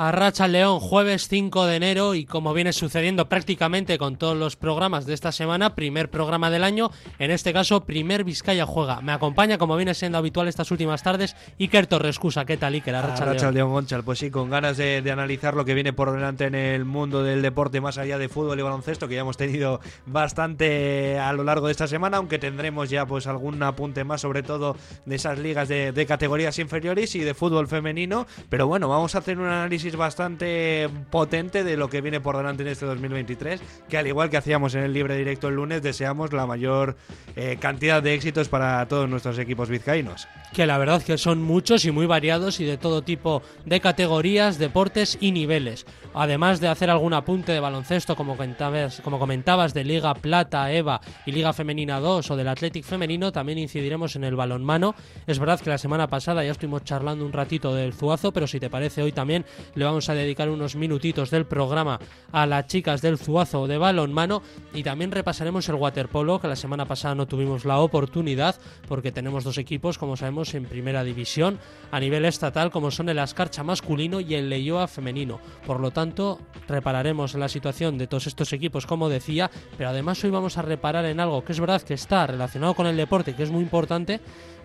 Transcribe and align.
A 0.00 0.12
Racha 0.12 0.46
León, 0.46 0.78
jueves 0.78 1.26
5 1.26 1.66
de 1.66 1.74
enero 1.74 2.14
y 2.14 2.24
como 2.24 2.54
viene 2.54 2.72
sucediendo 2.72 3.28
prácticamente 3.28 3.98
con 3.98 4.14
todos 4.14 4.36
los 4.36 4.54
programas 4.54 5.06
de 5.06 5.14
esta 5.14 5.32
semana, 5.32 5.74
primer 5.74 6.08
programa 6.08 6.50
del 6.50 6.62
año, 6.62 6.92
en 7.18 7.32
este 7.32 7.52
caso 7.52 7.80
primer 7.80 8.22
Vizcaya 8.22 8.64
juega. 8.64 9.00
Me 9.00 9.10
acompaña 9.10 9.58
como 9.58 9.74
viene 9.74 9.94
siendo 9.94 10.16
habitual 10.16 10.46
estas 10.46 10.70
últimas 10.70 11.02
tardes 11.02 11.34
Iker 11.58 11.88
Torrescusa. 11.88 12.44
¿Qué 12.44 12.56
tal 12.56 12.74
Iker? 12.74 12.94
A 12.94 13.02
Racha, 13.02 13.50
León. 13.50 13.72
Gonchal, 13.72 14.04
pues 14.04 14.20
sí, 14.20 14.30
con 14.30 14.50
ganas 14.50 14.76
de, 14.76 15.02
analizar 15.10 15.54
lo 15.54 15.64
que 15.64 15.74
viene 15.74 15.92
por 15.92 16.12
delante 16.12 16.44
en 16.44 16.54
el 16.54 16.84
mundo 16.84 17.24
del 17.24 17.42
deporte 17.42 17.80
más 17.80 17.98
allá 17.98 18.18
de 18.18 18.28
fútbol 18.28 18.56
y 18.60 18.62
baloncesto, 18.62 19.08
que 19.08 19.16
ya 19.16 19.22
hemos 19.22 19.36
tenido 19.36 19.80
bastante 20.06 21.18
a 21.18 21.32
lo 21.32 21.42
largo 21.42 21.66
de 21.66 21.72
esta 21.72 21.88
semana, 21.88 22.18
aunque 22.18 22.38
tendremos 22.38 22.88
ya 22.88 23.04
pues 23.04 23.26
algún 23.26 23.60
apunte 23.64 24.04
más 24.04 24.20
sobre 24.20 24.44
todo 24.44 24.76
de 25.06 25.16
esas 25.16 25.40
ligas 25.40 25.66
de, 25.66 25.90
de 25.90 26.06
categorías 26.06 26.56
inferiores 26.60 27.16
y 27.16 27.18
de 27.18 27.34
fútbol 27.34 27.66
femenino, 27.66 28.28
pero 28.48 28.68
bueno, 28.68 28.88
vamos 28.88 29.16
a 29.16 29.18
hacer 29.18 29.40
un 29.40 29.46
análisis 29.46 29.87
bastante 29.96 30.88
potente 31.10 31.64
de 31.64 31.76
lo 31.76 31.88
que 31.88 32.00
viene 32.00 32.20
por 32.20 32.36
delante 32.36 32.62
en 32.62 32.68
este 32.68 32.86
2023, 32.86 33.60
que 33.88 33.98
al 33.98 34.06
igual 34.06 34.30
que 34.30 34.36
hacíamos 34.36 34.74
en 34.74 34.84
el 34.84 34.92
libre 34.92 35.16
directo 35.16 35.48
el 35.48 35.54
lunes, 35.54 35.82
deseamos 35.82 36.32
la 36.32 36.46
mayor 36.46 36.96
eh, 37.36 37.56
cantidad 37.60 38.02
de 38.02 38.14
éxitos 38.14 38.48
para 38.48 38.86
todos 38.88 39.08
nuestros 39.08 39.38
equipos 39.38 39.68
vizcaínos. 39.68 40.28
Que 40.52 40.66
la 40.66 40.78
verdad 40.78 41.02
que 41.02 41.18
son 41.18 41.42
muchos 41.42 41.84
y 41.84 41.90
muy 41.90 42.06
variados 42.06 42.60
y 42.60 42.64
de 42.64 42.78
todo 42.78 43.02
tipo 43.02 43.42
de 43.64 43.80
categorías, 43.80 44.58
deportes 44.58 45.18
y 45.20 45.32
niveles. 45.32 45.86
Además 46.14 46.60
de 46.60 46.68
hacer 46.68 46.90
algún 46.90 47.14
apunte 47.14 47.52
de 47.52 47.60
baloncesto, 47.60 48.16
como 48.16 48.36
comentabas, 48.36 49.00
como 49.02 49.18
comentabas 49.18 49.74
de 49.74 49.84
Liga 49.84 50.14
Plata, 50.14 50.72
EVA 50.72 51.00
y 51.26 51.32
Liga 51.32 51.52
Femenina 51.52 52.00
2 52.00 52.30
o 52.30 52.36
del 52.36 52.48
Athletic 52.48 52.84
Femenino, 52.84 53.30
también 53.30 53.58
incidiremos 53.58 54.16
en 54.16 54.24
el 54.24 54.34
balonmano. 54.34 54.94
Es 55.26 55.38
verdad 55.38 55.60
que 55.60 55.70
la 55.70 55.78
semana 55.78 56.08
pasada 56.08 56.44
ya 56.44 56.52
estuvimos 56.52 56.84
charlando 56.84 57.24
un 57.24 57.32
ratito 57.32 57.74
del 57.74 57.92
Zuazo, 57.92 58.32
pero 58.32 58.46
si 58.46 58.58
te 58.58 58.70
parece 58.70 59.02
hoy 59.02 59.12
también 59.12 59.44
le 59.78 59.84
vamos 59.84 60.08
a 60.08 60.14
dedicar 60.14 60.50
unos 60.50 60.76
minutitos 60.76 61.30
del 61.30 61.46
programa 61.46 62.00
a 62.32 62.46
las 62.46 62.66
chicas 62.66 63.00
del 63.00 63.18
Zuazo 63.18 63.66
de 63.66 63.78
balonmano 63.78 64.42
y 64.74 64.82
también 64.82 65.12
repasaremos 65.12 65.68
el 65.68 65.76
waterpolo, 65.76 66.40
que 66.40 66.48
la 66.48 66.56
semana 66.56 66.84
pasada 66.84 67.14
no 67.14 67.26
tuvimos 67.26 67.64
la 67.64 67.78
oportunidad 67.78 68.56
porque 68.88 69.12
tenemos 69.12 69.44
dos 69.44 69.58
equipos, 69.58 69.98
como 69.98 70.16
sabemos, 70.16 70.54
en 70.54 70.64
primera 70.64 71.04
división 71.04 71.58
a 71.90 72.00
nivel 72.00 72.24
estatal, 72.24 72.70
como 72.70 72.90
son 72.90 73.08
el 73.08 73.18
Ascarcha 73.18 73.62
masculino 73.62 74.20
y 74.20 74.34
el 74.34 74.48
Leyoa 74.48 74.88
femenino. 74.88 75.40
Por 75.66 75.80
lo 75.80 75.90
tanto, 75.90 76.40
repararemos 76.66 77.34
la 77.34 77.48
situación 77.48 77.98
de 77.98 78.06
todos 78.06 78.26
estos 78.26 78.52
equipos, 78.52 78.86
como 78.86 79.08
decía, 79.08 79.50
pero 79.76 79.90
además 79.90 80.22
hoy 80.24 80.30
vamos 80.30 80.58
a 80.58 80.62
reparar 80.62 81.04
en 81.04 81.20
algo 81.20 81.44
que 81.44 81.52
es 81.52 81.60
verdad 81.60 81.82
que 81.82 81.94
está 81.94 82.26
relacionado 82.26 82.74
con 82.74 82.86
el 82.86 82.96
deporte, 82.96 83.34
que 83.34 83.44
es 83.44 83.50
muy 83.50 83.62
importante, 83.62 84.20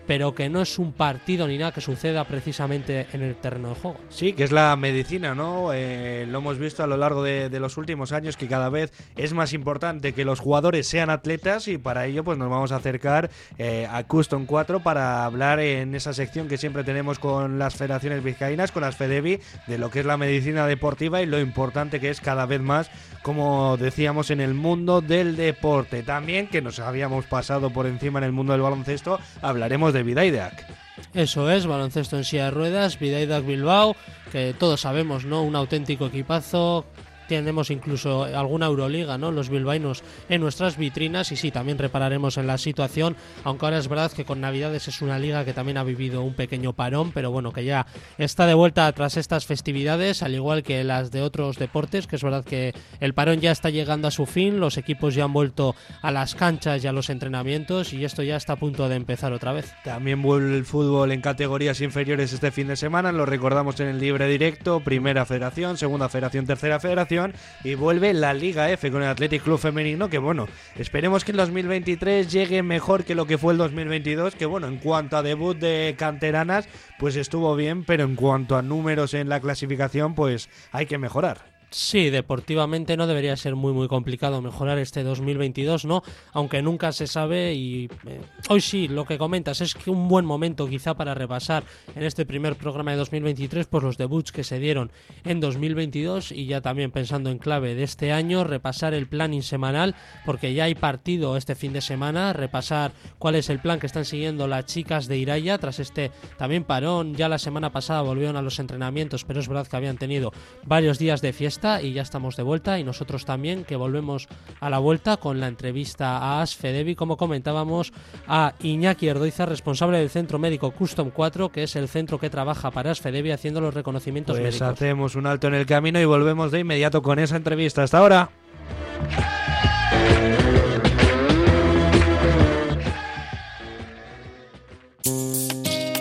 pero 0.06 0.34
que 0.34 0.48
no 0.48 0.62
es 0.62 0.78
un 0.78 0.92
partido 0.92 1.46
ni 1.46 1.58
nada 1.58 1.72
que 1.72 1.80
suceda 1.80 2.24
precisamente 2.24 3.06
en 3.12 3.22
el 3.22 3.36
terreno 3.36 3.70
de 3.70 3.74
juego. 3.74 3.98
Sí, 4.08 4.32
que 4.32 4.44
es 4.44 4.52
la 4.52 4.74
medicina, 4.76 5.34
¿no? 5.34 5.72
Eh, 5.72 6.26
lo 6.28 6.38
hemos 6.38 6.58
visto 6.58 6.82
a 6.82 6.86
lo 6.86 6.96
largo 6.96 7.22
de, 7.22 7.54
los 7.54 7.76
últimos 7.76 8.12
años 8.12 8.36
que 8.36 8.48
cada 8.48 8.68
vez 8.68 8.92
es 9.16 9.32
más 9.32 9.52
importante 9.52 10.12
que 10.12 10.24
los 10.24 10.40
jugadores 10.40 10.88
sean 10.88 11.08
atletas 11.08 11.68
y 11.68 11.78
para 11.78 12.06
ello 12.06 12.24
pues 12.24 12.36
nos 12.36 12.50
vamos 12.50 12.72
a 12.72 12.76
acercar 12.76 13.30
eh, 13.58 13.86
a 13.90 14.02
Custom 14.04 14.44
4 14.44 14.80
para 14.80 15.24
hablar 15.24 15.60
en 15.60 15.94
esa 15.94 16.12
sección 16.12 16.48
que 16.48 16.58
siempre 16.58 16.84
tenemos 16.84 17.18
con 17.18 17.58
las 17.58 17.76
federaciones 17.76 18.22
vizcaínas, 18.22 18.72
con 18.72 18.82
las 18.82 18.96
FEDEVI, 18.96 19.40
de 19.66 19.78
lo 19.78 19.90
que 19.90 20.00
es 20.00 20.06
la 20.06 20.16
medicina 20.16 20.66
deportiva 20.66 21.22
y 21.22 21.26
lo 21.26 21.40
importante 21.40 22.00
que 22.00 22.10
es 22.10 22.20
cada 22.20 22.44
vez 22.44 22.60
más, 22.60 22.90
como 23.22 23.76
decíamos, 23.76 24.30
en 24.30 24.40
el 24.40 24.52
mundo 24.52 25.00
del 25.00 25.36
deporte. 25.36 26.02
También 26.02 26.48
que 26.48 26.60
nos 26.60 26.80
habíamos 26.80 27.24
pasado 27.24 27.70
por 27.70 27.86
encima 27.86 28.18
en 28.18 28.24
el 28.24 28.32
mundo 28.32 28.52
del 28.52 28.62
baloncesto, 28.62 29.18
hablaremos 29.40 29.93
de 29.94 30.02
Vidaideac. 30.02 30.66
Eso 31.14 31.50
es, 31.50 31.66
baloncesto 31.66 32.16
en 32.18 32.24
silla 32.24 32.46
de 32.46 32.50
ruedas, 32.50 32.98
Vidaideac 32.98 33.46
Bilbao, 33.46 33.96
que 34.30 34.52
todos 34.52 34.82
sabemos, 34.82 35.24
¿no? 35.24 35.42
Un 35.42 35.56
auténtico 35.56 36.06
equipazo 36.06 36.84
tenemos 37.28 37.70
incluso 37.70 38.24
alguna 38.24 38.66
Euroliga, 38.66 39.18
¿no? 39.18 39.30
Los 39.30 39.48
bilbaínos 39.48 40.02
en 40.28 40.40
nuestras 40.40 40.76
vitrinas 40.76 41.32
y 41.32 41.36
sí, 41.36 41.50
también 41.50 41.78
repararemos 41.78 42.36
en 42.38 42.46
la 42.46 42.58
situación, 42.58 43.16
aunque 43.44 43.66
ahora 43.66 43.78
es 43.78 43.88
verdad 43.88 44.12
que 44.12 44.24
con 44.24 44.40
Navidades 44.40 44.88
es 44.88 45.02
una 45.02 45.18
liga 45.18 45.44
que 45.44 45.52
también 45.52 45.78
ha 45.78 45.84
vivido 45.84 46.22
un 46.22 46.34
pequeño 46.34 46.72
parón, 46.72 47.12
pero 47.12 47.30
bueno, 47.30 47.52
que 47.52 47.64
ya 47.64 47.86
está 48.18 48.46
de 48.46 48.54
vuelta 48.54 48.90
tras 48.92 49.16
estas 49.16 49.46
festividades, 49.46 50.22
al 50.22 50.34
igual 50.34 50.62
que 50.62 50.84
las 50.84 51.10
de 51.10 51.22
otros 51.22 51.56
deportes, 51.56 52.06
que 52.06 52.16
es 52.16 52.22
verdad 52.22 52.44
que 52.44 52.74
el 53.00 53.14
parón 53.14 53.40
ya 53.40 53.52
está 53.52 53.70
llegando 53.70 54.08
a 54.08 54.10
su 54.10 54.26
fin, 54.26 54.60
los 54.60 54.76
equipos 54.76 55.14
ya 55.14 55.24
han 55.24 55.32
vuelto 55.32 55.74
a 56.02 56.10
las 56.10 56.34
canchas 56.34 56.84
y 56.84 56.86
a 56.86 56.92
los 56.92 57.10
entrenamientos 57.10 57.92
y 57.92 58.04
esto 58.04 58.22
ya 58.22 58.36
está 58.36 58.54
a 58.54 58.56
punto 58.56 58.88
de 58.88 58.96
empezar 58.96 59.32
otra 59.32 59.52
vez. 59.52 59.72
También 59.84 60.22
vuelve 60.22 60.56
el 60.56 60.64
fútbol 60.64 61.12
en 61.12 61.20
categorías 61.20 61.80
inferiores 61.80 62.32
este 62.32 62.50
fin 62.50 62.68
de 62.68 62.76
semana, 62.76 63.12
lo 63.12 63.26
recordamos 63.26 63.78
en 63.80 63.88
el 63.88 63.98
libre 63.98 64.26
directo, 64.28 64.80
primera 64.80 65.24
federación, 65.24 65.76
segunda 65.76 66.08
federación, 66.08 66.46
tercera 66.46 66.80
federación 66.80 67.13
y 67.62 67.74
vuelve 67.74 68.12
la 68.12 68.34
Liga 68.34 68.70
F 68.70 68.90
con 68.90 69.02
el 69.02 69.08
Athletic 69.08 69.42
Club 69.42 69.58
Femenino, 69.58 70.08
que 70.08 70.18
bueno, 70.18 70.48
esperemos 70.76 71.24
que 71.24 71.30
el 71.30 71.36
2023 71.36 72.30
llegue 72.30 72.62
mejor 72.62 73.04
que 73.04 73.14
lo 73.14 73.26
que 73.26 73.38
fue 73.38 73.52
el 73.52 73.58
2022, 73.58 74.34
que 74.34 74.46
bueno, 74.46 74.66
en 74.66 74.78
cuanto 74.78 75.16
a 75.16 75.22
debut 75.22 75.56
de 75.56 75.94
canteranas, 75.98 76.68
pues 76.98 77.16
estuvo 77.16 77.54
bien, 77.56 77.84
pero 77.84 78.04
en 78.04 78.16
cuanto 78.16 78.56
a 78.56 78.62
números 78.62 79.14
en 79.14 79.28
la 79.28 79.40
clasificación, 79.40 80.14
pues 80.14 80.48
hay 80.72 80.86
que 80.86 80.98
mejorar. 80.98 81.53
Sí, 81.74 82.08
deportivamente 82.08 82.96
no 82.96 83.08
debería 83.08 83.36
ser 83.36 83.56
muy 83.56 83.72
muy 83.72 83.88
complicado 83.88 84.40
mejorar 84.40 84.78
este 84.78 85.02
2022, 85.02 85.86
¿no? 85.86 86.04
Aunque 86.32 86.62
nunca 86.62 86.92
se 86.92 87.08
sabe 87.08 87.52
y 87.54 87.90
eh, 88.06 88.20
hoy 88.48 88.60
sí, 88.60 88.86
lo 88.86 89.04
que 89.04 89.18
comentas 89.18 89.60
es 89.60 89.74
que 89.74 89.90
un 89.90 90.06
buen 90.06 90.24
momento 90.24 90.68
quizá 90.68 90.94
para 90.94 91.14
repasar 91.14 91.64
en 91.96 92.04
este 92.04 92.26
primer 92.26 92.54
programa 92.54 92.92
de 92.92 92.98
2023 92.98 93.66
pues 93.66 93.82
los 93.82 93.98
debuts 93.98 94.30
que 94.30 94.44
se 94.44 94.60
dieron 94.60 94.92
en 95.24 95.40
2022 95.40 96.30
y 96.30 96.46
ya 96.46 96.60
también 96.60 96.92
pensando 96.92 97.28
en 97.30 97.38
clave 97.38 97.74
de 97.74 97.82
este 97.82 98.12
año, 98.12 98.44
repasar 98.44 98.94
el 98.94 99.08
planning 99.08 99.42
semanal 99.42 99.96
porque 100.24 100.54
ya 100.54 100.64
hay 100.64 100.76
partido 100.76 101.36
este 101.36 101.56
fin 101.56 101.72
de 101.72 101.80
semana, 101.80 102.32
repasar 102.32 102.92
cuál 103.18 103.34
es 103.34 103.50
el 103.50 103.58
plan 103.58 103.80
que 103.80 103.88
están 103.88 104.04
siguiendo 104.04 104.46
las 104.46 104.66
chicas 104.66 105.08
de 105.08 105.18
Iraya 105.18 105.58
tras 105.58 105.80
este 105.80 106.12
también 106.38 106.62
parón, 106.62 107.16
ya 107.16 107.28
la 107.28 107.38
semana 107.40 107.72
pasada 107.72 108.02
volvieron 108.02 108.36
a 108.36 108.42
los 108.42 108.60
entrenamientos, 108.60 109.24
pero 109.24 109.40
es 109.40 109.48
verdad 109.48 109.66
que 109.66 109.76
habían 109.76 109.98
tenido 109.98 110.32
varios 110.64 111.00
días 111.00 111.20
de 111.20 111.32
fiesta 111.32 111.63
y 111.80 111.92
ya 111.92 112.02
estamos 112.02 112.36
de 112.36 112.42
vuelta 112.42 112.78
y 112.78 112.84
nosotros 112.84 113.24
también 113.24 113.64
que 113.64 113.76
volvemos 113.76 114.28
a 114.60 114.68
la 114.68 114.78
vuelta 114.78 115.16
con 115.16 115.40
la 115.40 115.48
entrevista 115.48 116.18
a 116.18 116.42
Asfedevi, 116.42 116.94
como 116.94 117.16
comentábamos, 117.16 117.92
a 118.28 118.52
Iñaki 118.60 119.08
Erdoiza, 119.08 119.46
responsable 119.46 119.98
del 119.98 120.10
Centro 120.10 120.38
Médico 120.38 120.72
Custom 120.72 121.10
4, 121.10 121.48
que 121.50 121.62
es 121.62 121.74
el 121.76 121.88
centro 121.88 122.18
que 122.18 122.28
trabaja 122.28 122.70
para 122.70 122.90
Asfedevi 122.90 123.30
haciendo 123.30 123.62
los 123.62 123.72
reconocimientos 123.72 124.36
pues 124.36 124.44
médicos. 124.44 124.68
hacemos 124.68 125.14
un 125.14 125.26
alto 125.26 125.48
en 125.48 125.54
el 125.54 125.64
camino 125.64 125.98
y 125.98 126.04
volvemos 126.04 126.52
de 126.52 126.60
inmediato 126.60 127.00
con 127.00 127.18
esa 127.18 127.36
entrevista. 127.36 127.82
Hasta 127.82 127.98
ahora. 127.98 128.30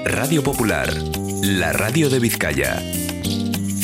Radio 0.06 0.44
Popular, 0.44 0.94
la 1.42 1.74
radio 1.74 2.10
de 2.10 2.20
Vizcaya. 2.20 2.82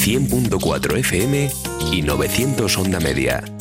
100.4 0.10 0.98
FM 0.98 1.52
y 1.92 2.02
900 2.02 2.78
onda 2.80 3.00
media. 3.00 3.59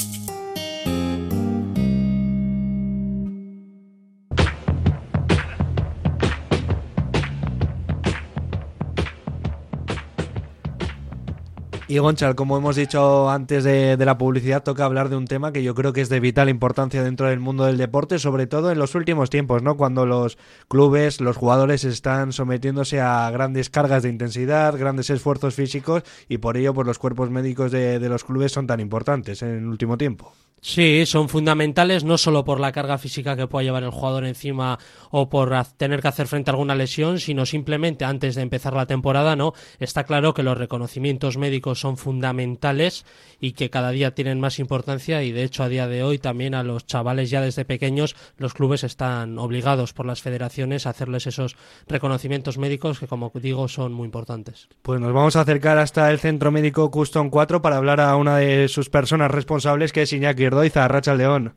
Y 11.91 11.97
Gonchal, 11.97 12.35
como 12.35 12.59
hemos 12.59 12.77
dicho 12.77 13.31
antes 13.31 13.65
de, 13.65 13.97
la 13.97 14.19
publicidad, 14.19 14.63
toca 14.63 14.85
hablar 14.85 15.09
de 15.09 15.17
un 15.17 15.27
tema 15.27 15.55
que 15.55 15.63
yo 15.63 15.75
creo 15.75 15.95
que 15.95 16.03
es 16.03 16.11
de 16.11 16.21
vital 16.21 16.51
importancia 16.51 17.03
dentro 17.03 17.29
del 17.29 17.41
mundo 17.41 17.65
del 17.65 17.79
deporte, 17.79 18.19
sobre 18.19 18.47
todo 18.47 18.71
en 18.71 18.79
los 18.79 18.95
últimos 18.95 19.31
tiempos, 19.31 19.63
¿no? 19.63 19.79
Cuando 19.79 20.05
los 20.05 20.37
clubes, 20.69 21.19
los 21.23 21.39
jugadores 21.39 21.85
están 21.85 22.35
sometiéndose 22.35 23.01
a 23.01 23.31
grandes 23.31 23.71
cargas 23.71 24.03
de 24.03 24.11
intensidad, 24.11 24.77
grandes 24.77 25.09
esfuerzos 25.09 25.55
físicos 25.55 26.03
y 26.29 26.37
por 26.37 26.59
ello 26.59 26.75
pues 26.75 26.87
los 26.87 26.99
cuerpos 26.99 27.31
médicos 27.31 27.73
de, 27.73 27.99
de 27.99 28.09
los 28.11 28.23
clubes 28.23 28.53
son 28.53 28.67
tan 28.67 28.81
importantes 28.81 29.41
en 29.41 29.57
el 29.57 29.67
último 29.67 29.97
tiempo. 29.97 30.35
Sí, 30.61 31.07
son 31.07 31.29
fundamentales 31.29 32.03
no 32.03 32.19
solo 32.19 32.45
por 32.45 32.59
la 32.59 32.73
carga 32.73 32.99
física 32.99 33.37
que 33.37 33.47
pueda 33.47 33.63
llevar 33.63 33.85
el 33.85 33.91
jugador 33.91 34.25
encima 34.25 34.79
o 35.11 35.29
por 35.29 35.55
tener 35.77 36.03
que 36.03 36.09
hacer 36.09 36.27
frente 36.27 36.51
a 36.51 36.53
alguna 36.53 36.75
lesión, 36.75 37.21
sino 37.21 37.47
simplemente 37.47 38.05
antes 38.05 38.35
de 38.35 38.43
empezar 38.43 38.75
la 38.75 38.87
temporada, 38.87 39.37
¿no? 39.37 39.53
Está 39.79 40.03
claro 40.03 40.35
que 40.35 40.43
los 40.43 40.59
reconocimientos 40.59 41.37
médicos 41.37 41.78
son 41.81 41.97
fundamentales 41.97 43.05
y 43.41 43.53
que 43.53 43.71
cada 43.71 43.91
día 43.91 44.15
tienen 44.15 44.41
más 44.41 44.59
importancia 44.59 45.23
y 45.23 45.33
de 45.33 45.45
hecho 45.45 45.63
a 45.63 45.69
día 45.69 45.87
de 45.87 46.03
hoy 46.03 46.19
también 46.19 46.55
a 46.55 46.63
los 46.63 46.87
chavales 46.87 47.31
ya 47.31 47.41
desde 47.41 47.65
pequeños 47.65 48.17
los 48.37 48.55
clubes 48.55 48.85
están 48.85 49.39
obligados 49.39 49.93
por 49.93 50.07
las 50.07 50.23
federaciones 50.23 50.87
a 50.87 50.91
hacerles 50.91 51.27
esos 51.27 51.57
reconocimientos 51.87 52.59
médicos 52.59 52.99
que 52.99 53.07
como 53.07 53.33
digo 53.35 53.69
son 53.69 53.93
muy 53.93 54.07
importantes. 54.07 54.69
Pues 54.83 55.01
nos 55.01 55.13
vamos 55.13 55.37
a 55.37 55.43
acercar 55.43 55.79
hasta 55.79 56.11
el 56.11 56.19
Centro 56.19 56.51
Médico 56.51 56.91
Custom 56.91 57.31
4 57.31 57.63
para 57.63 57.77
hablar 57.77 58.01
a 58.01 58.17
una 58.17 58.39
de 58.39 58.69
sus 58.69 58.91
personas 58.91 59.31
responsables 59.31 59.93
que 59.93 60.03
es 60.03 60.13
Iñaki 60.13 60.45
Irdoiza, 60.45 60.85
Arracha 60.85 61.15
León. 61.15 61.55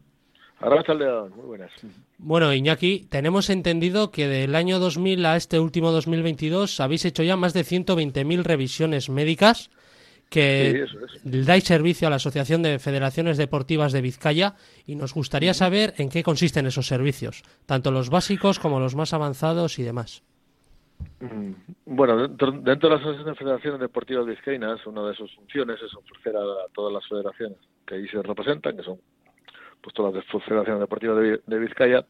Arracha 0.60 0.94
León, 0.94 1.34
muy 1.36 1.46
buenas. 1.46 1.72
Bueno, 2.20 2.54
Iñaki, 2.54 3.08
tenemos 3.10 3.50
entendido 3.50 4.12
que 4.12 4.28
del 4.28 4.54
año 4.54 4.78
2000 4.78 5.26
a 5.26 5.36
este 5.36 5.60
último 5.60 5.92
2022 5.92 6.80
habéis 6.80 7.06
hecho 7.06 7.24
ya 7.24 7.36
más 7.36 7.54
de 7.54 7.66
120.000 7.66 8.44
revisiones 8.44 9.10
médicas 9.10 9.72
que 10.32 10.88
dais 11.28 11.66
servicio 11.68 12.08
a 12.08 12.10
la 12.10 12.16
Asociación 12.16 12.64
de 12.64 12.80
Federaciones 12.80 13.36
Deportivas 13.36 13.92
de 13.92 14.00
Vizcaya 14.00 14.56
y 14.88 14.96
nos 14.96 15.14
gustaría 15.14 15.54
saber 15.54 15.94
en 15.98 16.08
qué 16.08 16.24
consisten 16.24 16.66
esos 16.66 16.88
servicios, 16.88 17.44
tanto 17.66 17.92
los 17.92 18.10
básicos 18.10 18.58
como 18.58 18.80
los 18.80 18.96
más 18.96 19.14
avanzados 19.14 19.78
y 19.78 19.84
demás. 19.84 20.24
Mm, 21.20 21.52
bueno, 21.86 22.30
dentro, 22.30 22.52
de 22.54 22.90
la 22.90 22.96
Asociación 22.96 23.26
de 23.26 23.36
Federaciones 23.36 23.82
Deportivas 23.82 24.26
Vizcaínas, 24.26 24.88
una 24.88 25.06
de 25.06 25.16
sus 25.16 25.36
funciones 25.36 25.82
es 25.82 25.94
ofrecer 25.94 26.38
a, 26.38 26.72
todas 26.74 26.94
las 26.94 27.06
federaciones 27.10 27.58
que 27.86 27.96
ahí 27.96 28.08
se 28.08 28.22
representan, 28.24 28.78
que 28.78 28.84
son 28.84 29.00
pues 29.82 29.94
todas 29.94 30.14
las 30.14 30.26
federaciones 30.46 30.80
deportivas 30.80 31.42
de, 31.46 31.60
Vizcaya, 31.60 32.06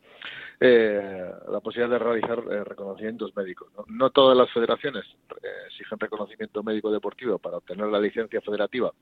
eh, 0.63 1.31
la 1.50 1.60
posibilidad 1.60 1.98
de 1.98 2.06
realizar 2.06 2.40
eh, 2.52 2.63
reconocimientos 2.63 3.36
médicos. 3.36 3.69
¿no? 3.88 4.12
todas 4.12 4.38
las 4.38 4.52
federaciones 4.52 5.04
eh, 5.42 5.48
exigen 5.66 6.00
reconocimiento 6.00 6.62
médico 6.62 6.92
deportivo 6.92 7.40
para 7.40 7.58
obtener 7.58 7.88
la 7.88 8.00
licencia 8.00 8.40
federativa 8.42 8.94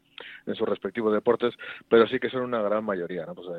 en 0.45 0.55
sus 0.55 0.67
respectivos 0.67 1.11
deportes, 1.11 1.53
pero 1.89 2.07
sí 2.07 2.17
que 2.17 2.29
son 2.29 2.43
una 2.43 2.61
gran 2.61 2.85
mayoría. 2.85 3.25
¿no? 3.25 3.35
Pues, 3.35 3.49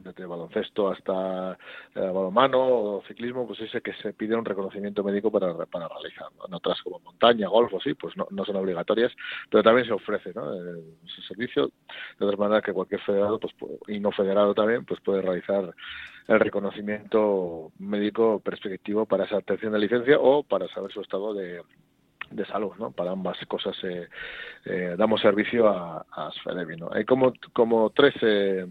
desde 0.00 0.26
baloncesto 0.26 0.90
hasta 0.90 1.56
eh, 1.94 2.00
balonmano 2.00 2.58
o 2.58 3.02
ciclismo, 3.06 3.46
pues 3.46 3.60
dice 3.60 3.80
que 3.80 3.94
se 3.94 4.12
pide 4.12 4.34
un 4.34 4.44
reconocimiento 4.44 5.04
médico 5.04 5.30
para, 5.30 5.54
para 5.66 5.88
realizar. 5.88 6.26
En 6.46 6.52
otras 6.52 6.82
como 6.82 6.98
montaña, 6.98 7.48
golf 7.48 7.72
o 7.72 7.80
sí, 7.80 7.94
pues 7.94 8.16
no, 8.16 8.26
no 8.30 8.44
son 8.44 8.56
obligatorias, 8.56 9.12
pero 9.50 9.62
también 9.62 9.86
se 9.86 9.92
ofrece 9.92 10.32
¿no? 10.34 10.52
ese 10.52 11.22
servicio, 11.28 11.70
de 12.18 12.26
otra 12.26 12.36
manera 12.36 12.60
que 12.60 12.72
cualquier 12.72 13.00
federado 13.02 13.38
pues, 13.38 13.54
y 13.88 14.00
no 14.00 14.10
federado 14.10 14.52
también 14.52 14.84
pues 14.84 15.00
puede 15.00 15.22
realizar 15.22 15.74
el 16.26 16.40
reconocimiento 16.40 17.72
médico 17.78 18.40
perspectivo 18.40 19.06
para 19.06 19.24
esa 19.24 19.36
obtención 19.36 19.72
de 19.72 19.78
licencia 19.78 20.18
o 20.18 20.42
para 20.42 20.68
saber 20.68 20.90
su 20.92 21.00
estado 21.00 21.34
de, 21.34 21.60
de 22.30 22.46
salud, 22.46 22.72
¿no? 22.78 22.92
Para 22.92 23.12
ambas 23.12 23.38
cosas 23.46 23.76
eh, 23.84 24.08
eh, 24.64 24.94
damos 24.96 25.20
servicio 25.20 25.68
a, 25.68 26.06
a 26.10 26.30
¿no? 26.78 26.90
Hay 26.92 27.04
como, 27.04 27.32
como 27.52 27.90
tres 27.90 28.14
eh, 28.22 28.66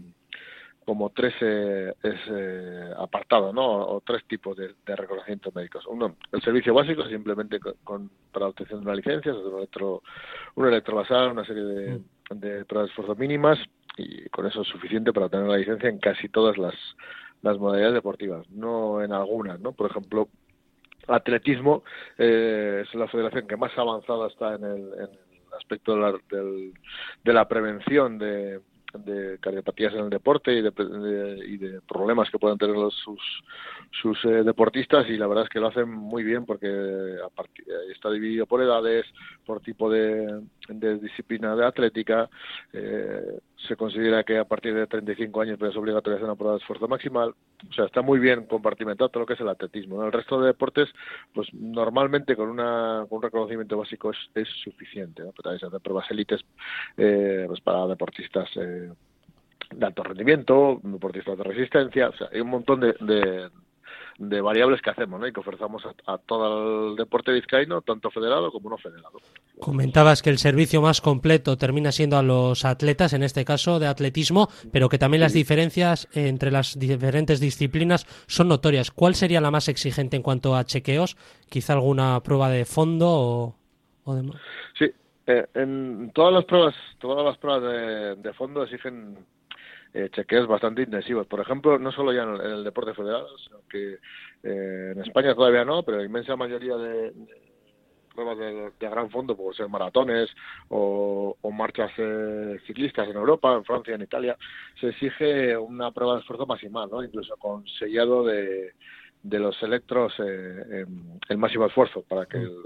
como 0.84 1.10
tres 1.10 1.34
eh, 1.40 1.94
eh, 2.02 2.90
apartados, 2.98 3.54
¿no? 3.54 3.64
O, 3.64 4.00
tres 4.02 4.24
tipos 4.26 4.56
de, 4.56 4.74
reconocimiento 4.86 5.50
médicos. 5.54 5.86
Uno, 5.86 6.16
el 6.32 6.42
servicio 6.42 6.74
básico, 6.74 7.04
simplemente 7.06 7.58
con, 7.82 8.10
para 8.32 8.46
la 8.46 8.50
obtención 8.50 8.80
de 8.80 8.86
una 8.86 8.96
licencia, 8.96 9.34
un, 9.34 9.58
electro, 9.58 10.02
un 10.56 10.66
electrobasal, 10.66 11.32
una 11.32 11.44
serie 11.44 11.62
de, 11.62 11.98
mm. 11.98 12.34
de 12.34 12.64
pruebas 12.64 12.88
de 12.88 12.90
esfuerzo 12.90 13.14
mínimas 13.16 13.58
y 13.96 14.28
con 14.28 14.46
eso 14.46 14.62
es 14.62 14.68
suficiente 14.68 15.12
para 15.12 15.26
obtener 15.26 15.46
la 15.46 15.56
licencia 15.56 15.88
en 15.88 15.98
casi 15.98 16.28
todas 16.28 16.58
las, 16.58 16.74
las 17.44 17.58
modalidades 17.58 17.94
deportivas, 17.94 18.48
no 18.50 19.02
en 19.02 19.12
algunas, 19.12 19.60
¿no? 19.60 19.72
Por 19.72 19.90
ejemplo, 19.90 20.28
atletismo 21.06 21.84
eh, 22.16 22.84
es 22.84 22.94
la 22.94 23.06
federación 23.08 23.46
que 23.46 23.56
más 23.56 23.76
avanzada 23.76 24.28
está 24.28 24.54
en 24.54 24.64
el, 24.64 25.10
aspecto 25.56 25.94
de 25.94 26.00
la, 26.00 26.12
de 27.22 27.32
la 27.32 27.46
prevención 27.46 28.18
de 28.18 28.60
de 28.98 29.38
cardiopatías 29.40 29.92
en 29.94 30.00
el 30.00 30.10
deporte 30.10 30.52
y 30.52 30.62
de, 30.62 30.72
y 31.46 31.56
de 31.56 31.80
problemas 31.82 32.30
que 32.30 32.38
puedan 32.38 32.58
tener 32.58 32.76
los, 32.76 32.94
sus, 32.94 33.20
sus 33.90 34.24
eh, 34.24 34.42
deportistas 34.44 35.08
y 35.08 35.16
la 35.16 35.26
verdad 35.26 35.44
es 35.44 35.50
que 35.50 35.60
lo 35.60 35.68
hacen 35.68 35.90
muy 35.90 36.22
bien 36.22 36.44
porque 36.46 37.16
está 37.92 38.10
dividido 38.10 38.46
por 38.46 38.62
edades, 38.62 39.04
por 39.44 39.60
tipo 39.60 39.90
de, 39.90 40.42
de 40.68 40.98
disciplina 40.98 41.54
de 41.54 41.66
atlética. 41.66 42.28
Eh, 42.72 43.38
se 43.66 43.76
considera 43.76 44.24
que 44.24 44.38
a 44.38 44.44
partir 44.44 44.74
de 44.74 44.86
35 44.86 45.40
años 45.40 45.58
es 45.60 45.76
obligatorio 45.76 46.16
hacer 46.16 46.26
una 46.26 46.36
prueba 46.36 46.54
de 46.54 46.60
esfuerzo 46.60 46.88
maximal. 46.88 47.34
O 47.68 47.72
sea, 47.72 47.86
está 47.86 48.02
muy 48.02 48.18
bien 48.18 48.46
compartimentado 48.46 49.08
todo 49.08 49.20
lo 49.20 49.26
que 49.26 49.34
es 49.34 49.40
el 49.40 49.48
atletismo. 49.48 50.04
El 50.04 50.12
resto 50.12 50.40
de 50.40 50.48
deportes, 50.48 50.88
pues 51.32 51.48
normalmente 51.54 52.36
con, 52.36 52.48
una, 52.48 53.04
un 53.08 53.22
reconocimiento 53.22 53.78
básico 53.78 54.10
es, 54.10 54.18
es 54.34 54.48
suficiente. 54.62 55.22
Pero 55.22 55.42
también 55.42 55.60
se 55.60 55.66
hacen 55.66 55.80
pruebas 55.80 56.10
élites 56.10 56.40
eh, 56.96 57.44
pues 57.46 57.60
para 57.60 57.86
deportistas 57.86 58.50
eh, 58.56 58.92
de 59.74 59.86
alto 59.86 60.02
rendimiento, 60.02 60.80
deportistas 60.82 61.38
de 61.38 61.44
resistencia. 61.44 62.08
O 62.08 62.16
sea, 62.16 62.28
hay 62.32 62.40
un 62.40 62.50
montón 62.50 62.80
de, 62.80 62.94
de 63.00 63.48
variables 64.18 64.80
que 64.80 64.90
hacemos 64.90 65.20
¿no? 65.20 65.26
y 65.26 65.32
que 65.32 65.40
ofrecemos 65.40 65.82
a, 66.06 66.18
todo 66.18 66.90
el 66.90 66.96
deporte 66.96 67.32
vizcaíno, 67.32 67.82
tanto 67.82 68.10
federado 68.10 68.50
como 68.50 68.70
no 68.70 68.78
federado. 68.78 69.18
Comentabas 69.60 70.22
que 70.22 70.30
el 70.30 70.38
servicio 70.38 70.80
más 70.80 71.00
completo 71.00 71.56
termina 71.56 71.92
siendo 71.92 72.16
a 72.16 72.22
los 72.22 72.64
atletas, 72.64 73.12
en 73.12 73.22
este 73.22 73.44
caso 73.44 73.78
de 73.78 73.86
atletismo, 73.86 74.48
pero 74.72 74.88
que 74.88 74.98
también 74.98 75.20
las 75.20 75.32
diferencias 75.32 76.08
entre 76.12 76.50
las 76.50 76.78
diferentes 76.78 77.40
disciplinas 77.40 78.06
son 78.26 78.48
notorias. 78.48 78.90
¿Cuál 78.90 79.14
sería 79.14 79.40
la 79.40 79.50
más 79.50 79.68
exigente 79.68 80.16
en 80.16 80.22
cuanto 80.22 80.56
a 80.56 80.64
chequeos? 80.64 81.16
¿Quizá 81.48 81.74
alguna 81.74 82.20
prueba 82.20 82.48
de 82.50 82.64
fondo 82.64 83.08
o, 83.08 83.56
o 84.04 84.14
demás? 84.14 84.40
Sí, 84.78 84.86
eh, 85.26 85.46
en 85.54 86.10
todas 86.14 86.34
las 86.34 86.44
pruebas, 86.44 86.74
todas 86.98 87.24
las 87.24 87.38
pruebas 87.38 87.62
de, 87.62 88.16
de 88.16 88.32
fondo 88.34 88.62
exigen 88.64 89.16
eh, 89.94 90.10
chequeos 90.10 90.46
bastante 90.46 90.82
intensivos. 90.82 91.26
Por 91.26 91.40
ejemplo, 91.40 91.78
no 91.78 91.92
solo 91.92 92.12
ya 92.12 92.24
en 92.24 92.40
el, 92.40 92.64
deporte 92.64 92.94
federal, 92.94 93.24
sino 93.44 93.58
que 93.68 93.98
eh, 94.42 94.92
en 94.94 95.00
España 95.00 95.34
todavía 95.34 95.64
no, 95.64 95.82
pero 95.82 95.98
la 95.98 96.04
inmensa 96.04 96.36
mayoría 96.36 96.76
de, 96.76 97.12
pruebas 98.14 98.38
de, 98.38 98.72
gran 98.80 99.10
fondo, 99.10 99.36
puede 99.36 99.56
ser 99.56 99.68
maratones 99.68 100.28
o, 100.68 101.36
marchas 101.52 101.92
eh, 101.98 102.58
ciclistas 102.66 103.08
en 103.08 103.16
Europa, 103.16 103.54
en 103.54 103.64
Francia, 103.64 103.94
en 103.94 104.02
Italia, 104.02 104.36
se 104.80 104.88
exige 104.88 105.56
una 105.56 105.92
prueba 105.92 106.14
de 106.14 106.20
esfuerzo 106.20 106.46
maximal, 106.46 106.88
¿no? 106.90 107.02
incluso 107.02 107.36
con 107.36 107.66
sellado 107.78 108.24
de, 108.24 108.72
de 109.22 109.38
los 109.38 109.60
electros 109.62 110.12
eh, 110.18 110.82
en 110.82 111.18
el 111.28 111.38
máximo 111.38 111.66
esfuerzo 111.66 112.02
para 112.02 112.26
que 112.26 112.38
el, 112.38 112.56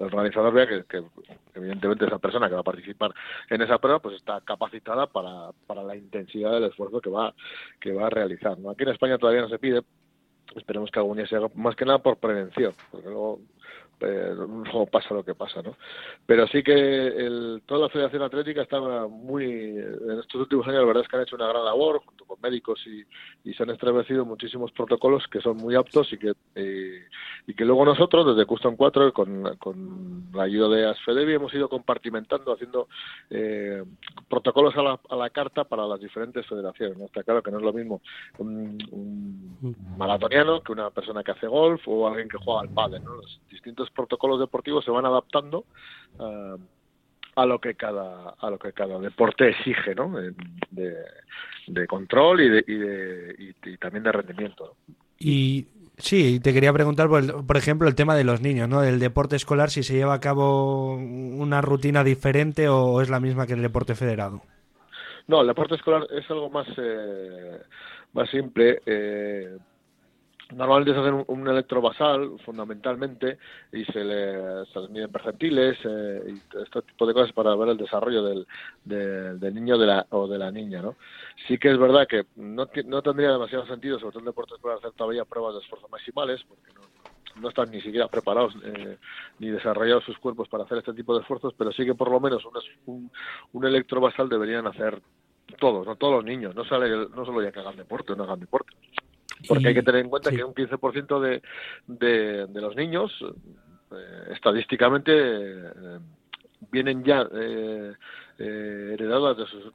el 0.00 0.10
realizador 0.10 0.52
vea 0.52 0.66
que, 0.66 1.02
evidentemente 1.54 2.06
esa 2.06 2.18
persona 2.18 2.48
que 2.48 2.54
va 2.54 2.60
a 2.60 2.64
participar 2.64 3.12
en 3.48 3.62
esa 3.62 3.78
prueba 3.78 4.00
pues 4.00 4.16
está 4.16 4.40
capacitada 4.40 5.06
para, 5.06 5.50
para 5.66 5.82
la 5.82 5.94
intensidad 5.94 6.52
del 6.52 6.64
esfuerzo 6.64 7.00
que 7.00 7.10
va 7.10 7.34
que 7.80 7.92
va 7.92 8.06
a 8.06 8.10
realizar 8.10 8.58
¿no? 8.58 8.70
aquí 8.70 8.82
en 8.84 8.90
España 8.90 9.18
todavía 9.18 9.42
no 9.42 9.48
se 9.48 9.58
pide 9.58 9.82
esperemos 10.56 10.90
que 10.90 10.98
algún 10.98 11.18
día 11.18 11.26
se 11.26 11.36
haga 11.36 11.48
más 11.54 11.76
que 11.76 11.84
nada 11.84 11.98
por 11.98 12.16
prevención 12.16 12.72
porque 12.90 13.08
luego 13.08 13.40
eh, 14.00 14.34
luego 14.34 14.86
pasa 14.86 15.14
lo 15.14 15.24
que 15.24 15.34
pasa, 15.34 15.62
¿no? 15.62 15.76
Pero 16.26 16.46
sí 16.48 16.62
que 16.62 16.72
el, 16.72 17.62
toda 17.66 17.82
la 17.82 17.88
Federación 17.88 18.22
Atlética 18.22 18.62
estaba 18.62 19.08
muy, 19.08 19.44
en 19.44 20.18
estos 20.20 20.40
últimos 20.40 20.66
años 20.66 20.80
la 20.80 20.86
verdad 20.86 21.02
es 21.02 21.08
que 21.08 21.16
han 21.16 21.22
hecho 21.22 21.36
una 21.36 21.48
gran 21.48 21.64
labor 21.64 22.00
junto 22.04 22.24
con 22.24 22.40
médicos 22.40 22.80
y, 22.86 23.04
y 23.48 23.54
se 23.54 23.62
han 23.62 23.70
establecido 23.70 24.24
muchísimos 24.24 24.72
protocolos 24.72 25.26
que 25.28 25.40
son 25.40 25.56
muy 25.56 25.74
aptos 25.74 26.12
y 26.12 26.18
que, 26.18 26.32
eh, 26.54 27.04
y 27.46 27.54
que 27.54 27.64
luego 27.64 27.84
nosotros 27.84 28.26
desde 28.26 28.46
Custom 28.46 28.76
4 28.76 29.12
con, 29.12 29.56
con 29.56 30.30
la 30.32 30.44
ayuda 30.44 30.68
de 30.68 30.86
ASFEDEVI 30.88 31.34
hemos 31.34 31.54
ido 31.54 31.68
compartimentando, 31.68 32.52
haciendo 32.52 32.88
eh, 33.30 33.84
protocolos 34.28 34.76
a 34.76 34.82
la, 34.82 35.00
a 35.10 35.16
la 35.16 35.30
carta 35.30 35.64
para 35.64 35.86
las 35.86 36.00
diferentes 36.00 36.46
federaciones, 36.46 36.96
¿no? 36.96 37.06
Está 37.06 37.22
claro 37.22 37.42
que 37.42 37.50
no 37.50 37.58
es 37.58 37.64
lo 37.64 37.72
mismo 37.72 38.00
un, 38.38 38.78
un 38.90 39.76
maratoniano 39.96 40.62
que 40.62 40.72
una 40.72 40.90
persona 40.90 41.22
que 41.22 41.32
hace 41.32 41.46
golf 41.46 41.82
o 41.86 42.08
alguien 42.08 42.28
que 42.28 42.38
juega 42.38 42.62
al 42.62 42.68
pádel, 42.70 43.04
¿no? 43.04 43.16
Los 43.16 43.40
distintos 43.50 43.89
protocolos 43.94 44.40
deportivos 44.40 44.84
se 44.84 44.90
van 44.90 45.04
adaptando 45.04 45.64
uh, 46.18 46.56
a 47.36 47.46
lo 47.46 47.58
que 47.58 47.74
cada 47.74 48.30
a 48.30 48.50
lo 48.50 48.58
que 48.58 48.72
cada 48.72 48.98
deporte 48.98 49.48
exige 49.48 49.94
¿no? 49.94 50.12
de, 50.70 50.94
de 51.66 51.86
control 51.86 52.40
y, 52.40 52.48
de, 52.48 52.64
y, 52.66 52.74
de, 52.74 53.54
y, 53.64 53.76
también 53.76 54.04
de 54.04 54.12
rendimiento 54.12 54.76
y 55.18 55.66
sí 55.96 56.40
te 56.40 56.52
quería 56.52 56.72
preguntar 56.72 57.08
por, 57.08 57.46
por, 57.46 57.56
ejemplo 57.56 57.88
el 57.88 57.94
tema 57.94 58.14
de 58.14 58.24
los 58.24 58.40
niños 58.40 58.68
no 58.68 58.80
del 58.80 58.98
deporte 58.98 59.36
escolar 59.36 59.70
si 59.70 59.82
se 59.82 59.94
lleva 59.94 60.14
a 60.14 60.20
cabo 60.20 60.94
una 60.94 61.60
rutina 61.60 62.02
diferente 62.04 62.68
o 62.68 63.00
es 63.00 63.10
la 63.10 63.20
misma 63.20 63.46
que 63.46 63.54
el 63.54 63.62
deporte 63.62 63.94
federado 63.94 64.42
no 65.28 65.42
el 65.42 65.46
deporte 65.46 65.76
escolar 65.76 66.06
es 66.10 66.28
algo 66.30 66.50
más 66.50 66.66
eh, 66.76 67.60
más 68.12 68.28
simple 68.30 68.82
eh, 68.86 69.56
Normalmente 70.52 70.92
se 70.92 71.00
hace 71.00 71.10
un, 71.10 71.24
un, 71.26 71.48
electrobasal, 71.48 72.38
fundamentalmente, 72.44 73.38
y 73.72 73.84
se, 73.84 74.04
le, 74.04 74.60
les 74.60 74.90
miden 74.90 75.10
percentiles 75.10 75.78
eh, 75.84 76.22
y 76.28 76.58
este 76.62 76.82
tipo 76.82 77.06
de 77.06 77.14
cosas 77.14 77.32
para 77.32 77.54
ver 77.54 77.70
el 77.70 77.76
desarrollo 77.76 78.22
del, 78.22 78.46
de, 78.84 79.34
del 79.38 79.54
niño 79.54 79.78
de 79.78 79.86
la, 79.86 80.06
o 80.10 80.26
de 80.26 80.38
la 80.38 80.50
niña. 80.50 80.82
¿no? 80.82 80.96
Sí 81.46 81.58
que 81.58 81.70
es 81.70 81.78
verdad 81.78 82.06
que 82.08 82.26
no, 82.36 82.68
no 82.86 83.02
tendría 83.02 83.32
demasiado 83.32 83.66
sentido, 83.66 83.98
sobre 83.98 84.12
todo 84.12 84.20
en 84.20 84.26
deportes, 84.26 84.58
para 84.60 84.76
hacer 84.76 84.92
todavía 84.92 85.24
pruebas 85.24 85.54
de 85.54 85.60
esfuerzo 85.60 85.88
maximales, 85.88 86.40
porque 86.48 86.72
no, 86.74 86.82
no 87.40 87.48
están 87.48 87.70
ni 87.70 87.80
siquiera 87.80 88.08
preparados 88.08 88.54
eh, 88.64 88.98
ni 89.38 89.48
desarrollados 89.48 90.04
sus 90.04 90.18
cuerpos 90.18 90.48
para 90.48 90.64
hacer 90.64 90.78
este 90.78 90.94
tipo 90.94 91.14
de 91.14 91.20
esfuerzos, 91.20 91.54
pero 91.56 91.72
sí 91.72 91.84
que 91.84 91.94
por 91.94 92.10
lo 92.10 92.20
menos 92.20 92.44
un, 92.44 92.52
un, 92.86 93.10
un 93.52 93.64
electrobasal 93.64 94.28
deberían 94.28 94.66
hacer 94.66 95.00
todos, 95.58 95.86
no 95.86 95.96
todos 95.96 96.14
los 96.14 96.24
niños, 96.24 96.54
no, 96.54 96.64
sale, 96.64 96.90
no 97.08 97.24
solo 97.24 97.42
ya 97.42 97.52
que 97.52 97.60
hagan 97.60 97.76
deporte, 97.76 98.14
no 98.14 98.24
hagan 98.24 98.40
deporte. 98.40 98.72
Porque 99.48 99.68
hay 99.68 99.74
que 99.74 99.82
tener 99.82 100.02
en 100.02 100.10
cuenta 100.10 100.30
que 100.30 100.44
un 100.44 100.54
15% 100.54 101.20
de, 101.20 101.42
de, 101.86 102.46
de 102.46 102.60
los 102.60 102.76
niños, 102.76 103.12
eh, 103.92 104.32
estadísticamente, 104.32 105.12
eh, 105.12 105.98
vienen 106.70 107.02
ya 107.04 107.26
eh, 107.32 107.92
eh, 108.38 108.90
heredadas 108.94 109.36
de 109.36 109.46
sus, 109.46 109.72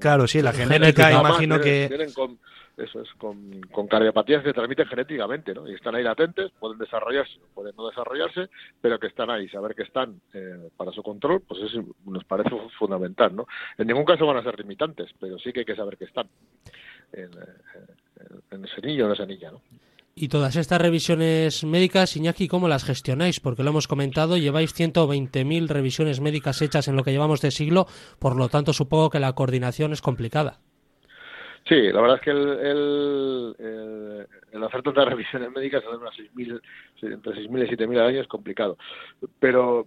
Claro, 0.00 0.26
sí, 0.26 0.42
la 0.42 0.52
genética, 0.52 1.12
imagino 1.12 1.60
que... 1.60 1.88
Vienen 1.88 2.12
con, 2.12 2.38
eso 2.78 3.02
es, 3.02 3.08
con, 3.18 3.60
con 3.72 3.86
cardiopatías 3.86 4.42
que 4.42 4.50
se 4.50 4.54
transmiten 4.54 4.86
genéticamente, 4.86 5.52
¿no? 5.52 5.68
Y 5.68 5.74
están 5.74 5.94
ahí 5.94 6.02
latentes, 6.02 6.50
pueden 6.58 6.78
desarrollarse, 6.78 7.38
pueden 7.54 7.74
no 7.76 7.88
desarrollarse, 7.88 8.48
pero 8.80 8.98
que 8.98 9.08
están 9.08 9.30
ahí, 9.30 9.48
saber 9.48 9.74
que 9.74 9.82
están 9.82 10.20
eh, 10.32 10.70
para 10.76 10.92
su 10.92 11.02
control, 11.02 11.42
pues 11.46 11.60
eso 11.62 11.84
nos 12.06 12.24
parece 12.24 12.50
fundamental, 12.78 13.34
¿no? 13.34 13.46
En 13.76 13.86
ningún 13.86 14.04
caso 14.04 14.26
van 14.26 14.36
a 14.36 14.42
ser 14.42 14.58
limitantes, 14.58 15.10
pero 15.20 15.38
sí 15.38 15.52
que 15.52 15.60
hay 15.60 15.66
que 15.66 15.76
saber 15.76 15.96
que 15.96 16.04
están 16.04 16.28
en, 17.12 17.30
en 18.50 18.64
ese 18.64 19.02
o 19.02 19.06
en 19.06 19.12
esa 19.12 19.26
niña, 19.26 19.50
¿no? 19.50 19.60
Y 20.20 20.28
todas 20.28 20.56
estas 20.56 20.80
revisiones 20.80 21.62
médicas, 21.62 22.16
Iñaki, 22.16 22.48
¿cómo 22.48 22.66
las 22.66 22.82
gestionáis? 22.82 23.38
Porque 23.38 23.62
lo 23.62 23.70
hemos 23.70 23.86
comentado, 23.86 24.36
lleváis 24.36 24.74
120.000 24.74 25.68
revisiones 25.68 26.20
médicas 26.20 26.60
hechas 26.60 26.88
en 26.88 26.96
lo 26.96 27.04
que 27.04 27.12
llevamos 27.12 27.40
de 27.40 27.52
siglo, 27.52 27.86
por 28.18 28.34
lo 28.34 28.48
tanto 28.48 28.72
supongo 28.72 29.10
que 29.10 29.20
la 29.20 29.32
coordinación 29.34 29.92
es 29.92 30.02
complicada. 30.02 30.58
Sí, 31.68 31.92
la 31.92 32.00
verdad 32.00 32.16
es 32.16 32.22
que 32.22 32.30
el, 32.30 32.48
el, 33.58 34.26
el, 34.52 34.64
hacer 34.64 34.82
tantas 34.82 35.06
revisiones 35.06 35.50
médicas, 35.50 35.84
unas 35.86 36.16
6.000, 36.16 36.62
entre 37.02 37.32
6.000 37.32 37.64
y 37.66 37.76
7.000 37.76 37.98
al 37.98 38.06
año 38.06 38.20
es 38.22 38.26
complicado. 38.26 38.78
Pero 39.38 39.86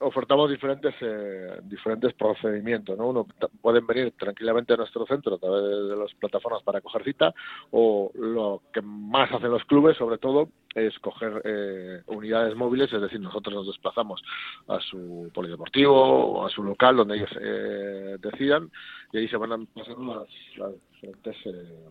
ofertamos 0.00 0.50
diferentes 0.50 0.94
eh, 1.00 1.60
diferentes 1.62 2.12
procedimientos, 2.14 2.98
¿no? 2.98 3.08
Uno 3.08 3.26
pueden 3.60 3.86
venir 3.86 4.12
tranquilamente 4.18 4.72
a 4.72 4.76
nuestro 4.76 5.06
centro 5.06 5.36
a 5.36 5.38
través 5.38 5.88
de 5.88 5.96
las 5.96 6.12
plataformas 6.14 6.62
para 6.62 6.80
coger 6.80 7.04
cita 7.04 7.32
o 7.70 8.10
lo 8.14 8.62
que 8.72 8.82
más 8.82 9.30
hacen 9.32 9.50
los 9.50 9.64
clubes, 9.64 9.96
sobre 9.96 10.18
todo, 10.18 10.48
es 10.74 10.98
coger 10.98 11.42
eh, 11.44 12.02
unidades 12.06 12.56
móviles, 12.56 12.92
es 12.92 13.00
decir, 13.00 13.20
nosotros 13.20 13.54
nos 13.54 13.66
desplazamos 13.66 14.22
a 14.66 14.80
su 14.80 15.30
polideportivo 15.32 15.94
o 15.94 16.46
a 16.46 16.50
su 16.50 16.62
local 16.62 16.96
donde 16.96 17.16
ellos 17.16 17.30
eh, 17.40 18.16
decidan 18.20 18.70
y 19.12 19.18
ahí 19.18 19.28
se 19.28 19.36
van 19.36 19.66
pasar 19.66 19.98
las, 19.98 20.28
las 20.56 20.72
diferentes 20.92 21.36
eh, 21.46 21.90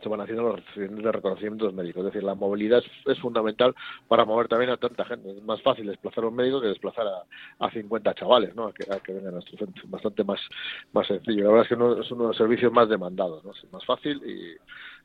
se 0.00 0.08
van 0.08 0.20
haciendo 0.20 0.42
los 0.42 0.60
de 0.76 1.12
reconocimientos 1.12 1.72
médicos. 1.74 2.00
Es 2.00 2.12
decir, 2.12 2.22
la 2.22 2.34
movilidad 2.34 2.82
es, 3.06 3.18
fundamental 3.20 3.74
para 4.08 4.24
mover 4.24 4.48
también 4.48 4.70
a 4.70 4.76
tanta 4.76 5.04
gente. 5.04 5.30
Es 5.30 5.42
más 5.42 5.60
fácil 5.62 5.86
desplazar 5.86 6.24
a 6.24 6.28
un 6.28 6.36
médico 6.36 6.60
que 6.60 6.68
desplazar 6.68 7.06
a, 7.06 7.66
a 7.66 7.70
50 7.70 8.14
chavales, 8.14 8.54
¿no? 8.54 8.66
A 8.66 8.72
que, 8.72 8.84
a 8.92 9.00
que 9.00 9.12
vengan 9.12 9.28
a 9.28 9.32
nuestro 9.32 9.58
centro. 9.58 9.84
Bastante 9.86 10.24
más, 10.24 10.40
más 10.92 11.06
sencillo. 11.06 11.44
La 11.44 11.50
verdad 11.50 11.64
es 11.64 11.68
que 11.68 11.76
no, 11.76 12.00
es 12.00 12.10
uno 12.10 12.22
de 12.24 12.28
los 12.28 12.36
servicios 12.36 12.72
más 12.72 12.88
demandados, 12.88 13.44
¿no? 13.44 13.52
Es 13.52 13.72
más 13.72 13.84
fácil 13.84 14.20
y, 14.24 14.56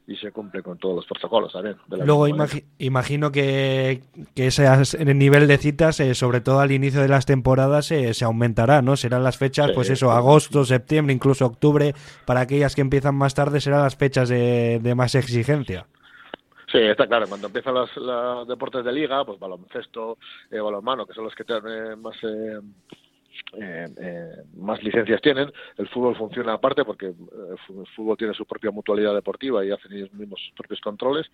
y 0.07 0.15
se 0.15 0.31
cumple 0.31 0.63
con 0.63 0.77
todos 0.77 0.95
los 0.95 1.05
protocolos 1.05 1.51
también. 1.51 1.75
Luego 1.89 2.27
imagino 2.79 3.31
que, 3.31 4.01
que 4.33 4.47
ese 4.47 4.65
el 4.97 5.17
nivel 5.17 5.47
de 5.47 5.57
citas, 5.57 5.99
eh, 5.99 6.15
sobre 6.15 6.39
todo 6.39 6.61
al 6.61 6.71
inicio 6.71 7.01
de 7.01 7.09
las 7.09 7.25
temporadas, 7.25 7.91
eh, 7.91 8.13
se 8.13 8.23
aumentará, 8.23 8.81
¿no? 8.81 8.95
Serán 8.95 9.23
las 9.23 9.37
fechas, 9.37 9.71
pues 9.75 9.89
eso, 9.89 10.11
agosto, 10.11 10.63
septiembre, 10.63 11.13
incluso 11.13 11.45
octubre, 11.45 11.93
para 12.25 12.39
aquellas 12.39 12.73
que 12.73 12.81
empiezan 12.81 13.15
más 13.15 13.35
tarde 13.35 13.59
serán 13.59 13.83
las 13.83 13.97
fechas 13.97 14.29
de, 14.29 14.79
de 14.81 14.95
más 14.95 15.13
exigencia. 15.13 15.85
Sí, 16.71 16.79
está 16.79 17.05
claro. 17.05 17.27
Cuando 17.27 17.47
empiezan 17.47 17.73
los, 17.73 18.47
deportes 18.47 18.85
de 18.85 18.93
liga, 18.93 19.25
pues 19.25 19.39
baloncesto, 19.39 20.17
eh, 20.49 20.59
balonmano, 20.59 21.05
que 21.05 21.13
son 21.13 21.25
los 21.25 21.35
que 21.35 21.43
tienen 21.43 22.01
más 22.01 22.15
eh, 23.53 23.85
eh, 23.97 24.31
más 24.55 24.81
licencias 24.83 25.21
tienen. 25.21 25.51
El 25.77 25.87
fútbol 25.89 26.15
funciona 26.15 26.53
aparte 26.53 26.83
porque 26.83 27.07
eh, 27.07 27.13
el 27.69 27.87
fútbol 27.95 28.17
tiene 28.17 28.33
su 28.33 28.45
propia 28.45 28.71
mutualidad 28.71 29.13
deportiva 29.13 29.65
y 29.65 29.71
hacen 29.71 29.93
ellos 29.93 30.13
mismos 30.13 30.39
sus 30.41 30.51
propios 30.53 30.81
controles. 30.81 31.25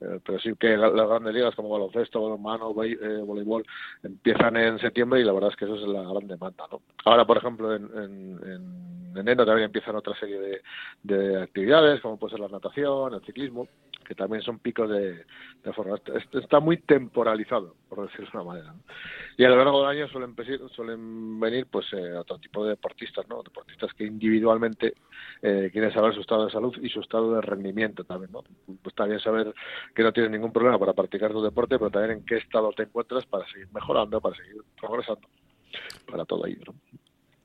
Eh, 0.00 0.20
pero 0.24 0.38
sí 0.38 0.52
que 0.58 0.76
las 0.76 0.92
grandes 0.92 1.34
ligas 1.34 1.54
como 1.54 1.68
baloncesto, 1.68 2.22
balonmano, 2.22 2.72
voleibol 2.72 3.64
empiezan 4.02 4.56
en 4.56 4.78
septiembre 4.78 5.20
y 5.20 5.24
la 5.24 5.32
verdad 5.32 5.50
es 5.50 5.56
que 5.56 5.64
eso 5.64 5.74
es 5.74 5.82
la 5.82 6.02
gran 6.02 6.26
demanda. 6.26 6.64
¿no? 6.70 6.82
Ahora, 7.04 7.24
por 7.24 7.38
ejemplo, 7.38 7.74
en, 7.74 7.84
en, 7.84 9.16
enero 9.16 9.46
también 9.46 9.66
empiezan 9.66 9.96
otra 9.96 10.14
serie 10.18 10.38
de, 10.38 10.62
de 11.02 11.42
actividades 11.42 12.02
como 12.02 12.18
puede 12.18 12.32
ser 12.32 12.40
la 12.40 12.48
natación, 12.48 13.14
el 13.14 13.22
ciclismo 13.22 13.66
que 14.06 14.14
también 14.14 14.42
son 14.42 14.58
picos 14.58 14.88
de, 14.88 15.24
forma. 15.74 15.96
Está 16.32 16.60
muy 16.60 16.76
temporalizado, 16.78 17.74
por 17.88 18.06
decirlo 18.06 18.30
de 18.30 18.36
una 18.38 18.44
manera. 18.44 18.74
Y 19.36 19.44
a 19.44 19.48
lo 19.48 19.56
largo 19.56 19.80
del 19.80 19.98
año 19.98 20.08
suelen, 20.08 20.34
suelen 20.70 21.40
venir 21.40 21.66
pues 21.66 21.86
eh, 21.92 22.12
otro 22.12 22.38
tipo 22.38 22.64
de 22.64 22.70
deportistas, 22.70 23.26
¿no? 23.28 23.42
Deportistas 23.42 23.92
que 23.94 24.04
individualmente 24.04 24.94
eh, 25.42 25.70
quieren 25.72 25.92
saber 25.92 26.14
su 26.14 26.20
estado 26.20 26.46
de 26.46 26.52
salud 26.52 26.76
y 26.80 26.88
su 26.88 27.00
estado 27.00 27.34
de 27.34 27.40
rendimiento 27.40 28.04
también, 28.04 28.30
¿no? 28.32 28.44
Pues 28.82 28.94
también 28.94 29.20
saber 29.20 29.52
que 29.94 30.02
no 30.02 30.12
tienes 30.12 30.30
ningún 30.30 30.52
problema 30.52 30.78
para 30.78 30.92
practicar 30.92 31.32
tu 31.32 31.42
deporte, 31.42 31.78
pero 31.78 31.90
también 31.90 32.18
en 32.18 32.24
qué 32.24 32.36
estado 32.36 32.72
te 32.72 32.84
encuentras 32.84 33.26
para 33.26 33.46
seguir 33.48 33.68
mejorando, 33.72 34.20
para 34.20 34.36
seguir 34.36 34.62
progresando, 34.80 35.28
para 36.06 36.24
todo 36.24 36.46
ello, 36.46 36.62
¿no? 36.66 36.74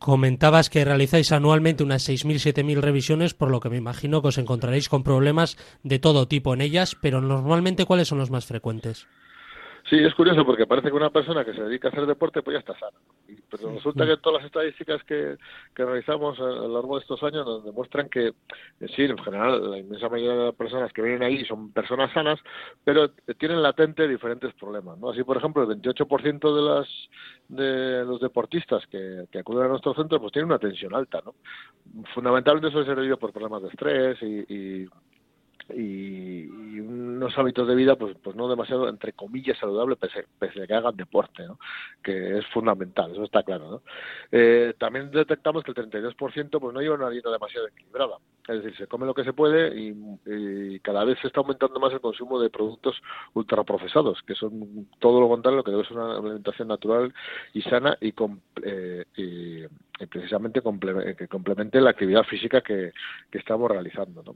Comentabas 0.02 0.72
que 0.72 0.84
realizáis 0.84 1.32
anualmente 1.32 1.84
unas 1.84 2.10
6.000, 2.10 2.42
7.000 2.42 2.82
revisiones, 2.82 3.36
por 3.36 3.52
lo 3.52 3.60
que 3.60 3.70
me 3.70 3.78
imagino 3.78 4.24
que 4.24 4.30
os 4.30 4.40
encontraréis 4.40 4.90
con 4.90 5.04
problemas 5.04 5.58
de 5.84 6.00
todo 6.00 6.28
tipo 6.28 6.56
en 6.56 6.62
ellas, 6.62 6.98
pero 7.00 7.22
normalmente 7.22 7.86
¿cuáles 7.86 8.08
son 8.08 8.18
los 8.18 8.32
más 8.32 8.48
frecuentes? 8.48 9.06
Sí, 9.92 9.98
es 9.98 10.16
curioso 10.16 10.46
porque 10.46 10.66
parece 10.66 10.88
que 10.88 10.96
una 10.96 11.10
persona 11.10 11.44
que 11.44 11.54
se 11.54 11.64
dedica 11.64 11.90
a 11.90 11.92
hacer 11.92 12.06
deporte 12.06 12.42
pues 12.42 12.54
ya 12.54 12.60
está 12.60 12.80
sana. 12.80 12.98
Pero 13.50 13.74
resulta 13.74 14.06
que 14.06 14.16
todas 14.16 14.42
las 14.42 14.46
estadísticas 14.46 15.04
que, 15.04 15.36
que 15.76 15.84
realizamos 15.84 16.40
a 16.40 16.44
lo 16.44 16.70
largo 16.70 16.96
de 16.96 17.02
estos 17.02 17.22
años 17.24 17.46
nos 17.46 17.66
demuestran 17.66 18.08
que, 18.08 18.28
eh, 18.28 18.88
sí, 18.96 19.04
en 19.04 19.18
general, 19.18 19.70
la 19.70 19.80
inmensa 19.80 20.08
mayoría 20.08 20.40
de 20.40 20.46
las 20.46 20.56
personas 20.56 20.94
que 20.94 21.02
vienen 21.02 21.24
ahí 21.24 21.44
son 21.44 21.74
personas 21.74 22.10
sanas, 22.14 22.40
pero 22.86 23.10
tienen 23.38 23.62
latente 23.62 24.08
diferentes 24.08 24.54
problemas. 24.54 24.98
¿no? 24.98 25.10
Así, 25.10 25.26
por 25.26 25.36
ejemplo, 25.36 25.64
el 25.64 25.82
28% 25.82 26.56
de, 26.56 26.62
las, 26.62 26.88
de 27.50 28.06
los 28.06 28.22
deportistas 28.22 28.88
que, 28.88 29.26
que 29.30 29.40
acuden 29.40 29.66
a 29.66 29.68
nuestro 29.68 29.94
centro 29.94 30.22
pues 30.22 30.32
tienen 30.32 30.52
una 30.52 30.60
tensión 30.60 30.96
alta. 30.96 31.22
¿no? 31.26 31.36
Fundamentalmente 32.14 32.72
suele 32.72 32.88
ser 32.88 32.96
debido 32.96 33.18
por 33.18 33.34
problemas 33.34 33.62
de 33.64 33.68
estrés 33.68 34.18
y, 34.22 34.56
y 34.56 34.90
y, 35.76 36.50
unos 36.82 37.38
hábitos 37.38 37.68
de 37.68 37.76
vida 37.76 37.96
pues 37.96 38.16
pues 38.24 38.36
no 38.36 38.48
demasiado 38.48 38.90
entre 38.90 39.14
comillas 39.14 39.58
saludable 39.58 39.96
pese, 39.96 40.26
pese 40.40 40.64
a 40.64 40.68
que 40.68 40.74
hagan 40.74 40.96
deporte 40.96 41.46
¿no? 41.46 41.60
que 42.04 42.40
es 42.40 42.48
fundamental 42.48 43.12
eso 43.12 43.24
está 43.24 43.44
claro 43.44 43.70
¿no? 43.70 43.82
Eh, 44.32 44.74
también 44.80 45.12
detectamos 45.12 45.64
que 45.64 45.72
el 45.72 45.78
32% 45.78 46.60
pues 46.60 46.74
no 46.74 46.82
lleva 46.82 46.96
una 46.96 47.10
dieta 47.10 47.30
demasiado 47.30 47.68
equilibrada 47.68 48.18
es 48.48 48.64
decir 48.64 48.78
se 48.78 48.88
come 48.88 49.06
lo 49.06 49.14
que 49.14 49.24
se 49.24 49.34
puede 49.34 49.80
y, 49.80 50.80
cada 50.80 51.04
vez 51.04 51.20
se 51.22 51.28
está 51.28 51.42
aumentando 51.42 51.80
más 51.80 51.94
el 51.94 52.02
consumo 52.02 52.40
de 52.40 52.50
productos 52.50 53.00
ultraprocesados 53.34 54.22
que 54.24 54.34
son 54.34 54.88
todo 55.00 55.20
lo 55.20 55.30
contrario 55.30 55.58
lo 55.58 55.64
que 55.64 55.72
debe 55.72 55.86
ser 55.86 55.98
una 55.98 56.18
alimentación 56.18 56.68
natural 56.68 57.14
y 57.54 57.62
sana 57.62 57.98
y, 58.02 58.14
eh, 58.64 59.06
y 59.16 59.66
precisamente 60.08 60.62
que 61.18 61.28
complemente 61.28 61.82
la 61.82 61.92
actividad 61.92 62.24
física 62.24 62.62
que, 62.62 62.92
estamos 63.32 63.72
realizando 63.72 64.24
¿no? 64.24 64.36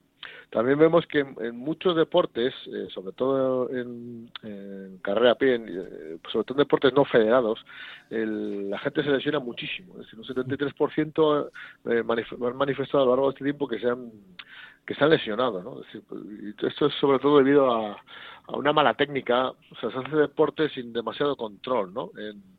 también 0.49 0.79
vemos 0.79 1.05
que 1.07 1.19
en, 1.19 1.57
muchos 1.57 1.95
deportes, 1.95 2.53
eh, 2.67 2.87
sobre 2.93 3.13
todo 3.13 3.69
en, 3.69 4.29
carrera 5.01 5.31
a 5.31 5.35
pie, 5.35 5.55
eh, 5.55 6.17
sobre 6.31 6.45
todo 6.45 6.55
en 6.55 6.57
deportes 6.57 6.93
no 6.93 7.05
federados, 7.05 7.59
la 8.09 8.79
gente 8.79 9.03
se 9.03 9.09
lesiona 9.09 9.39
muchísimo. 9.39 9.93
Es 9.95 10.09
decir, 10.11 10.19
un 10.19 10.25
73% 10.25 11.49
eh, 11.85 12.03
han 12.47 12.57
manifestado 12.57 13.03
a 13.03 13.05
lo 13.05 13.11
largo 13.11 13.27
de 13.27 13.33
este 13.33 13.43
tiempo 13.43 13.67
que 13.67 13.79
se 13.79 13.89
han, 13.89 14.11
que 14.85 14.95
se 14.95 15.03
han 15.03 15.09
lesionado. 15.09 15.61
¿no? 15.61 15.81
Pues, 16.07 16.63
esto 16.63 16.85
es 16.87 16.93
sobre 16.95 17.19
todo 17.19 17.37
debido 17.37 17.71
a, 17.71 18.01
a 18.47 18.55
una 18.55 18.73
mala 18.73 18.93
técnica. 18.93 19.49
O 19.49 19.75
sea, 19.79 19.91
se 19.91 19.97
hace 19.97 20.15
deporte 20.15 20.69
sin 20.69 20.93
demasiado 20.93 21.35
control. 21.35 21.93
¿no? 21.93 22.11
En, 22.17 22.54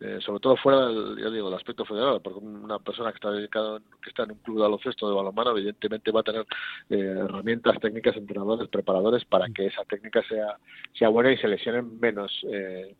eh, 0.00 0.18
sobre 0.20 0.40
todo 0.40 0.56
fuera 0.56 0.86
del, 0.86 1.16
ya 1.20 1.28
digo, 1.28 1.48
el 1.48 1.54
aspecto 1.54 1.84
federal, 1.84 2.20
porque 2.22 2.38
una 2.38 2.78
persona 2.78 3.10
que 3.10 3.16
está 3.16 3.32
dedicada, 3.32 3.80
que 4.02 4.10
está 4.10 4.22
en 4.22 4.32
un 4.32 4.38
club 4.38 4.56
de 4.56 4.62
baloncesto 4.62 5.08
de 5.08 5.14
balonmano, 5.16 5.50
evidentemente 5.50 6.12
va 6.12 6.20
a 6.20 6.22
tener 6.22 6.46
eh, 6.90 7.24
herramientas 7.24 7.80
técnicas, 7.80 8.16
entrenadores, 8.16 8.68
preparadores 8.68 9.24
para 9.24 9.48
que 9.48 9.66
esa 9.66 9.84
técnica 9.84 10.22
sea, 10.28 10.56
sea 10.96 11.08
buena 11.08 11.32
y 11.32 11.38
se 11.38 11.48
lesionen 11.48 11.98
menos 11.98 12.30
eh, 12.48 12.94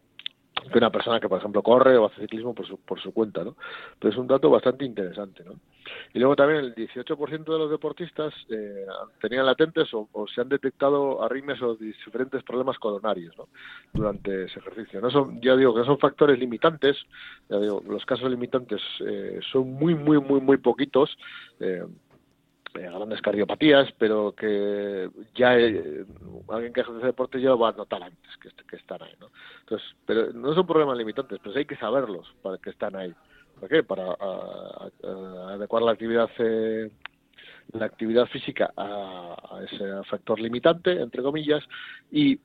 que 0.70 0.78
una 0.78 0.90
persona 0.90 1.20
que, 1.20 1.28
por 1.28 1.38
ejemplo, 1.38 1.62
corre 1.62 1.96
o 1.96 2.06
hace 2.06 2.20
ciclismo 2.22 2.54
por 2.54 2.66
su, 2.66 2.78
por 2.78 3.00
su 3.00 3.12
cuenta, 3.12 3.44
¿no? 3.44 3.56
Pero 3.98 4.12
es 4.12 4.18
un 4.18 4.26
dato 4.26 4.50
bastante 4.50 4.84
interesante, 4.84 5.44
¿no? 5.44 5.54
Y 6.12 6.18
luego 6.18 6.36
también 6.36 6.60
el 6.60 6.74
18% 6.74 7.44
de 7.44 7.58
los 7.58 7.70
deportistas 7.70 8.34
eh, 8.50 8.86
tenían 9.20 9.46
latentes 9.46 9.88
o, 9.92 10.08
se 10.32 10.40
han 10.40 10.48
detectado 10.48 11.22
arritmias 11.22 11.60
o 11.62 11.74
diferentes 11.76 12.42
problemas 12.42 12.78
coronarios, 12.78 13.36
¿no? 13.36 13.48
Durante 13.92 14.44
ese 14.44 14.58
ejercicio. 14.58 15.00
No 15.00 15.10
son, 15.10 15.40
ya 15.40 15.56
digo 15.56 15.74
que 15.74 15.84
son 15.84 15.98
factores 15.98 16.38
limitantes, 16.38 16.96
ya 17.48 17.58
digo, 17.58 17.82
los 17.86 18.04
casos 18.04 18.30
limitantes 18.30 18.80
eh, 19.06 19.40
son 19.50 19.72
muy, 19.72 19.94
muy, 19.94 20.20
muy, 20.20 20.40
muy 20.40 20.56
poquitos, 20.58 21.16
eh, 21.60 21.84
grandes 22.72 23.20
cardiopatías, 23.22 23.92
pero 23.98 24.32
que 24.32 25.10
ya 25.34 25.58
eh, 25.58 26.04
alguien 26.48 26.72
que 26.72 26.80
ejerce 26.80 27.06
deporte 27.06 27.40
ya 27.40 27.54
va 27.54 27.70
a 27.70 27.72
notar 27.72 28.02
antes 28.02 28.36
que, 28.38 28.50
que 28.66 28.76
están 28.76 29.02
ahí, 29.02 29.14
¿no? 29.20 29.30
Entonces, 29.60 29.88
pero 30.06 30.32
no 30.32 30.54
son 30.54 30.66
problemas 30.66 30.96
limitantes, 30.96 31.38
pero 31.42 31.56
hay 31.56 31.64
que 31.64 31.76
saberlos 31.76 32.34
para 32.42 32.58
que 32.58 32.70
están 32.70 32.96
ahí. 32.96 33.14
¿Para 33.56 33.68
qué? 33.68 33.82
Para 33.82 34.14
adecuar 35.52 35.82
la 35.82 35.92
actividad 35.92 36.30
eh, 36.38 36.90
la 37.72 37.86
actividad 37.86 38.26
física 38.26 38.72
a, 38.76 39.60
ese 39.70 40.02
factor 40.08 40.40
limitante, 40.40 40.92
entre 40.92 41.22
comillas, 41.22 41.62
y 42.10 42.38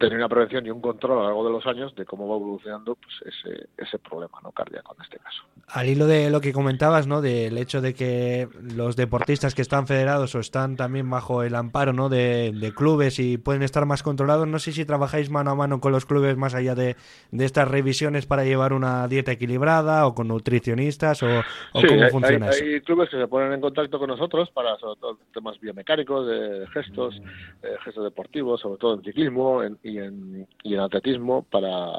tener 0.00 0.16
una 0.16 0.30
prevención 0.30 0.64
y 0.64 0.70
un 0.70 0.80
control 0.80 1.12
a 1.12 1.14
lo 1.16 1.24
largo 1.24 1.44
de 1.44 1.52
los 1.52 1.66
años 1.66 1.94
de 1.94 2.06
cómo 2.06 2.26
va 2.26 2.36
evolucionando 2.36 2.94
pues 2.94 3.34
ese, 3.34 3.68
ese 3.76 3.98
problema 3.98 4.38
no 4.42 4.50
cardíaco 4.50 4.94
en 4.96 5.04
este 5.04 5.18
caso. 5.18 5.42
Al 5.66 5.90
hilo 5.90 6.06
de 6.06 6.30
lo 6.30 6.40
que 6.40 6.54
comentabas, 6.54 7.06
¿no? 7.06 7.20
Del 7.20 7.58
hecho 7.58 7.82
de 7.82 7.92
que 7.92 8.48
los 8.74 8.96
deportistas 8.96 9.54
que 9.54 9.60
están 9.60 9.86
federados 9.86 10.34
o 10.34 10.40
están 10.40 10.76
también 10.76 11.08
bajo 11.10 11.42
el 11.42 11.54
amparo, 11.54 11.92
¿no? 11.92 12.08
De, 12.08 12.72
clubes 12.74 13.18
y 13.18 13.36
pueden 13.36 13.62
estar 13.62 13.84
más 13.84 14.02
controlados. 14.02 14.48
No 14.48 14.58
sé 14.58 14.72
si 14.72 14.86
trabajáis 14.86 15.28
mano 15.28 15.50
a 15.50 15.54
mano 15.54 15.80
con 15.80 15.92
los 15.92 16.06
clubes 16.06 16.36
más 16.36 16.54
allá 16.54 16.74
de, 16.74 16.96
estas 17.32 17.68
revisiones 17.68 18.24
para 18.24 18.44
llevar 18.44 18.72
una 18.72 19.06
dieta 19.06 19.32
equilibrada 19.32 20.06
o 20.06 20.14
con 20.14 20.28
nutricionistas 20.28 21.22
o, 21.22 21.26
cómo 21.72 22.08
funciona 22.10 22.48
hay, 22.48 22.74
hay 22.74 22.80
clubes 22.80 23.10
que 23.10 23.18
se 23.18 23.28
ponen 23.28 23.52
en 23.52 23.60
contacto 23.60 23.98
con 23.98 24.08
nosotros 24.08 24.50
para 24.50 24.76
sobre 24.78 24.98
todo 24.98 25.18
temas 25.34 25.60
biomecánicos, 25.60 26.26
de 26.26 26.66
gestos, 26.68 27.20
eh, 27.62 27.76
gestos 27.84 28.04
deportivos, 28.04 28.60
sobre 28.60 28.78
todo 28.78 28.94
en 28.94 29.02
ciclismo, 29.02 29.62
en, 29.62 29.78
y 29.89 29.89
en, 29.98 30.46
y 30.62 30.74
en 30.74 30.80
atletismo 30.80 31.42
para, 31.44 31.92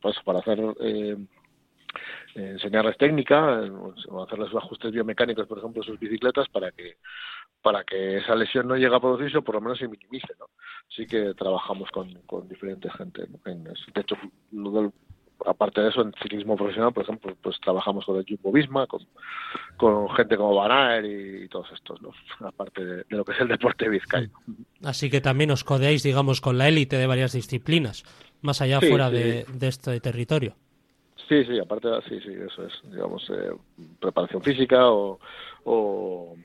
pues, 0.00 0.16
para 0.24 0.40
hacer 0.40 0.60
eh, 0.80 1.16
enseñarles 2.34 2.96
técnica, 2.96 3.60
o 4.08 4.22
hacerles 4.22 4.54
ajustes 4.54 4.92
biomecánicos, 4.92 5.46
por 5.46 5.58
ejemplo, 5.58 5.82
sus 5.82 5.98
bicicletas 5.98 6.48
para 6.48 6.70
que 6.72 6.96
para 7.60 7.82
que 7.84 8.18
esa 8.18 8.36
lesión 8.36 8.68
no 8.68 8.76
llegue 8.76 8.94
a 8.94 9.00
producirse 9.00 9.38
o 9.38 9.42
por 9.42 9.56
lo 9.56 9.60
menos 9.60 9.78
se 9.78 9.88
minimice, 9.88 10.32
¿no? 10.38 10.46
Sí 10.88 11.06
que 11.06 11.34
trabajamos 11.34 11.90
con, 11.90 12.12
con 12.22 12.48
diferente 12.48 12.88
gente. 12.90 13.26
En, 13.46 13.64
de 13.64 14.00
hecho, 14.00 14.16
aparte 15.46 15.80
de 15.80 15.88
eso, 15.88 16.02
en 16.02 16.12
ciclismo 16.22 16.56
profesional, 16.56 16.92
por 16.92 17.04
ejemplo, 17.04 17.36
pues 17.42 17.58
trabajamos 17.60 18.04
con 18.04 18.16
el 18.16 18.26
Jumbo 18.28 18.52
Visma, 18.52 18.86
con, 18.86 19.02
con 19.76 20.08
gente 20.10 20.36
como 20.36 20.54
Van 20.54 21.04
y, 21.04 21.48
todos 21.48 21.70
estos, 21.72 22.00
¿no? 22.02 22.12
aparte 22.46 22.84
de, 22.84 23.04
lo 23.08 23.24
que 23.24 23.32
es 23.32 23.40
el 23.40 23.48
deporte 23.48 23.88
vizcaíno. 23.88 24.32
Así 24.82 25.10
que 25.10 25.20
también 25.20 25.50
os 25.50 25.64
codeáis, 25.64 26.02
digamos, 26.02 26.40
con 26.40 26.58
la 26.58 26.68
élite 26.68 26.96
de 26.96 27.06
varias 27.06 27.32
disciplinas, 27.32 28.04
más 28.40 28.60
allá 28.60 28.80
fuera 28.80 29.10
De, 29.10 29.46
este 29.60 30.00
territorio. 30.00 30.54
Sí, 31.28 31.44
sí, 31.44 31.58
aparte, 31.58 31.88
sí, 32.08 32.20
sí, 32.20 32.32
eso 32.32 32.66
es, 32.66 32.72
digamos, 32.90 33.28
eh, 33.30 33.52
preparación 34.00 34.42
física 34.42 34.90
o, 34.90 35.18
o 35.64 36.36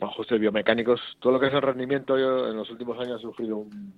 ajustes 0.00 0.40
biomecánicos. 0.40 1.00
Todo 1.20 1.34
lo 1.34 1.40
que 1.40 1.48
es 1.48 1.52
el 1.52 1.62
rendimiento, 1.62 2.18
yo 2.18 2.48
en 2.48 2.56
los 2.56 2.70
últimos 2.70 2.98
años 2.98 3.20
he 3.20 3.22
sufrido 3.22 3.58
un 3.58 3.92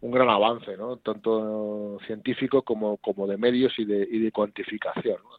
un 0.00 0.10
gran 0.10 0.28
avance, 0.28 0.76
¿no? 0.76 0.96
tanto 0.98 1.98
científico 2.06 2.62
como, 2.62 2.98
como 2.98 3.26
de 3.26 3.36
medios 3.36 3.72
y 3.78 3.84
de, 3.84 4.06
y 4.10 4.18
de 4.18 4.32
cuantificación. 4.32 5.18
¿no? 5.22 5.36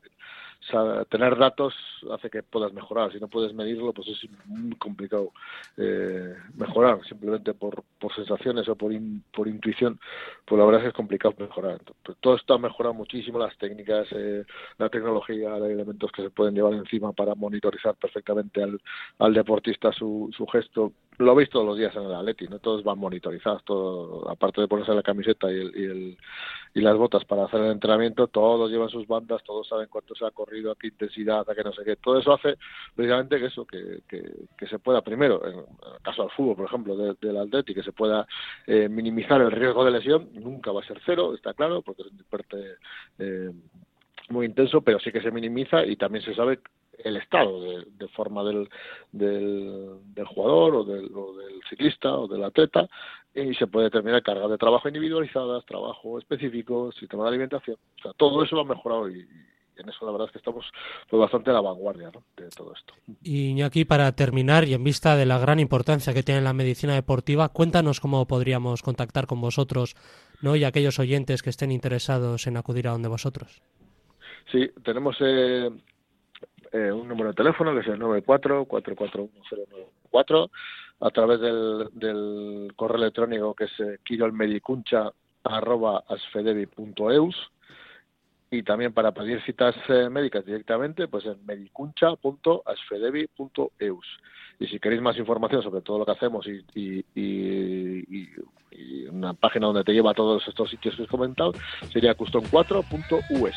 tener 1.09 1.37
datos 1.37 1.73
hace 2.11 2.29
que 2.29 2.43
puedas 2.43 2.73
mejorar. 2.73 3.11
Si 3.11 3.19
no 3.19 3.27
puedes 3.27 3.53
medirlo, 3.53 3.93
pues 3.93 4.07
es 4.09 4.29
muy 4.45 4.75
complicado 4.75 5.31
eh, 5.77 6.35
mejorar. 6.55 6.99
Simplemente 7.07 7.53
por, 7.53 7.83
por 7.99 8.13
sensaciones 8.13 8.67
o 8.67 8.75
por, 8.75 8.91
por 9.33 9.47
intuición, 9.47 9.99
pues 10.45 10.59
la 10.59 10.65
verdad 10.65 10.81
es 10.81 10.83
que 10.85 10.89
es 10.89 10.95
complicado 10.95 11.35
mejorar. 11.37 11.79
Todo 12.19 12.35
esto 12.35 12.53
ha 12.53 12.59
mejorado 12.59 12.93
muchísimo, 12.93 13.39
las 13.39 13.57
técnicas, 13.57 14.07
eh, 14.11 14.43
la 14.77 14.89
tecnología, 14.89 15.53
hay 15.53 15.71
elementos 15.71 16.11
que 16.11 16.23
se 16.23 16.29
pueden 16.29 16.55
llevar 16.55 16.73
encima 16.73 17.13
para 17.13 17.35
monitorizar 17.35 17.95
perfectamente 17.95 18.61
al, 18.63 18.81
al 19.19 19.33
deportista 19.33 19.91
su, 19.91 20.29
su 20.35 20.45
gesto. 20.47 20.91
Lo 21.19 21.33
veis 21.33 21.49
todos 21.49 21.65
los 21.65 21.77
días 21.77 21.95
en 21.95 22.03
el 22.03 22.13
Atleti, 22.13 22.47
¿no? 22.47 22.59
Todos 22.59 22.83
van 22.83 22.99
monitorizados, 22.99 23.63
todo, 23.63 24.29
aparte 24.29 24.61
de 24.61 24.67
ponerse 24.67 24.93
la 24.93 25.01
camiseta 25.01 25.51
y, 25.51 25.55
el, 25.55 25.71
y, 25.75 25.83
el, 25.85 26.17
y 26.75 26.81
las 26.81 26.95
botas 26.95 27.25
para 27.25 27.45
hacer 27.45 27.61
el 27.61 27.71
entrenamiento, 27.71 28.27
todos 28.27 28.69
llevan 28.69 28.89
sus 28.89 29.07
bandas, 29.07 29.43
todos 29.43 29.67
saben 29.67 29.87
cuánto 29.89 30.13
se 30.13 30.25
ha 30.25 30.31
corrido, 30.31 30.71
a 30.71 30.75
qué 30.75 30.87
intensidad, 30.87 31.49
a 31.49 31.55
qué 31.55 31.63
no 31.63 31.73
sé 31.73 31.83
qué. 31.83 31.95
Todo 31.95 32.19
eso 32.19 32.33
hace 32.33 32.57
precisamente 32.95 33.39
que 33.39 33.45
eso, 33.47 33.65
que, 33.65 34.01
que, 34.07 34.67
se 34.67 34.77
pueda, 34.77 35.01
primero, 35.01 35.43
en 35.47 35.57
el 35.57 35.65
caso 36.03 36.21
del 36.21 36.31
fútbol, 36.31 36.55
por 36.55 36.65
ejemplo, 36.67 36.95
del 36.95 37.37
Atleti, 37.37 37.73
que 37.73 37.83
se 37.83 37.93
pueda 37.93 38.27
eh, 38.67 38.87
minimizar 38.87 39.41
el 39.41 39.51
riesgo 39.51 39.83
de 39.83 39.91
lesión, 39.91 40.29
nunca 40.33 40.71
va 40.71 40.81
a 40.81 40.87
ser 40.87 41.01
cero, 41.03 41.33
está 41.33 41.55
claro, 41.55 41.81
porque 41.81 42.03
es 42.03 42.11
un 42.11 42.17
deporte 42.17 42.75
eh, 43.17 43.51
muy 44.29 44.45
intenso, 44.45 44.81
pero 44.81 44.99
sí 44.99 45.11
que 45.11 45.21
se 45.21 45.31
minimiza 45.31 45.83
y 45.83 45.95
también 45.95 46.23
se 46.23 46.35
sabe 46.35 46.59
el 47.03 47.17
estado 47.17 47.61
de, 47.61 48.07
forma 48.09 48.43
del, 48.43 48.69
del, 49.11 50.25
jugador 50.25 50.75
o 50.75 50.83
del, 50.83 51.09
del, 51.09 51.61
ciclista 51.69 52.13
o 52.13 52.27
del 52.27 52.43
atleta 52.43 52.87
y 53.33 53.53
se 53.53 53.67
puede 53.67 53.85
determinar 53.85 54.23
cargas 54.23 54.49
de 54.49 54.57
trabajo 54.57 54.87
individualizadas, 54.87 55.65
trabajo 55.65 56.17
específico, 56.17 56.91
sistema 56.91 57.23
de 57.23 57.29
alimentación. 57.29 57.77
O 57.99 58.01
sea, 58.01 58.13
todo 58.13 58.43
eso 58.43 58.55
lo 58.55 58.61
ha 58.61 58.65
mejorado 58.65 59.09
y, 59.09 59.27
en 59.77 59.89
eso 59.89 60.05
la 60.05 60.11
verdad 60.11 60.27
es 60.27 60.31
que 60.31 60.39
estamos 60.39 60.65
pues, 61.09 61.19
bastante 61.19 61.51
a 61.51 61.53
la 61.53 61.61
vanguardia 61.61 62.11
de 62.35 62.49
todo 62.49 62.73
esto. 62.73 62.93
Y 63.21 63.61
aquí 63.61 63.85
para 63.85 64.11
terminar 64.13 64.63
y 64.65 64.73
en 64.73 64.83
vista 64.83 65.15
de 65.15 65.25
la 65.25 65.37
gran 65.37 65.59
importancia 65.59 66.13
que 66.13 66.23
tiene 66.23 66.41
la 66.41 66.53
medicina 66.53 66.93
deportiva, 66.95 67.49
cuéntanos 67.49 67.99
cómo 67.99 68.25
podríamos 68.27 68.81
contactar 68.81 69.27
con 69.27 69.39
vosotros 69.39 69.95
¿no? 70.41 70.55
y 70.55 70.63
aquellos 70.63 70.99
oyentes 70.99 71.43
que 71.43 71.49
estén 71.49 71.71
interesados 71.71 72.47
en 72.47 72.57
acudir 72.57 72.87
a 72.87 72.91
donde 72.91 73.09
vosotros. 73.09 73.61
Sí, 74.51 74.69
tenemos 74.83 75.17
eh, 75.19 75.69
eh, 76.71 76.91
un 76.91 77.07
número 77.07 77.29
de 77.29 77.35
teléfono 77.35 77.71
que 77.73 77.81
es 77.81 77.87
el 77.87 77.99
94441094 77.99 80.49
a 80.99 81.11
través 81.11 81.39
del, 81.39 81.89
del 81.93 82.73
correo 82.75 82.97
electrónico 82.97 83.53
que 83.53 83.65
es 83.65 83.79
eh, 83.79 83.99
y 88.49 88.63
también 88.63 88.93
para 88.93 89.11
pedir 89.11 89.43
citas 89.43 89.75
eh, 89.89 90.07
médicas 90.09 90.45
directamente, 90.45 91.09
pues 91.09 91.25
en 91.25 91.45
medicuncha.asfedevi.eus. 91.45 94.07
Y 94.59 94.67
si 94.67 94.79
queréis 94.79 95.01
más 95.01 95.17
información 95.17 95.61
sobre 95.61 95.81
todo 95.81 95.99
lo 95.99 96.05
que 96.05 96.13
hacemos 96.13 96.47
y, 96.47 96.63
y, 96.73 97.03
y, 97.15 98.29
una 99.09 99.33
página 99.33 99.67
donde 99.67 99.83
te 99.83 99.91
lleva 99.93 100.11
a 100.11 100.15
todos 100.15 100.47
estos 100.47 100.69
sitios 100.69 100.95
que 100.95 101.03
he 101.03 101.07
comentado, 101.07 101.51
sería 101.91 102.15
custom4.us. 102.15 103.55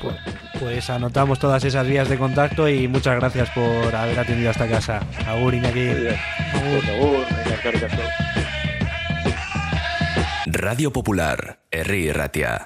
Pues, 0.00 0.39
pues, 0.60 0.90
anotamos 0.90 1.38
todas 1.38 1.64
esas 1.64 1.86
vías 1.86 2.08
de 2.08 2.18
contacto 2.18 2.68
y 2.68 2.86
muchas 2.86 3.16
gracias 3.16 3.50
por 3.50 3.94
haber 3.94 4.18
atendido 4.18 4.50
esta 4.50 4.68
casa. 4.68 5.00
Agur, 5.26 5.54
Iñaki. 5.54 5.88
Agur. 5.88 6.84
Agur, 6.90 7.26
Radio 10.46 10.92
Popular, 10.92 11.60
Herri 11.70 12.12
Ratia. 12.12 12.60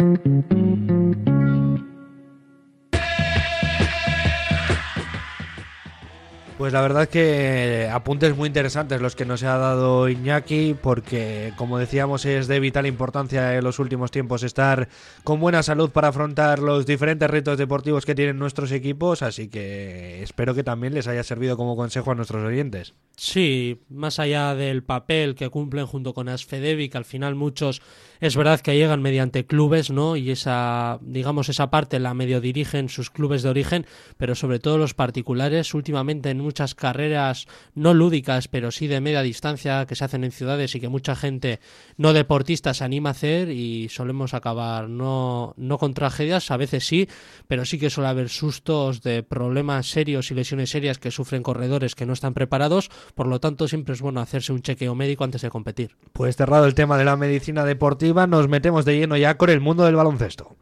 Pues 6.65 6.73
la 6.73 6.81
verdad 6.81 7.11
que 7.11 7.91
apuntes 7.93 8.35
muy 8.35 8.47
interesantes 8.47 8.99
los 8.99 9.15
que 9.15 9.27
nos 9.27 9.43
ha 9.43 9.59
dado 9.59 10.09
Iñaki, 10.09 10.75
porque 10.81 11.53
como 11.59 11.77
decíamos 11.77 12.25
es 12.25 12.49
de 12.49 12.59
vital 12.59 12.87
importancia 12.87 13.55
en 13.55 13.63
los 13.63 13.79
últimos 13.79 14.11
tiempos 14.11 14.43
estar 14.43 14.89
con 15.25 15.41
buena 15.41 15.63
salud 15.63 15.91
para 15.91 16.09
afrontar 16.09 16.61
los 16.61 16.87
diferentes 16.87 17.29
retos 17.29 17.59
deportivos 17.59 18.07
que 18.07 18.15
tienen 18.15 18.39
nuestros 18.39 18.73
equipos, 18.73 19.21
así 19.21 19.49
que 19.49 20.23
espero 20.23 20.55
que 20.55 20.65
también 20.65 20.95
les 20.95 21.07
haya 21.07 21.23
servido 21.23 21.59
como 21.59 21.77
consejo 21.77 22.13
a 22.13 22.15
nuestros 22.15 22.43
oyentes. 22.43 22.95
Sí, 23.15 23.83
más 23.91 24.19
allá 24.19 24.55
del 24.55 24.83
papel 24.83 25.35
que 25.35 25.51
cumplen 25.51 25.85
junto 25.85 26.15
con 26.15 26.31
Asfedevi, 26.31 26.89
que 26.89 26.97
al 26.97 27.05
final 27.05 27.35
muchos 27.35 27.83
es 28.21 28.37
verdad 28.37 28.61
que 28.61 28.75
llegan 28.75 29.03
mediante 29.03 29.45
clubes, 29.45 29.91
¿no? 29.91 30.17
Y 30.17 30.31
esa, 30.31 30.99
digamos, 31.03 31.51
esa 31.51 31.69
parte 31.69 32.01
la 32.01 32.15
medio 32.15 32.41
dirigen 32.41 32.89
sus 32.89 33.11
clubes 33.11 33.43
de 33.43 33.51
origen, 33.51 33.87
pero 34.17 34.35
sobre 34.35 34.61
todo 34.61 34.79
los 34.79 34.95
particulares, 34.95 35.75
últimamente 35.75 36.31
en 36.31 36.41
muchas 36.55 36.77
carreras 36.77 37.49
no 37.75 37.95
lúdicas, 37.95 38.47
pero 38.47 38.71
sí 38.71 38.87
de 38.87 39.01
media 39.01 39.23
distancia 39.23 39.87
que 39.87 39.97
se 39.97 40.05
hacen 40.05 40.23
en 40.23 40.31
ciudades 40.31 40.73
y 40.77 40.81
que 40.81 40.89
mucha 40.89 41.17
gente 41.17 41.59
no 41.97 42.13
deportista 42.13 42.73
se 42.75 42.85
anima 42.85 43.09
a 43.09 43.11
hacer 43.11 43.51
y 43.51 43.89
solemos 43.89 44.35
acabar 44.35 44.89
no, 44.89 45.53
no 45.57 45.79
con 45.79 45.95
tragedias, 45.95 46.53
a 46.53 46.57
veces 46.57 46.87
sí, 46.87 47.09
pero 47.49 47.65
sí 47.65 47.77
que 47.77 47.91
suele 47.91 48.09
haber 48.09 48.29
sustos 48.29 49.03
de 49.03 49.25
problemas 49.25 49.91
serios 49.91 50.31
y 50.31 50.35
lesiones 50.35 50.71
serias 50.71 51.01
que 51.01 51.11
sufren 51.11 51.43
corredores 51.43 51.97
que 51.97 52.07
no 52.07 52.13
están 52.13 52.35
preparados, 52.35 52.89
por 53.17 53.27
lo 53.27 53.41
tanto 53.41 53.67
siempre 53.67 53.95
es 53.95 54.01
bueno 54.01 54.21
hacerse 54.21 54.53
un 54.53 54.63
chequeo 54.63 54.95
médico 54.95 55.25
antes 55.25 55.43
de 55.43 55.51
competir. 55.51 55.97
Pues 56.13 56.37
cerrado 56.37 56.67
el 56.67 56.77
tema 56.77 56.97
de 56.97 57.05
la 57.05 57.17
medicina 57.17 57.65
deportiva, 57.65 58.29
nos 58.29 58.47
metemos 58.47 58.85
de 58.85 58.97
lleno 58.97 59.17
ya 59.17 59.37
con 59.37 59.51
el 59.51 59.61
mundo 59.61 59.85
del 59.85 59.97
baloncesto. 59.97 60.55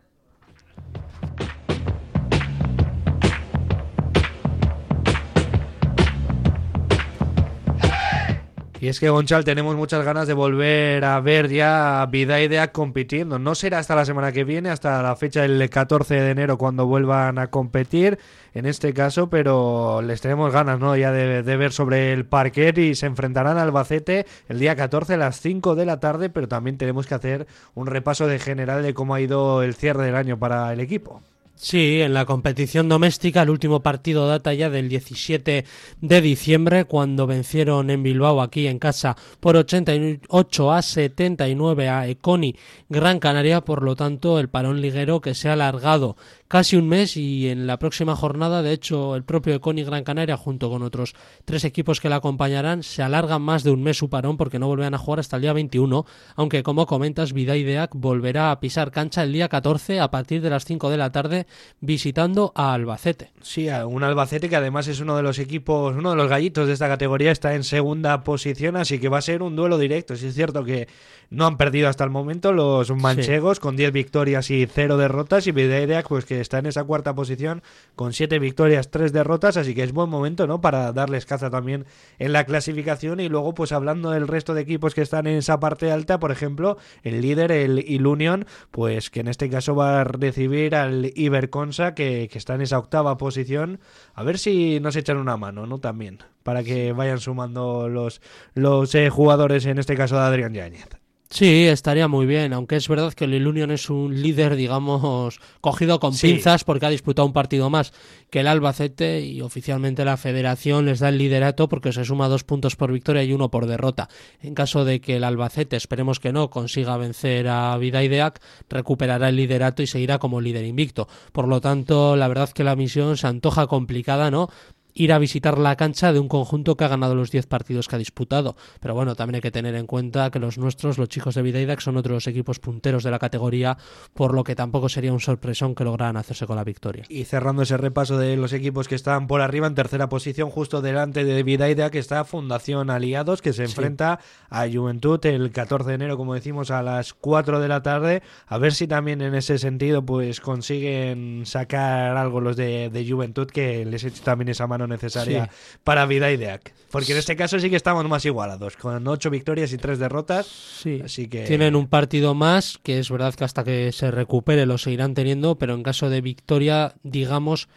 Y 8.82 8.88
es 8.88 8.98
que, 8.98 9.10
Gonchal, 9.10 9.44
tenemos 9.44 9.76
muchas 9.76 10.04
ganas 10.04 10.26
de 10.26 10.34
volver 10.34 11.04
a 11.04 11.20
ver 11.20 11.48
ya 11.48 12.02
a 12.02 12.06
Vidaidea 12.06 12.72
compitiendo. 12.72 13.38
No 13.38 13.54
será 13.54 13.78
hasta 13.78 13.94
la 13.94 14.04
semana 14.04 14.32
que 14.32 14.42
viene, 14.42 14.70
hasta 14.70 15.00
la 15.04 15.14
fecha 15.14 15.42
del 15.42 15.70
14 15.70 16.12
de 16.16 16.30
enero, 16.30 16.58
cuando 16.58 16.84
vuelvan 16.84 17.38
a 17.38 17.46
competir, 17.46 18.18
en 18.54 18.66
este 18.66 18.92
caso, 18.92 19.30
pero 19.30 20.02
les 20.02 20.20
tenemos 20.20 20.52
ganas 20.52 20.80
¿no? 20.80 20.96
ya 20.96 21.12
de, 21.12 21.42
ver 21.56 21.70
sobre 21.70 22.12
el 22.12 22.26
parquet 22.26 22.76
y 22.76 22.96
se 22.96 23.06
enfrentarán 23.06 23.56
al 23.56 23.68
Albacete 23.68 24.26
el 24.48 24.58
día 24.58 24.74
14 24.74 25.14
a 25.14 25.16
las 25.16 25.40
5 25.40 25.76
de 25.76 25.86
la 25.86 26.00
tarde, 26.00 26.28
pero 26.28 26.48
también 26.48 26.76
tenemos 26.76 27.06
que 27.06 27.14
hacer 27.14 27.46
un 27.76 27.86
repaso 27.86 28.26
de 28.26 28.40
general 28.40 28.82
de 28.82 28.94
cómo 28.94 29.14
ha 29.14 29.20
ido 29.20 29.62
el 29.62 29.76
cierre 29.76 30.04
del 30.04 30.16
año 30.16 30.40
para 30.40 30.72
el 30.72 30.80
equipo. 30.80 31.22
Sí, 31.64 32.00
en 32.00 32.12
la 32.12 32.24
competición 32.24 32.88
doméstica 32.88 33.42
el 33.42 33.50
último 33.50 33.84
partido 33.84 34.26
data 34.26 34.52
ya 34.52 34.68
del 34.68 34.88
17 34.88 35.64
de 36.00 36.20
diciembre 36.20 36.86
cuando 36.86 37.28
vencieron 37.28 37.88
en 37.88 38.02
Bilbao 38.02 38.42
aquí 38.42 38.66
en 38.66 38.80
casa 38.80 39.16
por 39.38 39.56
88 39.56 40.72
a 40.72 40.82
79 40.82 41.88
a 41.88 42.08
Econi 42.08 42.56
Gran 42.88 43.20
Canaria, 43.20 43.60
por 43.60 43.84
lo 43.84 43.94
tanto 43.94 44.40
el 44.40 44.48
parón 44.48 44.80
liguero 44.80 45.20
que 45.20 45.34
se 45.34 45.50
ha 45.50 45.52
alargado 45.52 46.16
casi 46.52 46.76
un 46.76 46.86
mes 46.86 47.16
y 47.16 47.48
en 47.48 47.66
la 47.66 47.78
próxima 47.78 48.14
jornada, 48.14 48.60
de 48.60 48.74
hecho, 48.74 49.16
el 49.16 49.24
propio 49.24 49.54
Econi 49.54 49.84
Gran 49.84 50.04
Canaria 50.04 50.36
junto 50.36 50.68
con 50.68 50.82
otros 50.82 51.14
tres 51.46 51.64
equipos 51.64 51.98
que 51.98 52.10
la 52.10 52.16
acompañarán 52.16 52.82
se 52.82 53.02
alargan 53.02 53.40
más 53.40 53.64
de 53.64 53.70
un 53.70 53.82
mes 53.82 53.96
su 53.96 54.10
parón 54.10 54.36
porque 54.36 54.58
no 54.58 54.66
volverán 54.66 54.92
a 54.92 54.98
jugar 54.98 55.20
hasta 55.20 55.36
el 55.36 55.42
día 55.42 55.54
21, 55.54 56.04
aunque 56.36 56.62
como 56.62 56.84
comentas, 56.84 57.32
Vidaideac 57.32 57.92
volverá 57.94 58.50
a 58.50 58.60
pisar 58.60 58.90
cancha 58.90 59.22
el 59.22 59.32
día 59.32 59.48
14 59.48 60.00
a 60.00 60.10
partir 60.10 60.42
de 60.42 60.50
las 60.50 60.66
5 60.66 60.90
de 60.90 60.98
la 60.98 61.10
tarde 61.10 61.46
visitando 61.80 62.52
a 62.54 62.74
Albacete. 62.74 63.30
Sí, 63.40 63.68
un 63.70 64.04
Albacete 64.04 64.50
que 64.50 64.56
además 64.56 64.88
es 64.88 65.00
uno 65.00 65.16
de 65.16 65.22
los 65.22 65.38
equipos, 65.38 65.96
uno 65.96 66.10
de 66.10 66.16
los 66.16 66.28
gallitos 66.28 66.66
de 66.66 66.74
esta 66.74 66.86
categoría, 66.86 67.32
está 67.32 67.54
en 67.54 67.64
segunda 67.64 68.24
posición, 68.24 68.76
así 68.76 68.98
que 68.98 69.08
va 69.08 69.16
a 69.16 69.22
ser 69.22 69.42
un 69.42 69.56
duelo 69.56 69.78
directo. 69.78 70.16
Si 70.16 70.26
es 70.26 70.34
cierto 70.34 70.64
que 70.64 70.86
no 71.30 71.46
han 71.46 71.56
perdido 71.56 71.88
hasta 71.88 72.04
el 72.04 72.10
momento 72.10 72.52
los 72.52 72.90
manchegos 72.90 73.60
con 73.60 73.76
10 73.76 73.92
victorias 73.92 74.50
y 74.50 74.66
0 74.66 74.96
derrotas 74.96 75.46
y 75.46 75.52
Vidaideac 75.52 76.06
pues 76.08 76.24
que 76.24 76.40
está 76.40 76.58
en 76.58 76.66
esa 76.66 76.84
cuarta 76.84 77.14
posición 77.14 77.62
con 77.96 78.12
7 78.12 78.38
victorias, 78.38 78.90
3 78.90 79.12
derrotas, 79.12 79.56
así 79.56 79.74
que 79.74 79.82
es 79.82 79.92
buen 79.92 80.10
momento, 80.10 80.46
¿no? 80.46 80.60
Para 80.60 80.92
darles 80.92 81.26
caza 81.26 81.50
también 81.50 81.86
en 82.18 82.32
la 82.32 82.44
clasificación 82.44 83.20
y 83.20 83.28
luego 83.28 83.54
pues 83.54 83.72
hablando 83.72 84.10
del 84.10 84.28
resto 84.28 84.54
de 84.54 84.62
equipos 84.62 84.94
que 84.94 85.02
están 85.02 85.26
en 85.26 85.36
esa 85.36 85.60
parte 85.60 85.90
alta, 85.90 86.18
por 86.18 86.32
ejemplo, 86.32 86.76
el 87.02 87.20
líder, 87.20 87.52
el 87.52 87.78
Ilunion, 87.78 88.46
pues 88.70 89.10
que 89.10 89.20
en 89.20 89.28
este 89.28 89.48
caso 89.48 89.74
va 89.74 90.00
a 90.00 90.04
recibir 90.04 90.74
al 90.74 91.12
Iberconsa 91.14 91.94
que, 91.94 92.28
que 92.30 92.38
está 92.38 92.54
en 92.54 92.62
esa 92.62 92.78
octava 92.78 93.16
posición, 93.16 93.80
a 94.14 94.22
ver 94.22 94.38
si 94.38 94.80
nos 94.80 94.96
echan 94.96 95.16
una 95.16 95.36
mano, 95.36 95.66
¿no? 95.66 95.78
También, 95.78 96.18
para 96.42 96.62
que 96.62 96.92
vayan 96.92 97.20
sumando 97.20 97.88
los, 97.88 98.20
los 98.54 98.94
eh, 98.94 99.10
jugadores, 99.10 99.66
en 99.66 99.78
este 99.78 99.96
caso 99.96 100.16
de 100.16 100.22
Adrián 100.22 100.54
Yáñez. 100.54 100.88
Sí, 101.30 101.66
estaría 101.66 102.08
muy 102.08 102.26
bien, 102.26 102.52
aunque 102.52 102.76
es 102.76 102.86
verdad 102.88 103.14
que 103.14 103.24
el 103.24 103.32
Ilunion 103.32 103.70
es 103.70 103.88
un 103.88 104.20
líder, 104.20 104.54
digamos, 104.54 105.40
cogido 105.62 105.98
con 105.98 106.12
Sí. 106.12 106.26
pinzas 106.26 106.62
porque 106.62 106.84
ha 106.84 106.90
disputado 106.90 107.24
un 107.24 107.32
partido 107.32 107.70
más 107.70 107.94
que 108.28 108.40
el 108.40 108.46
Albacete 108.46 109.22
y 109.22 109.40
oficialmente 109.40 110.04
la 110.04 110.18
federación 110.18 110.84
les 110.84 111.00
da 111.00 111.08
el 111.08 111.16
liderato 111.16 111.70
porque 111.70 111.94
se 111.94 112.04
suma 112.04 112.28
dos 112.28 112.44
puntos 112.44 112.76
por 112.76 112.92
victoria 112.92 113.24
y 113.24 113.32
uno 113.32 113.50
por 113.50 113.64
derrota. 113.64 114.10
En 114.42 114.54
caso 114.54 114.84
de 114.84 115.00
que 115.00 115.16
el 115.16 115.24
Albacete, 115.24 115.74
esperemos 115.76 116.20
que 116.20 116.34
no, 116.34 116.50
consiga 116.50 116.98
vencer 116.98 117.48
a 117.48 117.78
Vidaideac, 117.78 118.38
recuperará 118.68 119.30
el 119.30 119.36
liderato 119.36 119.82
y 119.82 119.86
seguirá 119.86 120.18
como 120.18 120.42
líder 120.42 120.66
invicto. 120.66 121.08
Por 121.32 121.48
lo 121.48 121.62
tanto, 121.62 122.14
la 122.14 122.28
verdad 122.28 122.50
que 122.50 122.62
la 122.62 122.76
misión 122.76 123.16
se 123.16 123.26
antoja 123.26 123.66
complicada, 123.68 124.30
¿no? 124.30 124.50
Ir 124.94 125.12
a 125.12 125.18
visitar 125.18 125.58
la 125.58 125.76
cancha 125.76 126.12
de 126.12 126.18
un 126.18 126.28
conjunto 126.28 126.76
que 126.76 126.84
ha 126.84 126.88
ganado 126.88 127.14
los 127.14 127.30
10 127.30 127.46
partidos 127.46 127.88
que 127.88 127.96
ha 127.96 127.98
disputado. 127.98 128.56
Pero 128.80 128.94
bueno, 128.94 129.14
también 129.14 129.36
hay 129.36 129.40
que 129.40 129.50
tener 129.50 129.74
en 129.74 129.86
cuenta 129.86 130.30
que 130.30 130.38
los 130.38 130.58
nuestros, 130.58 130.98
los 130.98 131.08
chicos 131.08 131.34
de 131.34 131.42
Vidaidac, 131.42 131.80
son 131.80 131.96
otros 131.96 132.26
equipos 132.26 132.58
punteros 132.58 133.02
de 133.04 133.10
la 133.10 133.18
categoría, 133.18 133.76
por 134.14 134.34
lo 134.34 134.44
que 134.44 134.54
tampoco 134.54 134.88
sería 134.88 135.12
un 135.12 135.20
sorpresón 135.20 135.74
que 135.74 135.84
lograran 135.84 136.16
hacerse 136.16 136.46
con 136.46 136.56
la 136.56 136.64
victoria. 136.64 137.04
Y 137.08 137.24
cerrando 137.24 137.62
ese 137.62 137.76
repaso 137.76 138.18
de 138.18 138.36
los 138.36 138.52
equipos 138.52 138.88
que 138.88 138.94
están 138.94 139.26
por 139.26 139.40
arriba, 139.40 139.66
en 139.66 139.74
tercera 139.74 140.08
posición, 140.08 140.50
justo 140.50 140.82
delante 140.82 141.24
de 141.24 141.42
Vidaida, 141.42 141.90
que 141.90 141.98
está 141.98 142.24
Fundación 142.24 142.90
Aliados, 142.90 143.40
que 143.42 143.52
se 143.52 143.66
Sí. 143.66 143.70
enfrenta 143.72 144.18
a 144.50 144.66
Juventud 144.70 145.24
el 145.26 145.50
14 145.52 145.88
de 145.88 145.94
enero, 145.94 146.16
como 146.16 146.34
decimos, 146.34 146.70
a 146.70 146.82
las 146.82 147.14
4 147.14 147.60
de 147.60 147.68
la 147.68 147.82
tarde. 147.82 148.22
A 148.46 148.58
ver 148.58 148.72
si 148.74 148.86
también 148.86 149.20
en 149.22 149.34
ese 149.34 149.58
sentido 149.58 150.04
pues 150.04 150.40
consiguen 150.40 151.42
sacar 151.46 152.16
algo 152.16 152.40
los 152.40 152.56
de, 152.56 152.90
de 152.90 153.08
Juventud, 153.10 153.46
que 153.46 153.84
les 153.84 154.04
eche 154.04 154.22
también 154.22 154.48
esa 154.48 154.66
mano 154.66 154.81
necesaria 154.86 155.44
Sí. 155.46 155.78
para 155.84 156.06
Vidaideac. 156.06 156.72
Porque 156.90 157.12
en 157.12 157.18
este 157.18 157.36
caso 157.36 157.58
sí 157.58 157.70
que 157.70 157.76
estamos 157.76 158.06
más 158.08 158.24
igualados, 158.24 158.76
con 158.76 159.06
8 159.06 159.30
victorias 159.30 159.72
y 159.72 159.78
3 159.78 159.98
derrotas. 159.98 160.46
Sí, 160.46 161.00
Así 161.04 161.28
que 161.28 161.44
tienen 161.44 161.74
un 161.76 161.86
partido 161.88 162.34
más, 162.34 162.78
que 162.82 162.98
es 162.98 163.10
verdad 163.10 163.34
que 163.34 163.44
hasta 163.44 163.64
que 163.64 163.92
se 163.92 164.10
recupere 164.10 164.66
lo 164.66 164.78
seguirán 164.78 165.14
teniendo, 165.14 165.56
pero 165.56 165.74
en 165.74 165.82
caso 165.82 166.10
de 166.10 166.20
victoria, 166.20 166.94
digamos 167.02 167.68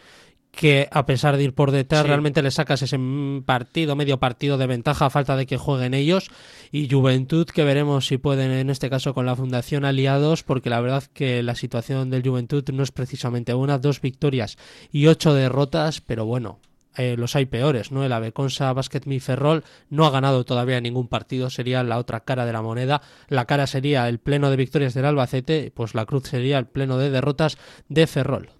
que 0.52 0.88
a 0.90 1.04
pesar 1.04 1.36
de 1.36 1.42
ir 1.44 1.52
por 1.54 1.70
detrás, 1.70 2.00
Sí. 2.02 2.08
realmente 2.08 2.40
le 2.42 2.50
sacas 2.50 2.80
ese 2.80 2.98
partido, 3.44 3.94
medio 3.94 4.18
partido 4.18 4.56
de 4.56 4.66
ventaja 4.66 5.04
a 5.06 5.10
falta 5.10 5.36
de 5.36 5.44
que 5.44 5.58
jueguen 5.58 5.92
ellos. 5.92 6.30
Y 6.72 6.88
Juventud, 6.88 7.44
que 7.46 7.62
veremos 7.62 8.06
si 8.06 8.16
pueden, 8.16 8.50
en 8.50 8.70
este 8.70 8.88
caso 8.88 9.12
con 9.12 9.26
la 9.26 9.36
Fundación 9.36 9.84
Aliados, 9.84 10.42
porque 10.44 10.70
la 10.70 10.80
verdad 10.80 11.04
que 11.12 11.42
la 11.42 11.56
situación 11.56 12.08
del 12.08 12.22
Juventud 12.26 12.64
no 12.72 12.82
es 12.82 12.90
precisamente 12.90 13.52
una, 13.52 13.78
dos 13.78 14.00
victorias 14.00 14.56
y 14.90 15.08
ocho 15.08 15.34
derrotas, 15.34 16.00
pero 16.00 16.24
bueno. 16.24 16.58
Eh, 16.96 17.16
los 17.16 17.36
hay 17.36 17.46
peores, 17.46 17.92
¿no? 17.92 18.04
El 18.04 18.12
Aveconsa 18.12 18.72
Basket 18.72 19.02
Mi 19.04 19.20
Ferrol 19.20 19.64
no 19.90 20.06
ha 20.06 20.10
ganado 20.10 20.44
todavía 20.44 20.80
ningún 20.80 21.08
partido, 21.08 21.50
sería 21.50 21.82
la 21.82 21.98
otra 21.98 22.20
cara 22.20 22.46
de 22.46 22.52
la 22.52 22.62
moneda. 22.62 23.02
La 23.28 23.44
cara 23.44 23.66
sería 23.66 24.08
el 24.08 24.18
pleno 24.18 24.50
de 24.50 24.56
victorias 24.56 24.94
del 24.94 25.04
Albacete, 25.04 25.72
pues 25.74 25.94
la 25.94 26.06
cruz 26.06 26.24
sería 26.28 26.58
el 26.58 26.66
pleno 26.66 26.98
de 26.98 27.10
derrotas 27.10 27.58
de 27.88 28.06
Ferrol. 28.06 28.55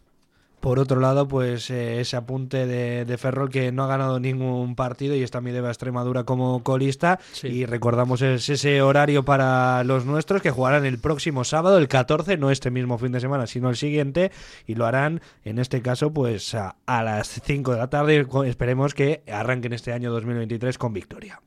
Por 0.67 0.81
otro 0.81 0.99
lado, 0.99 1.29
pues 1.29 1.71
eh, 1.71 2.01
ese 2.01 2.17
apunte 2.17 2.67
de, 2.67 3.05
de 3.05 3.19
Ferrol 3.19 3.51
que 3.51 3.71
no 3.71 3.85
ha 3.85 3.87
ganado 3.87 4.19
ningún 4.19 4.75
partido 4.75 5.15
y 5.15 5.23
está 5.23 5.41
mi 5.41 5.53
deba 5.53 5.69
Extremadura 5.69 6.25
como 6.25 6.65
colista. 6.65 7.21
Sí. 7.31 7.47
Y 7.47 7.67
recordamos 7.67 8.21
es 8.21 8.49
ese 8.49 8.83
horario 8.83 9.25
para 9.25 9.85
los 9.85 10.07
nuestros 10.07 10.43
que 10.43 10.51
jugarán 10.51 10.85
el 10.85 10.99
próximo 10.99 11.45
sábado, 11.45 11.79
el 11.79 11.87
14, 11.87 12.37
no 12.37 12.51
este 12.51 12.73
mismo 12.73 12.99
fin 12.99 13.13
de 13.13 13.21
semana, 13.21 13.47
sino 13.47 13.71
el 13.71 13.77
siguiente. 13.77 14.33
Y 14.67 14.75
lo 14.75 14.87
harán, 14.87 15.21
en 15.45 15.61
este 15.61 15.83
caso, 15.83 16.13
pues 16.13 16.53
a, 16.57 16.75
a 16.85 17.05
las 17.05 17.41
5 17.45 17.71
de 17.71 17.79
la 17.79 17.89
tarde. 17.89 18.27
Esperemos 18.47 18.93
que 18.93 19.23
arranquen 19.33 19.73
este 19.73 19.93
año 19.93 20.11
2023 20.11 20.79
con 20.79 20.93
victoria. 20.93 21.41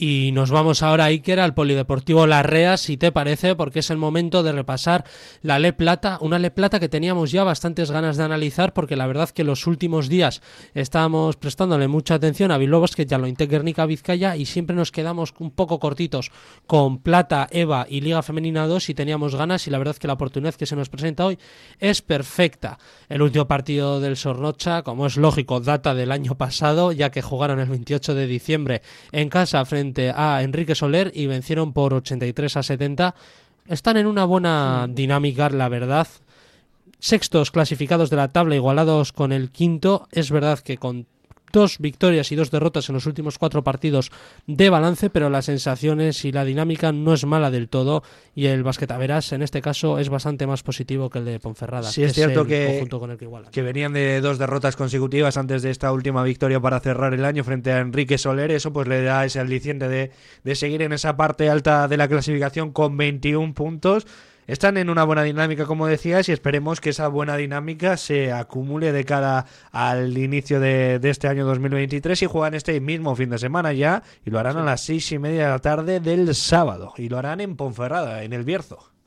Y 0.00 0.30
nos 0.30 0.52
vamos 0.52 0.84
ahora, 0.84 1.06
Iker, 1.06 1.40
al 1.40 1.54
Polideportivo 1.54 2.24
Larrea, 2.24 2.76
si 2.76 2.96
te 2.96 3.10
parece, 3.10 3.56
porque 3.56 3.80
es 3.80 3.90
el 3.90 3.96
momento 3.96 4.44
de 4.44 4.52
repasar 4.52 5.02
la 5.42 5.58
Le 5.58 5.72
Plata, 5.72 6.18
una 6.20 6.38
Le 6.38 6.52
Plata 6.52 6.78
que 6.78 6.88
teníamos 6.88 7.32
ya 7.32 7.42
bastantes 7.42 7.90
ganas 7.90 8.16
de 8.16 8.22
analizar, 8.22 8.74
porque 8.74 8.94
la 8.94 9.08
verdad 9.08 9.30
que 9.30 9.42
los 9.42 9.66
últimos 9.66 10.08
días 10.08 10.40
estábamos 10.72 11.34
prestándole 11.34 11.88
mucha 11.88 12.14
atención 12.14 12.52
a 12.52 12.58
Bilbao 12.58 12.80
Basket 12.80 13.08
y 13.10 13.14
a 13.14 13.18
lo 13.18 13.26
Guernica 13.26 13.86
Vizcaya 13.86 14.36
y 14.36 14.46
siempre 14.46 14.76
nos 14.76 14.92
quedamos 14.92 15.34
un 15.40 15.50
poco 15.50 15.80
cortitos 15.80 16.30
con 16.68 16.98
Plata, 16.98 17.48
Eva 17.50 17.84
y 17.90 18.00
Liga 18.00 18.22
Femenina 18.22 18.68
2 18.68 18.90
y 18.90 18.94
teníamos 18.94 19.34
ganas 19.34 19.66
y 19.66 19.70
la 19.70 19.78
verdad 19.78 19.96
que 19.96 20.06
la 20.06 20.12
oportunidad 20.12 20.54
que 20.54 20.66
se 20.66 20.76
nos 20.76 20.90
presenta 20.90 21.26
hoy 21.26 21.40
es 21.80 22.02
perfecta. 22.02 22.78
El 23.08 23.20
último 23.20 23.48
partido 23.48 23.98
del 23.98 24.16
Sornocha, 24.16 24.82
como 24.82 25.06
es 25.06 25.16
lógico, 25.16 25.58
data 25.58 25.92
del 25.96 26.12
año 26.12 26.36
pasado, 26.36 26.92
ya 26.92 27.10
que 27.10 27.20
jugaron 27.20 27.58
el 27.58 27.68
28 27.68 28.14
de 28.14 28.28
diciembre 28.28 28.82
en 29.10 29.28
casa 29.28 29.64
frente 29.64 29.87
a 30.14 30.42
Enrique 30.42 30.74
Soler 30.74 31.12
y 31.14 31.26
vencieron 31.26 31.72
por 31.72 31.94
83 31.94 32.56
a 32.56 32.62
70. 32.62 33.14
Están 33.66 33.96
en 33.96 34.06
una 34.06 34.24
buena 34.24 34.86
dinámica, 34.88 35.50
la 35.50 35.68
verdad. 35.68 36.08
Sextos 36.98 37.50
clasificados 37.50 38.10
de 38.10 38.16
la 38.16 38.28
tabla, 38.28 38.56
igualados 38.56 39.12
con 39.12 39.32
el 39.32 39.50
quinto. 39.50 40.08
Es 40.10 40.30
verdad 40.30 40.58
que 40.60 40.78
con 40.78 41.06
dos 41.52 41.78
victorias 41.78 42.30
y 42.32 42.36
dos 42.36 42.50
derrotas 42.50 42.88
en 42.88 42.94
los 42.94 43.06
últimos 43.06 43.38
cuatro 43.38 43.62
partidos 43.64 44.10
de 44.46 44.70
balance, 44.70 45.10
pero 45.10 45.30
las 45.30 45.46
sensaciones 45.46 46.24
y 46.24 46.32
la 46.32 46.44
dinámica 46.44 46.92
no 46.92 47.14
es 47.14 47.24
mala 47.24 47.50
del 47.50 47.68
todo 47.68 48.02
y 48.34 48.46
el 48.46 48.62
basquetaveras 48.62 49.32
en 49.32 49.42
este 49.42 49.62
caso 49.62 49.98
es 49.98 50.08
bastante 50.08 50.46
más 50.46 50.62
positivo 50.62 51.10
que 51.10 51.18
el 51.20 51.24
de 51.24 51.40
Ponferrada. 51.40 51.90
Sí, 51.90 52.02
es 52.02 52.14
cierto 52.14 52.44
que- 52.44 52.66
conjunto 52.66 53.00
con 53.00 53.10
el 53.10 53.16
que 53.18 53.28
que 53.50 53.62
venían 53.62 53.92
de 53.92 54.20
dos 54.20 54.38
derrotas 54.38 54.76
consecutivas 54.76 55.36
antes 55.36 55.62
de 55.62 55.70
esta 55.70 55.92
última 55.92 56.22
victoria 56.22 56.60
para 56.60 56.80
cerrar 56.80 57.14
el 57.14 57.24
año 57.24 57.44
frente 57.44 57.72
a 57.72 57.78
Enrique 57.78 58.18
Soler. 58.18 58.50
Eso 58.50 58.72
pues 58.72 58.88
le 58.88 59.02
da 59.02 59.24
ese 59.24 59.40
aliciente 59.40 59.88
de, 59.88 60.10
de 60.44 60.54
seguir 60.54 60.82
en 60.82 60.92
esa 60.92 61.16
parte 61.16 61.50
alta 61.50 61.88
de 61.88 61.96
la 61.96 62.08
clasificación 62.08 62.72
con 62.72 62.96
21 62.96 63.54
puntos. 63.54 64.06
Están 64.48 64.78
en 64.78 64.88
una 64.88 65.04
buena 65.04 65.24
dinámica, 65.24 65.66
como 65.66 65.86
decías, 65.86 66.26
y 66.30 66.32
esperemos 66.32 66.80
que 66.80 66.88
esa 66.88 67.06
buena 67.08 67.36
dinámica 67.36 67.98
se 67.98 68.32
acumule 68.32 68.92
de 68.92 69.04
cara 69.04 69.44
al 69.72 70.16
inicio 70.16 70.58
de, 70.58 70.98
de 70.98 71.10
este 71.10 71.28
año 71.28 71.44
2023 71.44 72.22
y 72.22 72.26
juegan 72.26 72.54
este 72.54 72.80
mismo 72.80 73.14
fin 73.14 73.28
de 73.28 73.36
semana 73.36 73.74
ya 73.74 74.02
y 74.24 74.30
lo 74.30 74.38
harán 74.38 74.56
a 74.56 74.64
las 74.64 74.80
seis 74.80 75.12
y 75.12 75.18
media 75.18 75.44
de 75.44 75.50
la 75.50 75.58
tarde 75.58 76.00
del 76.00 76.34
sábado 76.34 76.94
y 76.96 77.10
lo 77.10 77.18
harán 77.18 77.42
en 77.42 77.56
Ponferrada, 77.56 78.22
en 78.22 78.32
el 78.32 78.44
Bierzo. 78.44 78.97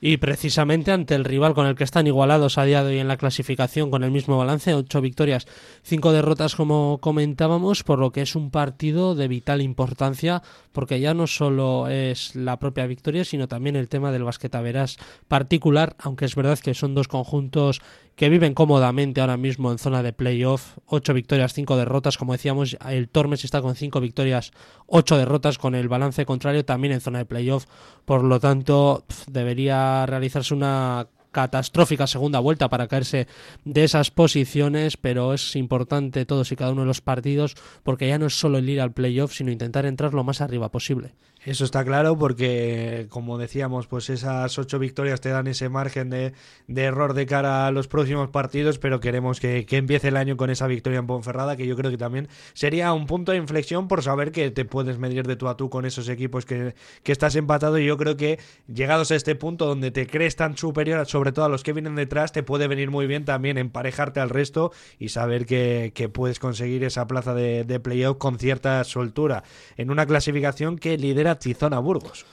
Y 0.00 0.18
precisamente 0.18 0.92
ante 0.92 1.14
el 1.14 1.24
rival 1.24 1.54
con 1.54 1.66
el 1.66 1.74
que 1.74 1.84
están 1.84 2.06
igualados 2.06 2.58
a 2.58 2.64
día 2.64 2.84
de 2.84 2.90
hoy 2.90 2.98
en 2.98 3.08
la 3.08 3.16
clasificación 3.16 3.90
con 3.90 4.04
el 4.04 4.10
mismo 4.10 4.36
balance, 4.36 4.74
ocho 4.74 5.00
victorias, 5.00 5.46
cinco 5.82 6.12
derrotas 6.12 6.54
como 6.54 6.98
comentábamos, 7.00 7.82
por 7.82 7.98
lo 7.98 8.12
que 8.12 8.20
es 8.20 8.36
un 8.36 8.50
partido 8.50 9.14
de 9.14 9.26
vital 9.26 9.62
importancia, 9.62 10.42
porque 10.72 11.00
ya 11.00 11.14
no 11.14 11.26
solo 11.26 11.88
es 11.88 12.36
la 12.36 12.58
propia 12.58 12.86
victoria, 12.86 13.24
sino 13.24 13.48
también 13.48 13.74
el 13.74 13.88
tema 13.88 14.12
del 14.12 14.24
basquetaveras 14.24 14.98
particular, 15.28 15.96
aunque 15.98 16.26
es 16.26 16.34
verdad 16.34 16.58
que 16.58 16.74
son 16.74 16.94
dos 16.94 17.08
conjuntos 17.08 17.80
que 18.16 18.30
viven 18.30 18.54
cómodamente 18.54 19.20
ahora 19.20 19.36
mismo 19.36 19.70
en 19.70 19.78
zona 19.78 20.02
de 20.02 20.14
playoff. 20.14 20.78
Ocho 20.86 21.12
victorias, 21.12 21.52
cinco 21.52 21.76
derrotas. 21.76 22.16
Como 22.16 22.32
decíamos, 22.32 22.76
el 22.88 23.08
Tormes 23.08 23.44
está 23.44 23.60
con 23.60 23.76
cinco 23.76 24.00
victorias, 24.00 24.52
ocho 24.86 25.18
derrotas, 25.18 25.58
con 25.58 25.74
el 25.74 25.88
balance 25.88 26.24
contrario 26.24 26.64
también 26.64 26.94
en 26.94 27.02
zona 27.02 27.18
de 27.18 27.26
playoff. 27.26 27.66
Por 28.06 28.24
lo 28.24 28.40
tanto, 28.40 29.04
debería 29.28 30.06
realizarse 30.06 30.54
una 30.54 31.08
catastrófica 31.30 32.06
segunda 32.06 32.38
vuelta 32.38 32.70
para 32.70 32.88
caerse 32.88 33.26
de 33.66 33.84
esas 33.84 34.10
posiciones, 34.10 34.96
pero 34.96 35.34
es 35.34 35.54
importante 35.54 36.24
todos 36.24 36.50
y 36.50 36.56
cada 36.56 36.72
uno 36.72 36.80
de 36.80 36.86
los 36.86 37.02
partidos 37.02 37.54
porque 37.82 38.08
ya 38.08 38.18
no 38.18 38.24
es 38.24 38.38
solo 38.38 38.56
el 38.56 38.70
ir 38.70 38.80
al 38.80 38.94
playoff, 38.94 39.34
sino 39.34 39.52
intentar 39.52 39.84
entrar 39.84 40.14
lo 40.14 40.24
más 40.24 40.40
arriba 40.40 40.70
posible. 40.70 41.12
Eso 41.46 41.64
está 41.64 41.84
claro 41.84 42.18
porque, 42.18 43.06
como 43.08 43.38
decíamos, 43.38 43.86
pues 43.86 44.10
esas 44.10 44.58
ocho 44.58 44.80
victorias 44.80 45.20
te 45.20 45.28
dan 45.28 45.46
ese 45.46 45.68
margen 45.68 46.10
de, 46.10 46.32
error 46.66 47.14
de 47.14 47.24
cara 47.24 47.68
a 47.68 47.70
los 47.70 47.86
próximos 47.86 48.30
partidos, 48.30 48.80
pero 48.80 48.98
queremos 48.98 49.38
que, 49.38 49.64
empiece 49.70 50.08
el 50.08 50.16
año 50.16 50.36
con 50.36 50.50
esa 50.50 50.66
victoria 50.66 50.98
en 50.98 51.06
Ponferrada, 51.06 51.56
que 51.56 51.64
yo 51.64 51.76
creo 51.76 51.92
que 51.92 51.98
también 51.98 52.26
sería 52.52 52.92
un 52.92 53.06
punto 53.06 53.30
de 53.30 53.38
inflexión 53.38 53.86
por 53.86 54.02
saber 54.02 54.32
que 54.32 54.50
te 54.50 54.64
puedes 54.64 54.98
medir 54.98 55.24
de 55.24 55.36
tú 55.36 55.46
a 55.46 55.56
tú 55.56 55.70
con 55.70 55.84
esos 55.84 56.08
equipos 56.08 56.44
que, 56.46 56.74
que 57.04 57.12
estás 57.12 57.36
empatado. 57.36 57.78
Y 57.78 57.86
yo 57.86 57.96
creo 57.96 58.16
que 58.16 58.40
llegados 58.66 59.12
a 59.12 59.14
este 59.14 59.36
punto 59.36 59.66
donde 59.66 59.92
te 59.92 60.08
crees 60.08 60.34
tan 60.34 60.56
superior, 60.56 61.06
sobre 61.06 61.30
todo 61.30 61.44
a 61.44 61.48
los 61.48 61.62
que 61.62 61.72
vienen 61.72 61.94
detrás, 61.94 62.32
te 62.32 62.42
puede 62.42 62.66
venir 62.66 62.90
muy 62.90 63.06
bien 63.06 63.24
también 63.24 63.56
emparejarte 63.56 64.18
al 64.18 64.30
resto 64.30 64.72
y 64.98 65.10
saber 65.10 65.46
que, 65.46 66.10
puedes 66.12 66.40
conseguir 66.40 66.82
esa 66.82 67.06
plaza 67.06 67.34
de, 67.34 67.62
de 67.62 67.78
playoff 67.78 68.16
con 68.16 68.40
cierta 68.40 68.82
soltura. 68.82 69.44
En 69.76 69.92
una 69.92 70.06
clasificación 70.06 70.76
que 70.76 70.98
lidera 70.98 71.35
Tizona 71.38 71.78
Burgos. 71.78 72.24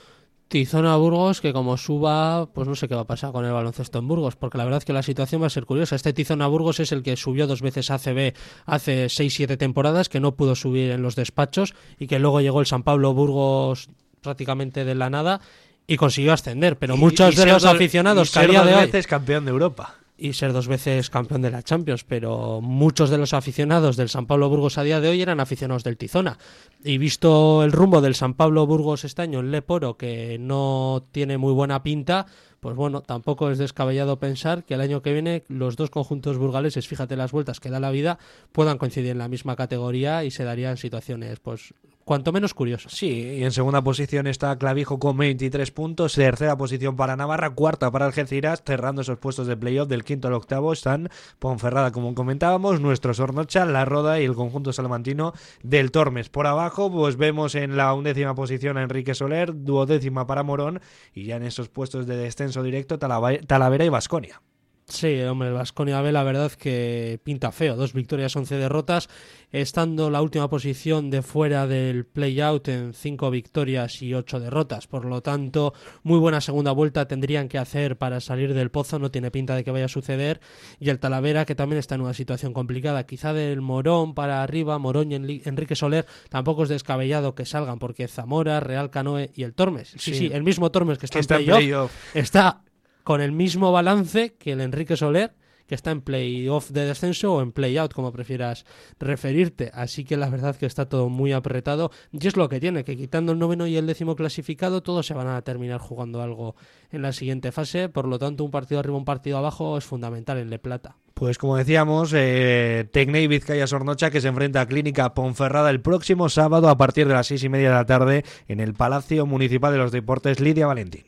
Tizona 0.48 0.96
Burgos, 0.96 1.40
que 1.40 1.52
como 1.52 1.76
suba, 1.76 2.46
pues 2.52 2.68
no 2.68 2.74
sé 2.74 2.86
qué 2.86 2.94
va 2.94 3.02
a 3.02 3.06
pasar 3.06 3.32
con 3.32 3.44
el 3.44 3.52
baloncesto 3.52 3.98
en 3.98 4.06
Burgos, 4.06 4.36
porque 4.36 4.58
la 4.58 4.64
verdad 4.64 4.78
es 4.78 4.84
que 4.84 4.92
la 4.92 5.02
situación 5.02 5.42
va 5.42 5.46
a 5.46 5.50
ser 5.50 5.64
curiosa. 5.64 5.96
Este 5.96 6.12
Tizona 6.12 6.46
Burgos 6.46 6.80
es 6.80 6.92
el 6.92 7.02
que 7.02 7.16
subió 7.16 7.46
dos 7.46 7.62
veces 7.62 7.90
a 7.90 7.94
ACB 7.94 8.34
hace 8.66 9.06
6-7 9.06 9.56
temporadas, 9.56 10.08
que 10.08 10.20
no 10.20 10.36
pudo 10.36 10.54
subir 10.54 10.90
en 10.90 11.02
los 11.02 11.16
despachos 11.16 11.74
y 11.98 12.06
que 12.06 12.18
luego 12.18 12.40
llegó 12.40 12.60
el 12.60 12.66
San 12.66 12.82
Pablo 12.82 13.14
Burgos 13.14 13.88
prácticamente 14.20 14.84
de 14.84 14.94
la 14.94 15.10
nada 15.10 15.40
y 15.86 15.96
consiguió 15.96 16.32
ascender. 16.32 16.78
Pero 16.78 16.96
muchos 16.96 17.36
de 17.36 17.46
los 17.46 17.64
aficionados 17.64 18.30
que 18.30 18.46
de 18.46 18.58
hoy. 18.58 18.86
veces 18.86 19.06
campeón 19.06 19.44
de 19.44 19.50
Europa 19.50 19.96
y 20.16 20.32
ser 20.34 20.52
dos 20.52 20.68
veces 20.68 21.10
campeón 21.10 21.42
de 21.42 21.50
la 21.50 21.62
Champions, 21.62 22.04
pero 22.04 22.60
muchos 22.60 23.10
de 23.10 23.18
los 23.18 23.32
aficionados 23.32 23.96
del 23.96 24.08
San 24.08 24.26
Pablo 24.26 24.48
Burgos 24.48 24.78
a 24.78 24.84
día 24.84 25.00
de 25.00 25.08
hoy 25.08 25.20
eran 25.20 25.40
aficionados 25.40 25.84
del 25.84 25.96
Tizona. 25.96 26.38
Y 26.84 26.98
visto 26.98 27.64
el 27.64 27.72
rumbo 27.72 28.00
del 28.00 28.14
San 28.14 28.34
Pablo 28.34 28.66
Burgos 28.66 29.04
este 29.04 29.22
año 29.22 29.40
en 29.40 29.50
Leporo, 29.50 29.96
que 29.96 30.38
no 30.38 31.06
tiene 31.10 31.36
muy 31.36 31.52
buena 31.52 31.82
pinta, 31.82 32.26
pues 32.60 32.76
bueno, 32.76 33.02
tampoco 33.02 33.50
es 33.50 33.58
descabellado 33.58 34.18
pensar 34.18 34.64
que 34.64 34.74
el 34.74 34.80
año 34.80 35.02
que 35.02 35.12
viene 35.12 35.44
los 35.48 35.76
dos 35.76 35.90
conjuntos 35.90 36.38
burgaleses, 36.38 36.88
fíjate 36.88 37.16
las 37.16 37.32
vueltas 37.32 37.60
que 37.60 37.68
da 37.68 37.80
la 37.80 37.90
vida, 37.90 38.18
puedan 38.52 38.78
coincidir 38.78 39.10
en 39.10 39.18
la 39.18 39.28
misma 39.28 39.56
categoría 39.56 40.24
y 40.24 40.30
se 40.30 40.44
darían 40.44 40.76
situaciones 40.76 41.40
pues 41.40 41.74
cuanto 42.04 42.32
menos 42.32 42.54
curiosas. 42.54 42.92
Sí, 42.92 43.38
y 43.38 43.44
en 43.44 43.52
segunda 43.52 43.82
posición 43.82 44.26
está 44.26 44.56
Clavijo 44.58 44.98
con 44.98 45.16
23 45.16 45.70
puntos, 45.70 46.14
tercera 46.14 46.56
posición 46.56 46.96
para 46.96 47.16
Navarra, 47.16 47.50
cuarta 47.50 47.90
para 47.90 48.06
Algeciras, 48.06 48.62
cerrando 48.64 49.02
esos 49.02 49.18
puestos 49.18 49.46
de 49.46 49.56
playoff 49.56 49.88
del 49.88 50.04
quinto 50.04 50.28
al 50.28 50.34
octavo 50.34 50.72
están 50.72 51.08
Ponferrada, 51.38 51.92
como 51.92 52.14
comentábamos, 52.14 52.80
nuestro 52.80 53.14
Sornocha, 53.14 53.64
La 53.64 53.84
Roda 53.84 54.20
y 54.20 54.24
el 54.24 54.34
conjunto 54.34 54.72
salamantino 54.72 55.32
del 55.62 55.90
Tormes. 55.90 56.28
Por 56.28 56.46
abajo, 56.46 56.92
pues 56.92 57.16
vemos 57.16 57.54
en 57.54 57.76
la 57.76 57.94
undécima 57.94 58.34
posición 58.34 58.76
a 58.76 58.82
Enrique 58.82 59.14
Soler, 59.14 59.64
duodécima 59.64 60.26
para 60.26 60.42
Morón 60.42 60.80
y 61.12 61.24
ya 61.24 61.36
en 61.36 61.44
esos 61.44 61.68
puestos 61.68 62.06
de 62.06 62.16
descenso 62.16 62.62
directo 62.62 62.98
Talavera 62.98 63.84
y 63.84 63.88
Vasconia. 63.88 64.40
Sí, 64.86 65.18
hombre, 65.22 65.48
el 65.48 65.54
Vasconia 65.54 66.02
B 66.02 66.12
la 66.12 66.22
verdad 66.22 66.52
que 66.52 67.18
pinta 67.24 67.52
feo. 67.52 67.74
Dos 67.74 67.94
victorias, 67.94 68.36
once 68.36 68.54
derrotas, 68.56 69.08
estando 69.50 70.10
la 70.10 70.20
última 70.20 70.50
posición 70.50 71.10
de 71.10 71.22
fuera 71.22 71.66
del 71.66 72.04
play-out 72.04 72.68
en 72.68 72.92
cinco 72.92 73.30
victorias 73.30 74.02
y 74.02 74.12
ocho 74.12 74.40
derrotas. 74.40 74.86
Por 74.86 75.06
lo 75.06 75.22
tanto, 75.22 75.72
muy 76.02 76.18
buena 76.18 76.42
segunda 76.42 76.70
vuelta 76.72 77.08
tendrían 77.08 77.48
que 77.48 77.56
hacer 77.56 77.96
para 77.96 78.20
salir 78.20 78.52
del 78.52 78.70
pozo. 78.70 78.98
No 78.98 79.10
tiene 79.10 79.30
pinta 79.30 79.56
de 79.56 79.64
que 79.64 79.70
vaya 79.70 79.86
a 79.86 79.88
suceder. 79.88 80.40
Y 80.78 80.90
el 80.90 80.98
Talavera, 80.98 81.46
que 81.46 81.54
también 81.54 81.78
está 81.78 81.94
en 81.94 82.02
una 82.02 82.14
situación 82.14 82.52
complicada. 82.52 83.06
Quizá 83.06 83.32
del 83.32 83.62
Morón 83.62 84.14
para 84.14 84.42
arriba, 84.42 84.78
Morón 84.78 85.12
y 85.12 85.42
Enrique 85.46 85.76
Soler, 85.76 86.04
tampoco 86.28 86.64
es 86.64 86.68
descabellado 86.68 87.34
que 87.34 87.46
salgan, 87.46 87.78
porque 87.78 88.06
Zamora, 88.06 88.60
Real 88.60 88.90
Canoe 88.90 89.30
y 89.34 89.44
el 89.44 89.54
Tormes. 89.54 89.94
Sí, 89.96 90.14
sí, 90.14 90.30
el 90.30 90.42
mismo 90.42 90.70
Tormes 90.70 90.98
que 90.98 91.06
está, 91.06 91.36
en 91.36 91.46
play-off 91.46 91.90
está 92.14 92.63
con 93.04 93.20
el 93.20 93.32
mismo 93.32 93.70
balance 93.70 94.34
que 94.34 94.52
el 94.52 94.60
Enrique 94.60 94.96
Soler, 94.96 95.34
que 95.66 95.74
está 95.74 95.90
en 95.90 96.02
playoff 96.02 96.70
de 96.70 96.84
descenso 96.84 97.34
o 97.34 97.42
en 97.42 97.52
playout, 97.52 97.92
como 97.92 98.12
prefieras 98.12 98.66
referirte. 98.98 99.70
Así 99.72 100.04
que 100.04 100.16
la 100.16 100.28
verdad 100.28 100.56
que 100.56 100.66
está 100.66 100.88
todo 100.88 101.08
muy 101.08 101.32
apretado. 101.32 101.90
Y 102.12 102.26
es 102.26 102.36
lo 102.36 102.48
que 102.48 102.60
tiene, 102.60 102.84
que 102.84 102.96
quitando 102.96 103.32
el 103.32 103.38
noveno 103.38 103.66
y 103.66 103.76
el 103.76 103.86
décimo 103.86 104.16
clasificado, 104.16 104.82
todos 104.82 105.06
se 105.06 105.14
van 105.14 105.28
a 105.28 105.40
terminar 105.42 105.80
jugando 105.80 106.22
algo 106.22 106.54
en 106.90 107.02
la 107.02 107.12
siguiente 107.12 107.52
fase. 107.52 107.88
Por 107.88 108.06
lo 108.06 108.18
tanto, 108.18 108.44
un 108.44 108.50
partido 108.50 108.80
arriba, 108.80 108.96
un 108.96 109.04
partido 109.04 109.38
abajo 109.38 109.78
es 109.78 109.84
fundamental 109.84 110.38
en 110.38 110.50
Le 110.50 110.58
Plata. 110.58 110.96
Pues 111.14 111.38
como 111.38 111.56
decíamos, 111.56 112.12
eh, 112.14 112.88
Vizcaya 113.28 113.66
Sornocha 113.66 114.10
que 114.10 114.20
se 114.20 114.28
enfrenta 114.28 114.62
a 114.62 114.66
Clínica 114.66 115.14
Ponferrada 115.14 115.70
el 115.70 115.80
próximo 115.80 116.28
sábado 116.28 116.68
a 116.68 116.76
partir 116.76 117.06
de 117.06 117.14
las 117.14 117.28
seis 117.28 117.44
y 117.44 117.48
media 117.48 117.68
de 117.68 117.74
la 117.74 117.86
tarde 117.86 118.24
en 118.48 118.60
el 118.60 118.74
Palacio 118.74 119.24
Municipal 119.24 119.72
de 119.72 119.78
los 119.78 119.92
Deportes 119.92 120.40
Lidia 120.40 120.66
Valentín. 120.66 121.04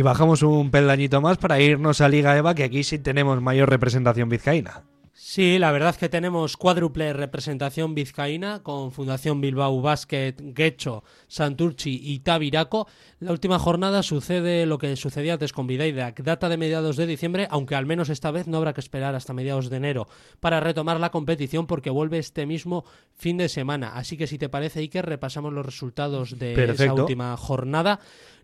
Y 0.00 0.02
bajamos 0.02 0.42
un 0.42 0.70
peldañito 0.70 1.20
más 1.20 1.36
para 1.36 1.60
irnos 1.60 2.00
a 2.00 2.08
Liga 2.08 2.34
EVA, 2.34 2.54
que 2.54 2.64
aquí 2.64 2.84
sí 2.84 2.98
tenemos 2.98 3.42
mayor 3.42 3.68
representación 3.68 4.30
vizcaína. 4.30 4.84
Sí, 5.12 5.58
la 5.58 5.70
verdad 5.70 5.90
es 5.90 5.98
que 5.98 6.08
tenemos 6.08 6.56
cuádruple 6.56 7.12
representación 7.12 7.94
vizcaína 7.94 8.62
con 8.62 8.92
Fundación 8.92 9.42
Bilbao 9.42 9.82
Basket, 9.82 10.34
Guecho, 10.38 11.04
Santurchi 11.28 12.00
y 12.02 12.20
Tabiraco. 12.20 12.88
La 13.18 13.30
última 13.30 13.58
jornada 13.58 14.02
sucede 14.02 14.64
lo 14.64 14.78
que 14.78 14.96
sucedía 14.96 15.34
antes 15.34 15.52
con 15.52 15.66
Vidaidac, 15.66 16.22
data 16.22 16.48
de 16.48 16.56
mediados 16.56 16.96
de 16.96 17.06
diciembre, 17.06 17.46
aunque 17.50 17.74
al 17.74 17.84
menos 17.84 18.08
esta 18.08 18.30
vez 18.30 18.46
no 18.46 18.56
habrá 18.56 18.72
que 18.72 18.80
esperar 18.80 19.14
hasta 19.14 19.34
mediados 19.34 19.68
de 19.68 19.76
enero 19.76 20.08
para 20.40 20.60
retomar 20.60 20.98
la 20.98 21.10
competición 21.10 21.66
porque 21.66 21.90
vuelve 21.90 22.18
este 22.18 22.46
mismo 22.46 22.86
fin 23.14 23.36
de 23.36 23.50
semana. 23.50 23.92
Así 23.96 24.16
que 24.16 24.26
si 24.26 24.38
te 24.38 24.48
parece, 24.48 24.80
Iker, 24.80 25.04
repasamos 25.04 25.52
los 25.52 25.66
resultados 25.66 26.38
de 26.38 26.54
esa 26.54 26.94
última 26.94 27.36
jornada. 27.36 28.00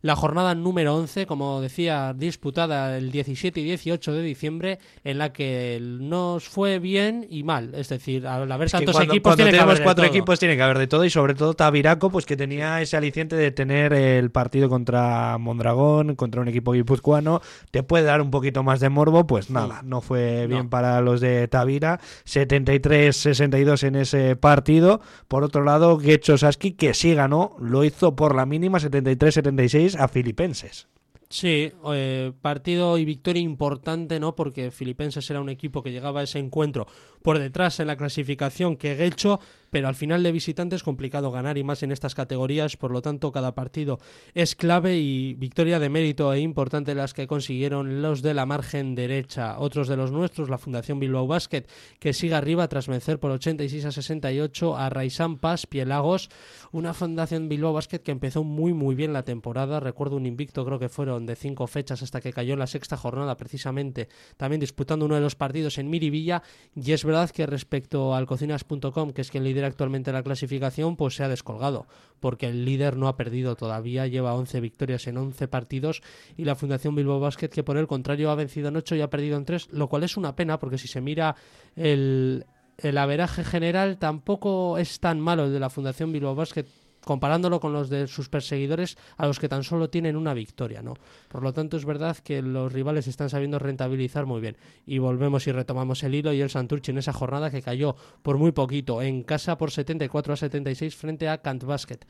La 0.06 0.14
jornada 0.14 0.54
número 0.54 0.94
11, 0.94 1.26
como 1.26 1.60
decía, 1.60 2.14
disputada 2.16 2.96
el 2.96 3.10
17 3.10 3.58
y 3.58 3.64
18 3.64 4.12
de 4.12 4.22
diciembre, 4.22 4.78
en 5.02 5.18
la 5.18 5.32
que 5.32 5.80
nos 5.82 6.48
fue 6.48 6.78
bien 6.78 7.26
y 7.28 7.42
mal. 7.42 7.74
Es 7.74 7.88
decir, 7.88 8.24
al 8.24 8.52
haber 8.52 8.70
tantos 8.70 9.00
equipos, 9.00 9.34
tiene 9.34 9.50
que 9.50 9.58
haber 9.58 9.82
cuatro 9.82 10.04
equipos, 10.04 10.38
tiene 10.38 10.54
que 10.54 10.62
haber 10.62 10.78
de 10.78 10.86
todo. 10.86 11.04
Y 11.04 11.10
sobre 11.10 11.34
todo 11.34 11.54
Tabiraco, 11.54 12.08
pues 12.08 12.24
que 12.24 12.36
tenía 12.36 12.80
ese 12.80 12.96
aliciente 12.96 13.34
de 13.34 13.50
tener 13.50 13.92
el 13.92 14.30
partido 14.30 14.68
contra 14.68 15.38
Mondragón, 15.38 16.14
contra 16.14 16.40
un 16.40 16.46
equipo 16.46 16.70
guipuzcoano. 16.70 17.40
Te 17.72 17.82
puede 17.82 18.04
dar 18.04 18.22
un 18.22 18.30
poquito 18.30 18.62
más 18.62 18.78
de 18.78 18.90
morbo, 18.90 19.26
pues 19.26 19.50
nada, 19.50 19.80
no 19.82 20.02
fue 20.02 20.46
bien 20.46 20.68
para 20.68 21.00
los 21.00 21.20
de 21.20 21.48
Tavira. 21.48 21.98
73-62 22.26 23.82
en 23.82 23.96
ese 23.96 24.36
partido. 24.36 25.00
Por 25.26 25.42
otro 25.42 25.64
lado, 25.64 25.98
Gecho 25.98 26.38
Saski, 26.38 26.74
que 26.74 26.94
sí 26.94 27.12
ganó, 27.12 27.56
lo 27.58 27.82
hizo 27.82 28.14
por 28.14 28.36
la 28.36 28.46
mínima 28.46 28.78
73-76 28.78 29.95
a 29.98 30.08
Filipenses. 30.08 30.88
Sí, 31.28 31.72
eh, 31.92 32.32
partido 32.40 32.98
y 32.98 33.04
victoria 33.04 33.42
importante, 33.42 34.20
¿no? 34.20 34.36
Porque 34.36 34.70
Filipenses 34.70 35.28
era 35.28 35.40
un 35.40 35.48
equipo 35.48 35.82
que 35.82 35.90
llegaba 35.90 36.20
a 36.20 36.22
ese 36.22 36.38
encuentro 36.38 36.86
por 37.22 37.38
detrás 37.40 37.80
en 37.80 37.88
la 37.88 37.96
clasificación 37.96 38.76
que 38.76 38.94
Guecho, 38.94 39.40
pero 39.70 39.88
al 39.88 39.94
final 39.94 40.22
de 40.22 40.32
visitante 40.32 40.76
es 40.76 40.82
complicado 40.82 41.30
ganar 41.30 41.58
y 41.58 41.64
más 41.64 41.82
en 41.82 41.92
estas 41.92 42.14
categorías, 42.14 42.76
por 42.76 42.90
lo 42.90 43.02
tanto 43.02 43.32
cada 43.32 43.54
partido 43.54 43.98
es 44.34 44.54
clave 44.54 44.98
y 44.98 45.34
victoria 45.34 45.78
de 45.78 45.88
mérito 45.88 46.32
e 46.32 46.40
importante 46.40 46.94
las 46.94 47.14
que 47.14 47.26
consiguieron 47.26 48.02
los 48.02 48.22
de 48.22 48.34
la 48.34 48.46
margen 48.46 48.94
derecha. 48.94 49.58
Otros 49.58 49.88
de 49.88 49.96
los 49.96 50.12
nuestros, 50.12 50.48
la 50.48 50.58
Fundación 50.58 51.00
Bilbao 51.00 51.26
Basket, 51.26 51.64
que 51.98 52.12
sigue 52.12 52.34
arriba 52.34 52.68
tras 52.68 52.88
vencer 52.88 53.18
por 53.18 53.30
86 53.30 53.84
a 53.84 53.92
68 53.92 54.76
a 54.76 54.90
Raisán 54.90 55.38
Paz 55.38 55.66
Pielagos, 55.66 56.28
una 56.72 56.94
Fundación 56.94 57.48
Bilbao 57.48 57.72
Basket 57.72 58.00
que 58.00 58.12
empezó 58.12 58.44
muy 58.44 58.72
muy 58.72 58.94
bien 58.94 59.12
la 59.12 59.24
temporada, 59.24 59.80
recuerdo 59.80 60.16
un 60.16 60.26
invicto 60.26 60.64
creo 60.64 60.78
que 60.78 60.88
fueron 60.88 61.26
de 61.26 61.36
cinco 61.36 61.66
fechas 61.66 62.02
hasta 62.02 62.20
que 62.20 62.32
cayó 62.32 62.56
la 62.56 62.66
sexta 62.66 62.96
jornada 62.96 63.36
precisamente, 63.36 64.08
también 64.36 64.60
disputando 64.60 65.06
uno 65.06 65.14
de 65.14 65.20
los 65.20 65.34
partidos 65.34 65.78
en 65.78 65.90
Miribilla. 65.90 66.42
Y 66.74 66.92
es 66.92 67.04
verdad 67.04 67.30
que 67.30 67.46
respecto 67.46 68.14
al 68.14 68.26
cocinas.com, 68.26 69.12
que 69.12 69.22
es 69.22 69.30
quien 69.30 69.44
actualmente 69.64 70.12
la 70.12 70.22
clasificación, 70.22 70.96
pues 70.96 71.14
se 71.14 71.24
ha 71.24 71.28
descolgado, 71.28 71.86
porque 72.20 72.48
el 72.48 72.64
líder 72.64 72.96
no 72.96 73.08
ha 73.08 73.16
perdido 73.16 73.56
todavía, 73.56 74.06
lleva 74.06 74.34
11 74.34 74.60
victorias 74.60 75.06
en 75.06 75.16
11 75.16 75.48
partidos 75.48 76.02
y 76.36 76.44
la 76.44 76.54
Fundación 76.54 76.94
Bilbao 76.94 77.20
Basket 77.20 77.48
que 77.48 77.62
por 77.62 77.76
el 77.76 77.86
contrario 77.86 78.30
ha 78.30 78.34
vencido 78.34 78.68
en 78.68 78.76
8 78.76 78.96
y 78.96 79.00
ha 79.00 79.10
perdido 79.10 79.36
en 79.36 79.44
3, 79.44 79.68
lo 79.72 79.88
cual 79.88 80.02
es 80.04 80.16
una 80.16 80.36
pena 80.36 80.58
porque 80.58 80.78
si 80.78 80.88
se 80.88 81.00
mira 81.00 81.36
el, 81.74 82.44
el 82.78 82.98
averaje 82.98 83.44
general 83.44 83.98
tampoco 83.98 84.78
es 84.78 85.00
tan 85.00 85.20
malo 85.20 85.44
el 85.46 85.52
de 85.52 85.60
la 85.60 85.70
Fundación 85.70 86.12
Bilbao 86.12 86.34
Basket 86.34 86.66
comparándolo 87.06 87.60
con 87.60 87.72
los 87.72 87.88
de 87.88 88.08
sus 88.08 88.28
perseguidores 88.28 88.98
a 89.16 89.28
los 89.28 89.38
que 89.38 89.48
tan 89.48 89.62
solo 89.62 89.88
tienen 89.88 90.16
una 90.16 90.34
victoria, 90.34 90.82
¿no? 90.82 90.94
Por 91.28 91.44
lo 91.44 91.52
tanto, 91.52 91.76
es 91.76 91.84
verdad 91.84 92.16
que 92.16 92.42
los 92.42 92.72
rivales 92.72 93.06
están 93.06 93.30
sabiendo 93.30 93.60
rentabilizar 93.60 94.26
muy 94.26 94.40
bien. 94.40 94.56
Y 94.86 94.98
volvemos 94.98 95.46
y 95.46 95.52
retomamos 95.52 96.02
el 96.02 96.16
hilo 96.16 96.32
y 96.32 96.40
el 96.40 96.50
Santurchi 96.50 96.90
en 96.90 96.98
esa 96.98 97.12
jornada 97.12 97.48
que 97.48 97.62
cayó 97.62 97.94
por 98.24 98.38
muy 98.38 98.50
poquito 98.50 99.02
en 99.02 99.22
casa 99.22 99.56
por 99.56 99.70
74 99.70 100.32
a 100.32 100.36
76 100.36 100.96
frente 100.96 101.28
a 101.28 101.38
Kant 101.38 101.62
Basket. 101.62 102.00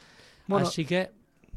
Así 0.48 0.86
que 0.86 1.10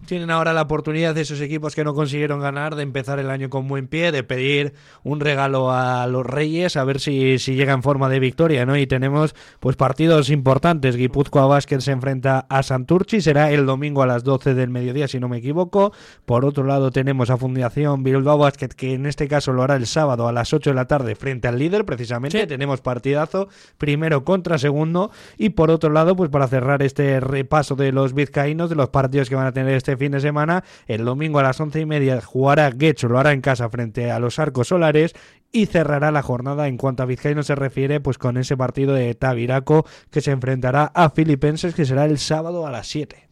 tienen 0.05 0.31
ahora 0.31 0.53
la 0.53 0.63
oportunidad 0.63 1.13
de 1.13 1.21
esos 1.21 1.41
equipos 1.41 1.75
que 1.75 1.83
no 1.83 1.93
consiguieron 1.93 2.39
ganar 2.39 2.75
de 2.75 2.83
empezar 2.83 3.19
el 3.19 3.29
año 3.29 3.49
con 3.49 3.67
buen 3.67 3.87
pie, 3.87 4.11
de 4.11 4.23
pedir 4.23 4.73
un 5.03 5.19
regalo 5.19 5.71
a 5.71 6.07
los 6.07 6.25
Reyes, 6.25 6.77
a 6.77 6.83
ver 6.83 6.99
si, 6.99 7.37
si 7.39 7.55
llega 7.55 7.73
en 7.73 7.83
forma 7.83 8.09
de 8.09 8.19
victoria, 8.19 8.65
¿no? 8.65 8.75
Y 8.77 8.87
tenemos 8.87 9.35
pues 9.59 9.75
partidos 9.75 10.29
importantes. 10.29 10.95
Guipúzcoa 10.95 11.45
Basket 11.45 11.79
se 11.81 11.91
enfrenta 11.91 12.45
a 12.49 12.63
Santurchi, 12.63 13.21
será 13.21 13.51
el 13.51 13.65
domingo 13.65 14.01
a 14.01 14.07
las 14.07 14.23
12 14.23 14.53
del 14.55 14.69
mediodía, 14.69 15.07
si 15.07 15.19
no 15.19 15.29
me 15.29 15.37
equivoco. 15.37 15.93
Por 16.25 16.45
otro 16.45 16.63
lado 16.63 16.91
tenemos 16.91 17.29
a 17.29 17.37
Fundación 17.37 18.03
Bilbao 18.03 18.37
Basket, 18.37 18.69
que 18.69 18.93
en 18.93 19.05
este 19.05 19.27
caso 19.27 19.53
lo 19.53 19.63
hará 19.63 19.75
el 19.75 19.85
sábado 19.85 20.27
a 20.27 20.31
las 20.31 20.53
8 20.53 20.71
de 20.71 20.75
la 20.75 20.85
tarde 20.85 21.15
frente 21.15 21.47
al 21.47 21.59
líder, 21.59 21.85
precisamente. 21.85 22.47
Tenemos 22.47 22.81
partidazo, 22.81 23.49
primero 23.77 24.23
contra 24.23 24.57
segundo. 24.57 25.11
Y 25.37 25.49
por 25.49 25.69
otro 25.71 25.89
lado, 25.91 26.15
pues 26.15 26.29
para 26.29 26.47
cerrar 26.47 26.81
este 26.81 27.19
repaso 27.19 27.75
de 27.75 27.91
los 27.91 28.13
vizcaínos, 28.13 28.69
de 28.69 28.75
los 28.75 28.89
partidos 28.89 29.29
que 29.29 29.35
van 29.35 29.45
a 29.45 29.51
tener 29.51 29.75
este 29.75 29.88
este 29.89 29.97
fin 29.97 30.11
de 30.11 30.19
semana. 30.19 30.63
El 30.85 31.03
domingo 31.03 31.39
a 31.39 31.43
las 31.43 31.59
once 31.59 31.79
y 31.79 31.85
media 31.87 32.21
jugará 32.21 32.69
Guecho, 32.69 33.07
lo 33.07 33.17
hará 33.17 33.31
en 33.31 33.41
casa 33.41 33.67
frente 33.69 34.11
a 34.11 34.19
los 34.19 34.37
Arcos 34.37 34.67
Solares 34.67 35.15
y 35.51 35.65
cerrará 35.65 36.11
la 36.11 36.21
jornada 36.21 36.67
en 36.67 36.77
cuanto 36.77 37.01
a 37.01 37.07
Vizcaíno 37.07 37.41
se 37.41 37.55
refiere, 37.55 37.99
pues 37.99 38.19
con 38.19 38.37
ese 38.37 38.55
partido 38.55 38.93
de 38.93 39.15
Tabiraco 39.15 39.87
que 40.11 40.21
se 40.21 40.29
enfrentará 40.29 40.91
a 40.93 41.09
Filipenses 41.09 41.73
que 41.73 41.85
será 41.85 42.05
el 42.05 42.19
sábado 42.19 42.67
a 42.67 42.71
las 42.71 42.85
7. 42.85 43.28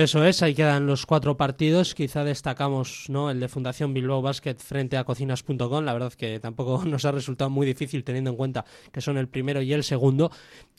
Eso 0.00 0.24
es, 0.24 0.42
ahí 0.42 0.54
quedan 0.54 0.86
los 0.86 1.04
cuatro 1.04 1.36
partidos. 1.36 1.94
Quizá 1.94 2.24
destacamos 2.24 3.04
¿no? 3.10 3.30
el 3.30 3.38
de 3.38 3.48
Fundación 3.48 3.92
Bilbao 3.92 4.22
Basket 4.22 4.54
frente 4.56 4.96
a 4.96 5.04
cocinas.com. 5.04 5.84
La 5.84 5.92
verdad 5.92 6.10
que 6.14 6.40
tampoco 6.40 6.82
nos 6.86 7.04
ha 7.04 7.12
resultado 7.12 7.50
muy 7.50 7.66
difícil 7.66 8.02
teniendo 8.02 8.30
en 8.30 8.36
cuenta 8.36 8.64
que 8.90 9.02
son 9.02 9.18
el 9.18 9.28
primero 9.28 9.60
y 9.60 9.74
el 9.74 9.84
segundo. 9.84 10.30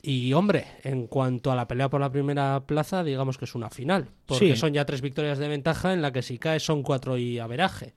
Y 0.02 0.34
hombre, 0.34 0.66
en 0.84 1.06
cuanto 1.06 1.52
a 1.52 1.56
la 1.56 1.68
pelea 1.68 1.88
por 1.88 2.02
la 2.02 2.12
primera 2.12 2.64
plaza, 2.66 3.04
digamos 3.04 3.38
que 3.38 3.46
es 3.46 3.54
una 3.54 3.70
final. 3.70 4.10
Porque 4.26 4.56
son 4.56 4.74
ya 4.74 4.86
tres 4.86 5.02
victorias 5.02 5.38
de 5.38 5.48
ventaja 5.48 5.94
en 5.94 6.02
la 6.02 6.12
que 6.12 6.24
si 6.24 6.40
cae 6.40 6.60
son 6.60 6.82
cuatro 6.82 7.16
y 7.16 7.38
averaje. 7.38 7.94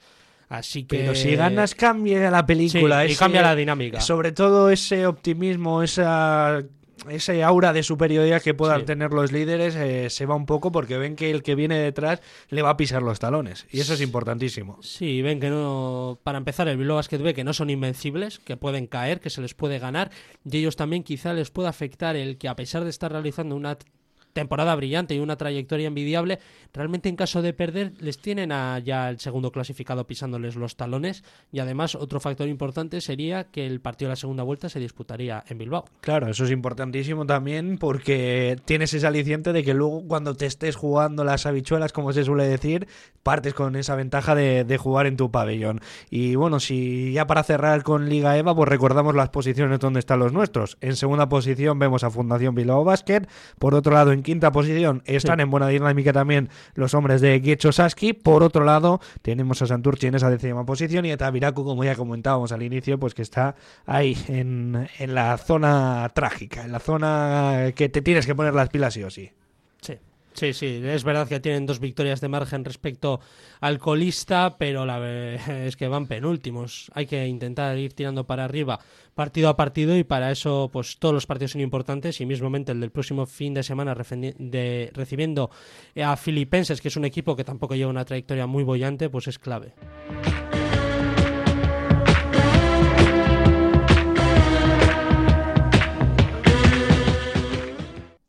Así 0.50 0.84
que... 0.84 0.98
Pero 0.98 1.14
si 1.14 1.36
ganas 1.36 1.74
cambia 1.74 2.30
la 2.30 2.44
película. 2.44 3.06
y 3.06 3.16
cambia 3.16 3.40
la 3.40 3.56
dinámica. 3.56 4.02
Sobre 4.02 4.32
todo 4.32 4.68
ese 4.68 5.06
optimismo, 5.06 5.82
esa 5.82 6.62
ese 7.08 7.42
aura 7.42 7.72
de 7.72 7.82
superioridad 7.82 8.42
que 8.42 8.54
puedan 8.54 8.84
tener 8.84 9.12
los 9.12 9.32
líderes 9.32 9.74
eh, 9.76 10.10
se 10.10 10.26
va 10.26 10.34
un 10.34 10.46
poco 10.46 10.72
porque 10.72 10.98
ven 10.98 11.16
que 11.16 11.30
el 11.30 11.42
que 11.42 11.54
viene 11.54 11.78
detrás 11.78 12.20
le 12.48 12.62
va 12.62 12.70
a 12.70 12.76
pisar 12.76 13.02
los 13.02 13.18
talones. 13.18 13.66
Y 13.70 13.80
eso 13.80 13.94
es 13.94 14.00
importantísimo. 14.00 14.78
Sí, 14.82 15.22
ven 15.22 15.40
que 15.40 15.50
no, 15.50 16.18
para 16.22 16.38
empezar 16.38 16.68
el 16.68 16.76
Bilbao 16.76 16.96
Basket 16.96 17.18
ve 17.18 17.34
que 17.34 17.44
no 17.44 17.52
son 17.52 17.70
invencibles, 17.70 18.38
que 18.38 18.56
pueden 18.56 18.86
caer, 18.86 19.20
que 19.20 19.30
se 19.30 19.40
les 19.40 19.54
puede 19.54 19.78
ganar 19.78 20.10
y 20.44 20.58
ellos 20.58 20.76
también 20.76 21.02
quizá 21.02 21.32
les 21.32 21.50
pueda 21.50 21.68
afectar 21.68 22.16
el 22.16 22.38
que 22.38 22.48
a 22.48 22.56
pesar 22.56 22.84
de 22.84 22.90
estar 22.90 23.12
realizando 23.12 23.56
una 23.56 23.76
temporada 24.34 24.74
brillante 24.74 25.14
y 25.14 25.20
una 25.20 25.36
trayectoria 25.36 25.88
envidiable, 25.88 26.40
realmente 26.74 27.08
en 27.08 27.16
caso 27.16 27.40
de 27.40 27.54
perder 27.54 27.92
les 28.00 28.18
tienen 28.18 28.52
a 28.52 28.78
ya 28.80 29.08
el 29.08 29.18
segundo 29.18 29.50
clasificado 29.50 30.06
pisándoles 30.06 30.56
los 30.56 30.76
talones 30.76 31.24
y 31.52 31.60
además 31.60 31.94
otro 31.94 32.20
factor 32.20 32.48
importante 32.48 33.00
sería 33.00 33.44
que 33.44 33.66
el 33.66 33.80
partido 33.80 34.08
de 34.08 34.12
la 34.12 34.16
segunda 34.16 34.42
vuelta 34.42 34.68
se 34.68 34.80
disputaría 34.80 35.44
en 35.48 35.58
Bilbao. 35.58 35.86
Claro, 36.00 36.28
eso 36.28 36.44
es 36.44 36.50
importantísimo 36.50 37.24
también 37.24 37.78
porque 37.78 38.58
tienes 38.64 38.92
ese 38.92 39.06
aliciente 39.06 39.52
de 39.52 39.64
que 39.64 39.72
luego 39.72 40.06
cuando 40.06 40.34
te 40.34 40.46
estés 40.46 40.76
jugando 40.76 41.24
las 41.24 41.46
habichuelas, 41.46 41.92
como 41.92 42.12
se 42.12 42.24
suele 42.24 42.46
decir, 42.46 42.88
partes 43.22 43.54
con 43.54 43.76
esa 43.76 43.94
ventaja 43.94 44.34
de, 44.34 44.74
jugar 44.74 45.06
en 45.06 45.16
tu 45.16 45.30
pabellón. 45.30 45.80
Y 46.10 46.34
bueno, 46.34 46.58
si 46.58 47.12
ya 47.12 47.26
para 47.28 47.44
cerrar 47.44 47.84
con 47.84 48.08
Liga 48.08 48.36
EVA, 48.36 48.54
pues 48.54 48.68
recordamos 48.68 49.14
las 49.14 49.28
posiciones 49.30 49.78
donde 49.78 50.00
están 50.00 50.18
los 50.18 50.32
nuestros. 50.32 50.76
En 50.80 50.96
segunda 50.96 51.28
posición 51.28 51.78
vemos 51.78 52.02
a 52.02 52.10
Fundación 52.10 52.56
Bilbao 52.56 52.82
Basket, 52.82 53.22
por 53.58 53.74
otro 53.74 53.94
lado 53.94 54.12
en 54.12 54.23
quinta 54.24 54.50
posición 54.50 55.04
están 55.06 55.38
en 55.38 55.50
buena 55.50 55.68
dinámica 55.68 56.12
también 56.12 56.48
los 56.74 56.94
hombres 56.94 57.20
de 57.20 57.40
Giecho 57.40 57.70
Saski. 57.70 58.12
Por 58.12 58.42
otro 58.42 58.64
lado, 58.64 59.00
tenemos 59.22 59.62
a 59.62 59.68
Santurchi 59.68 60.08
en 60.08 60.16
esa 60.16 60.30
décima 60.30 60.66
posición 60.66 61.04
y 61.04 61.12
a 61.12 61.16
Tabiraku, 61.16 61.62
como 61.62 61.84
ya 61.84 61.94
comentábamos 61.94 62.50
al 62.50 62.64
inicio, 62.64 62.98
pues 62.98 63.14
que 63.14 63.22
está 63.22 63.54
ahí 63.86 64.18
en, 64.26 64.88
en 64.98 65.14
la 65.14 65.38
zona 65.38 66.10
trágica, 66.12 66.64
en 66.64 66.72
la 66.72 66.80
zona 66.80 67.72
que 67.76 67.88
te 67.88 68.02
tienes 68.02 68.26
que 68.26 68.34
poner 68.34 68.54
las 68.54 68.70
pilas 68.70 68.94
sí 68.94 69.04
o 69.04 69.10
sí. 69.10 69.30
Sí, 70.34 70.52
sí, 70.52 70.80
es 70.82 71.04
verdad 71.04 71.28
que 71.28 71.38
tienen 71.38 71.64
dos 71.64 71.78
victorias 71.78 72.20
de 72.20 72.28
margen 72.28 72.64
respecto 72.64 73.20
al 73.60 73.78
colista, 73.78 74.56
pero 74.58 74.84
la 74.84 74.98
es 75.64 75.76
que 75.76 75.86
van 75.86 76.08
penúltimos. 76.08 76.90
Hay 76.92 77.06
que 77.06 77.26
intentar 77.26 77.78
ir 77.78 77.92
tirando 77.94 78.24
para 78.24 78.44
arriba 78.44 78.80
partido 79.14 79.48
a 79.48 79.56
partido 79.56 79.96
y 79.96 80.02
para 80.02 80.32
eso 80.32 80.70
pues 80.72 80.98
todos 80.98 81.14
los 81.14 81.26
partidos 81.26 81.52
son 81.52 81.60
importantes 81.60 82.20
y 82.20 82.26
mismamente 82.26 82.72
el 82.72 82.80
del 82.80 82.90
próximo 82.90 83.26
fin 83.26 83.54
de 83.54 83.62
semana 83.62 83.94
de, 83.94 84.90
recibiendo 84.92 85.50
a 86.02 86.16
Filipenses, 86.16 86.80
que 86.80 86.88
es 86.88 86.96
un 86.96 87.04
equipo 87.04 87.36
que 87.36 87.44
tampoco 87.44 87.76
lleva 87.76 87.90
una 87.90 88.04
trayectoria 88.04 88.48
muy 88.48 88.64
bollante, 88.64 89.08
pues 89.08 89.28
es 89.28 89.38
clave. 89.38 89.72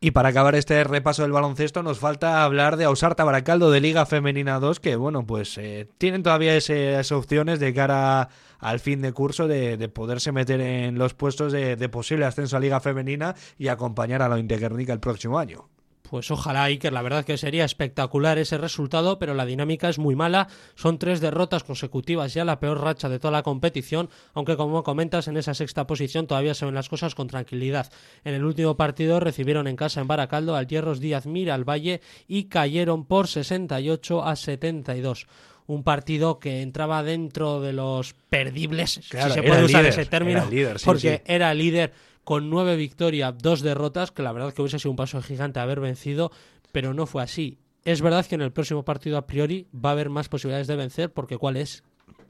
Y 0.05 0.11
para 0.11 0.29
acabar 0.29 0.53
este 0.53 0.83
repaso 0.83 1.23
del 1.23 1.31
baloncesto 1.31 1.81
nos 1.81 1.97
falta 1.97 2.43
hablar 2.43 2.77
de 2.77 2.83
Ausarta 2.85 3.23
Baracaldo 3.23 3.71
de 3.71 3.81
Liga 3.81 4.05
Femenina 4.05 4.59
2, 4.59 4.79
que 4.79 4.97
bueno, 4.97 5.25
pues 5.25 5.57
eh, 5.57 5.89
tienen 5.97 6.21
todavía 6.21 6.55
esas 6.55 7.11
opciones 7.11 7.59
de 7.59 7.73
cara 7.73 8.29
al 8.59 8.79
fin 8.79 9.01
de 9.01 9.13
curso 9.13 9.47
de, 9.47 9.89
poderse 9.89 10.31
meter 10.31 10.61
en 10.61 10.99
los 10.99 11.15
puestos 11.15 11.51
de, 11.51 11.89
posible 11.89 12.25
ascenso 12.25 12.55
a 12.55 12.59
Liga 12.59 12.79
Femenina 12.81 13.33
y 13.57 13.69
acompañar 13.69 14.21
a 14.21 14.29
la 14.29 14.37
Interguernica 14.37 14.93
el 14.93 14.99
próximo 14.99 15.39
año. 15.39 15.69
Pues 16.09 16.29
ojalá, 16.31 16.63
Iker, 16.63 16.93
la 16.93 17.01
verdad 17.01 17.25
que 17.25 17.37
sería 17.37 17.65
espectacular 17.65 18.37
ese 18.37 18.57
resultado, 18.57 19.17
pero 19.19 19.33
la 19.33 19.45
dinámica 19.45 19.89
es 19.89 19.99
muy 19.99 20.15
mala. 20.15 20.47
Son 20.75 20.99
tres 20.99 21.19
derrotas 21.19 21.63
consecutivas, 21.63 22.33
ya 22.33 22.45
la 22.45 22.59
peor 22.59 22.81
racha 22.81 23.09
de 23.09 23.19
toda 23.19 23.31
la 23.31 23.43
competición, 23.43 24.09
aunque 24.33 24.57
como 24.57 24.83
comentas, 24.83 25.27
en 25.27 25.37
esa 25.37 25.53
sexta 25.53 25.87
posición 25.87 26.27
todavía 26.27 26.53
se 26.53 26.65
ven 26.65 26.75
las 26.75 26.89
cosas 26.89 27.15
con 27.15 27.27
tranquilidad. 27.27 27.91
En 28.23 28.33
el 28.33 28.45
último 28.45 28.77
partido 28.77 29.19
recibieron 29.19 29.67
en 29.67 29.75
casa 29.75 30.01
en 30.01 30.07
Baracaldo 30.07 30.55
al 30.55 30.67
Hierros 30.67 30.99
Díaz 30.99 31.25
Mira 31.25 31.55
al 31.55 31.67
Valle 31.67 32.01
y 32.27 32.45
cayeron 32.45 33.05
por 33.05 33.27
68 33.27 34.23
a 34.23 34.35
72 34.35 35.27
un 35.67 35.83
partido 35.83 36.37
que 36.37 36.61
entraba 36.61 37.01
dentro 37.01 37.59
de 37.59 37.73
los 37.73 38.13
perdibles, 38.29 38.91
si 38.91 39.01
se 39.01 39.41
puede 39.41 39.63
usar 39.65 39.85
ese 39.85 40.05
término, 40.05 40.47
porque 40.83 41.23
era 41.25 41.53
líder 41.55 41.91
con 42.25 42.49
nueve 42.49 42.75
victorias, 42.75 43.35
dos 43.37 43.61
derrotas, 43.61 44.11
que 44.11 44.23
la 44.23 44.33
verdad 44.33 44.51
que 44.51 44.61
hubiese 44.61 44.79
sido 44.79 44.91
un 44.91 44.97
paso 44.97 45.21
gigante 45.21 45.61
haber 45.61 45.79
vencido, 45.79 46.31
pero 46.73 46.93
no 46.93 47.05
fue 47.05 47.23
así. 47.23 47.59
Es 47.85 48.01
verdad 48.01 48.25
que 48.25 48.35
en 48.35 48.41
el 48.41 48.51
próximo 48.51 48.83
partido 48.83 49.17
a 49.17 49.27
priori 49.27 49.67
va 49.73 49.89
a 49.89 49.91
haber 49.93 50.09
más 50.09 50.27
posibilidades 50.27 50.67
de 50.67 50.75
vencer, 50.75 51.13
porque 51.13 51.37
¿cuál 51.37 51.55
es? 51.55 51.83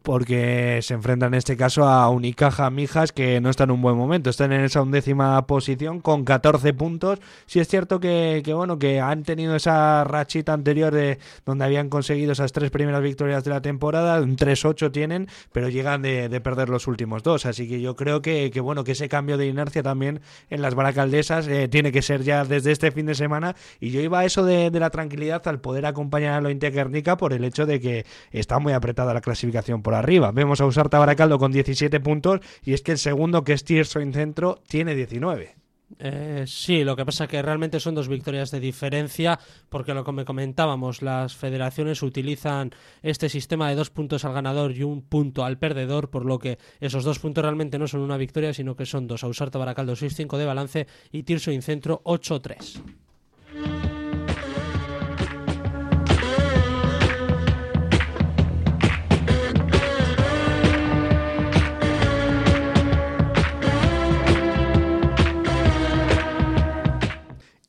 Porque 0.06 0.82
se 0.84 0.94
enfrentan 0.94 1.34
en 1.34 1.40
este 1.40 1.58
caso 1.58 1.88
a 1.88 2.08
Unicaja 2.12 2.70
Mijas 2.70 3.12
que 3.12 3.42
no 3.42 3.50
está 3.50 3.64
en 3.64 3.72
un 3.72 3.82
buen 3.82 3.98
momento, 3.98 4.30
están 4.30 4.54
en 4.54 4.62
esa 4.62 4.84
undécima 4.84 5.46
posición 5.48 6.00
con 6.00 6.24
14 6.24 6.74
puntos. 6.76 7.20
Sí 7.48 7.60
es 7.60 7.68
cierto 7.68 8.00
que, 8.00 8.44
bueno, 8.56 8.78
que 8.78 9.02
han 9.02 9.24
tenido 9.24 9.56
esa 9.56 10.04
rachita 10.04 10.54
anterior 10.54 10.94
de 10.94 11.18
donde 11.44 11.66
habían 11.66 11.90
conseguido 11.90 12.34
esas 12.34 12.54
tres 12.54 12.70
primeras 12.70 13.02
victorias 13.02 13.44
de 13.44 13.50
la 13.50 13.64
temporada, 13.64 14.22
un 14.22 14.38
3-8 14.38 14.92
tienen, 14.92 15.28
pero 15.52 15.70
llegan 15.70 16.04
de, 16.04 16.30
perder 16.40 16.70
los 16.70 16.86
últimos 16.86 17.24
dos, 17.24 17.48
así 17.48 17.68
que 17.68 17.82
yo 17.82 17.96
creo 17.96 18.22
que, 18.22 18.52
bueno, 18.62 18.84
que 18.84 18.92
ese 18.92 19.10
cambio 19.10 19.38
de 19.38 19.48
inercia 19.48 19.82
también 19.82 20.22
en 20.52 20.62
las 20.62 20.76
baracaldesas 20.76 21.48
eh, 21.48 21.68
tiene 21.68 21.92
que 21.92 22.04
ser 22.04 22.22
ya 22.22 22.46
desde 22.46 22.72
este 22.72 22.92
fin 22.92 23.08
de 23.08 23.16
semana. 23.16 23.56
Y 23.80 23.90
yo 23.90 24.02
iba 24.02 24.20
a 24.20 24.26
eso 24.26 24.46
de, 24.46 24.70
la 24.70 24.92
tranquilidad 24.92 25.42
al 25.48 25.62
poder 25.62 25.88
acompañar 25.88 26.34
a 26.34 26.42
Lointe 26.42 26.70
Guernica 26.70 27.18
por 27.18 27.34
el 27.34 27.44
hecho 27.44 27.66
de 27.66 27.80
que 27.80 28.06
está 28.32 28.60
muy 28.60 28.74
apretada 28.74 29.12
la 29.12 29.22
clasificación 29.22 29.82
por 29.82 29.95
arriba. 30.00 30.32
Vemos 30.32 30.62
a 30.62 30.66
Usar 30.66 30.90
Tabaracaldo 30.90 31.40
con 31.40 31.52
17 31.52 32.00
puntos 32.00 32.42
y 32.64 32.74
es 32.74 32.82
que 32.82 32.92
el 32.92 32.98
segundo, 32.98 33.44
que 33.44 33.54
es 33.54 33.64
Tirso 33.64 34.00
en 34.00 34.14
centro, 34.14 34.62
tiene 34.68 34.96
19. 34.96 35.56
Eh, 36.00 36.44
sí, 36.48 36.84
lo 36.84 36.96
que 36.96 37.06
pasa 37.06 37.26
es 37.26 37.30
que 37.30 37.42
realmente 37.42 37.80
son 37.80 37.96
dos 37.96 38.08
victorias 38.08 38.52
de 38.52 38.60
diferencia, 38.60 39.40
porque 39.70 39.94
lo 39.94 40.04
que 40.04 40.12
me 40.12 40.26
comentábamos, 40.26 41.02
las 41.02 41.36
federaciones 41.36 42.02
utilizan 42.02 42.72
este 43.02 43.30
sistema 43.30 43.70
de 43.70 43.76
dos 43.76 43.92
puntos 43.92 44.26
al 44.26 44.34
ganador 44.34 44.72
y 44.72 44.84
un 44.84 45.02
punto 45.02 45.46
al 45.46 45.58
perdedor, 45.58 46.10
por 46.10 46.26
lo 46.26 46.40
que 46.40 46.58
esos 46.80 47.04
dos 47.04 47.20
puntos 47.20 47.44
realmente 47.44 47.80
no 47.80 47.88
son 47.88 48.02
una 48.02 48.18
victoria, 48.18 48.54
sino 48.54 48.76
que 48.76 48.86
son 48.86 49.08
dos. 49.08 49.24
A 49.24 49.28
Usar 49.28 49.52
Tabaracaldo 49.52 49.94
6-5 49.94 50.38
de 50.38 50.46
balance 50.46 50.88
y 51.12 51.24
Tirso 51.24 51.52
en 51.52 51.62
centro 51.62 52.02
8-3. 52.04 52.82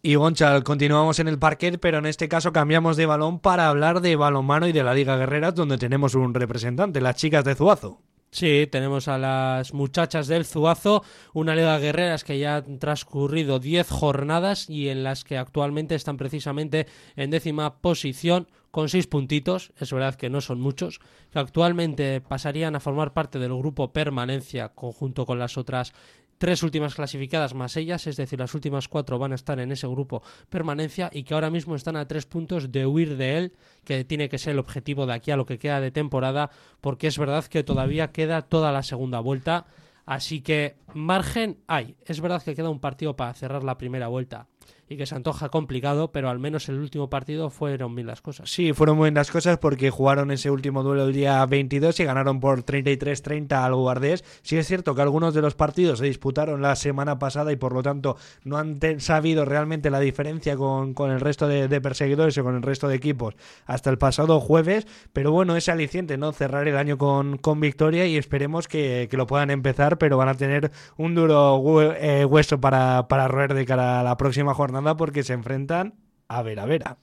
Y 0.06 0.14
Gonchal, 0.14 0.62
continuamos 0.62 1.18
en 1.18 1.26
el 1.26 1.36
parquet, 1.36 1.80
pero 1.80 1.98
en 1.98 2.06
este 2.06 2.28
caso 2.28 2.52
cambiamos 2.52 2.96
de 2.96 3.06
balón 3.06 3.40
para 3.40 3.68
hablar 3.68 4.00
de 4.00 4.14
balonmano 4.14 4.68
y 4.68 4.72
de 4.72 4.84
la 4.84 4.94
Liga 4.94 5.16
Guerreras, 5.16 5.56
donde 5.56 5.78
tenemos 5.78 6.14
un 6.14 6.32
representante, 6.32 7.00
las 7.00 7.16
chicas 7.16 7.44
de 7.44 7.56
Zuazo. 7.56 8.00
Sí, 8.30 8.68
tenemos 8.70 9.08
a 9.08 9.18
las 9.18 9.74
muchachas 9.74 10.28
del 10.28 10.44
Zuazo, 10.44 11.02
una 11.32 11.56
Liga 11.56 11.76
Guerreras 11.80 12.22
que 12.22 12.38
ya 12.38 12.58
han 12.58 12.78
transcurrido 12.78 13.58
10 13.58 13.90
jornadas 13.90 14.70
y 14.70 14.90
en 14.90 15.02
las 15.02 15.24
que 15.24 15.38
actualmente 15.38 15.96
están 15.96 16.18
precisamente 16.18 16.86
en 17.16 17.30
décima 17.30 17.78
posición 17.78 18.46
con 18.70 18.88
6 18.88 19.08
puntitos, 19.08 19.72
es 19.80 19.92
verdad 19.92 20.14
que 20.14 20.30
no 20.30 20.40
son 20.40 20.60
muchos, 20.60 21.00
que 21.32 21.40
actualmente 21.40 22.20
pasarían 22.20 22.76
a 22.76 22.80
formar 22.80 23.12
parte 23.12 23.40
del 23.40 23.56
grupo 23.56 23.92
Permanencia 23.92 24.68
conjunto 24.68 25.26
con 25.26 25.40
las 25.40 25.58
otras 25.58 25.94
tres 26.38 26.62
últimas 26.62 26.94
clasificadas 26.94 27.54
más 27.54 27.76
ellas, 27.76 28.06
es 28.06 28.16
decir, 28.16 28.38
las 28.38 28.54
últimas 28.54 28.88
cuatro 28.88 29.18
van 29.18 29.32
a 29.32 29.36
estar 29.36 29.58
en 29.60 29.72
ese 29.72 29.86
grupo 29.86 30.22
permanencia 30.48 31.10
y 31.12 31.24
que 31.24 31.34
ahora 31.34 31.50
mismo 31.50 31.74
están 31.74 31.96
a 31.96 32.06
tres 32.06 32.26
puntos 32.26 32.72
de 32.72 32.86
huir 32.86 33.16
de 33.16 33.38
él, 33.38 33.52
que 33.84 34.04
tiene 34.04 34.28
que 34.28 34.38
ser 34.38 34.52
el 34.52 34.58
objetivo 34.58 35.06
de 35.06 35.14
aquí 35.14 35.30
a 35.30 35.36
lo 35.36 35.46
que 35.46 35.58
queda 35.58 35.80
de 35.80 35.90
temporada, 35.90 36.50
porque 36.80 37.06
es 37.06 37.18
verdad 37.18 37.44
que 37.44 37.64
todavía 37.64 38.12
queda 38.12 38.42
toda 38.42 38.72
la 38.72 38.82
segunda 38.82 39.20
vuelta. 39.20 39.66
Así 40.04 40.40
que 40.40 40.76
margen 40.94 41.58
hay. 41.66 41.96
Es 42.04 42.20
verdad 42.20 42.40
que 42.40 42.54
queda 42.54 42.70
un 42.70 42.78
partido 42.78 43.16
para 43.16 43.34
cerrar 43.34 43.64
la 43.64 43.76
primera 43.76 44.06
vuelta 44.06 44.46
y 44.88 44.96
que 44.96 45.06
se 45.06 45.14
antoja 45.14 45.48
complicado, 45.48 46.12
pero 46.12 46.30
al 46.30 46.38
menos 46.38 46.68
el 46.68 46.78
último 46.78 47.10
partido 47.10 47.50
fueron 47.50 47.94
bien 47.94 48.06
las 48.06 48.20
cosas. 48.20 48.50
Sí, 48.50 48.72
fueron 48.72 49.00
bien 49.00 49.14
las 49.14 49.30
cosas 49.30 49.58
porque 49.58 49.90
jugaron 49.90 50.30
ese 50.30 50.50
último 50.50 50.82
duelo 50.82 51.06
el 51.06 51.12
día 51.12 51.44
22 51.44 51.98
y 52.00 52.04
ganaron 52.04 52.38
por 52.38 52.64
33-30 52.64 53.52
al 53.52 53.74
Guardés. 53.74 54.24
Sí 54.42 54.56
es 54.56 54.66
cierto 54.66 54.94
que 54.94 55.02
algunos 55.02 55.34
de 55.34 55.42
los 55.42 55.54
partidos 55.54 55.98
se 55.98 56.06
disputaron 56.06 56.62
la 56.62 56.76
semana 56.76 57.18
pasada 57.18 57.52
y 57.52 57.56
por 57.56 57.72
lo 57.72 57.82
tanto 57.82 58.16
no 58.44 58.58
han 58.58 58.78
sabido 59.00 59.44
realmente 59.44 59.90
la 59.90 59.98
diferencia 59.98 60.56
con, 60.56 60.94
con 60.94 61.10
el 61.10 61.20
resto 61.20 61.48
de, 61.48 61.76
perseguidores 61.80 62.38
o 62.38 62.44
con 62.44 62.54
el 62.54 62.62
resto 62.62 62.88
de 62.88 62.96
equipos 62.96 63.34
hasta 63.66 63.90
el 63.90 63.98
pasado 63.98 64.40
jueves, 64.40 64.86
pero 65.12 65.32
bueno, 65.32 65.56
es 65.56 65.68
aliciente, 65.68 66.16
¿no? 66.16 66.32
Cerrar 66.32 66.68
el 66.68 66.76
año 66.76 66.96
con, 66.96 67.38
con 67.38 67.60
victoria 67.60 68.06
y 68.06 68.16
esperemos 68.16 68.68
que, 68.68 69.08
que, 69.10 69.16
lo 69.16 69.26
puedan 69.26 69.50
empezar, 69.50 69.98
pero 69.98 70.16
van 70.16 70.28
a 70.28 70.34
tener 70.34 70.70
un 70.96 71.14
duro 71.14 71.60
eh, 71.94 72.24
hueso 72.24 72.60
para, 72.60 73.08
para 73.08 73.28
roer 73.28 73.54
de 73.54 73.64
cara 73.64 74.00
a 74.00 74.02
la 74.02 74.16
próxima 74.16 74.54
jornada 74.54 74.75
porque 74.96 75.22
se 75.22 75.32
enfrentan 75.32 75.94
a 76.28 76.42
ver 76.42 76.60
a 76.60 76.66
Vera. 76.66 76.98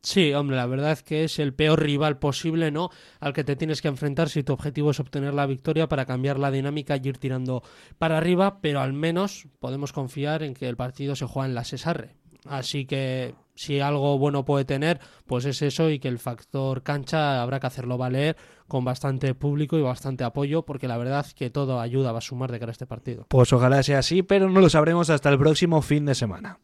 Sí, 0.00 0.32
hombre, 0.32 0.56
la 0.56 0.66
verdad 0.66 0.92
es 0.92 1.02
que 1.02 1.24
es 1.24 1.38
el 1.38 1.54
peor 1.54 1.82
rival 1.82 2.18
posible, 2.18 2.70
¿no? 2.70 2.90
Al 3.20 3.32
que 3.32 3.44
te 3.44 3.56
tienes 3.56 3.82
que 3.82 3.88
enfrentar 3.88 4.28
si 4.28 4.44
tu 4.44 4.52
objetivo 4.52 4.92
es 4.92 5.00
obtener 5.00 5.34
la 5.34 5.46
victoria 5.46 5.88
para 5.88 6.06
cambiar 6.06 6.38
la 6.38 6.50
dinámica 6.50 6.96
y 6.96 7.08
ir 7.08 7.18
tirando 7.18 7.62
para 7.98 8.16
arriba, 8.16 8.60
pero 8.60 8.80
al 8.80 8.92
menos 8.92 9.48
podemos 9.58 9.92
confiar 9.92 10.42
en 10.44 10.54
que 10.54 10.68
el 10.68 10.76
partido 10.76 11.16
se 11.16 11.26
juega 11.26 11.48
en 11.48 11.54
la 11.54 11.64
Cesarre. 11.64 12.14
Así 12.46 12.86
que 12.86 13.34
si 13.54 13.80
algo 13.80 14.16
bueno 14.18 14.44
puede 14.44 14.64
tener, 14.64 15.00
pues 15.26 15.44
es 15.44 15.60
eso 15.62 15.90
y 15.90 15.98
que 15.98 16.08
el 16.08 16.20
factor 16.20 16.84
cancha 16.84 17.42
habrá 17.42 17.58
que 17.58 17.66
hacerlo 17.66 17.98
valer 17.98 18.36
con 18.68 18.84
bastante 18.84 19.34
público 19.34 19.76
y 19.76 19.82
bastante 19.82 20.22
apoyo, 20.22 20.64
porque 20.64 20.86
la 20.86 20.96
verdad 20.96 21.26
que 21.34 21.50
todo 21.50 21.80
ayuda, 21.80 22.12
va 22.12 22.18
a 22.18 22.22
sumar 22.22 22.52
de 22.52 22.60
cara 22.60 22.70
a 22.70 22.72
este 22.72 22.86
partido. 22.86 23.26
Pues 23.28 23.52
ojalá 23.52 23.82
sea 23.82 23.98
así, 23.98 24.22
pero 24.22 24.48
no 24.48 24.60
lo 24.60 24.70
sabremos 24.70 25.10
hasta 25.10 25.28
el 25.28 25.38
próximo 25.38 25.82
fin 25.82 26.06
de 26.06 26.14
semana. 26.14 26.60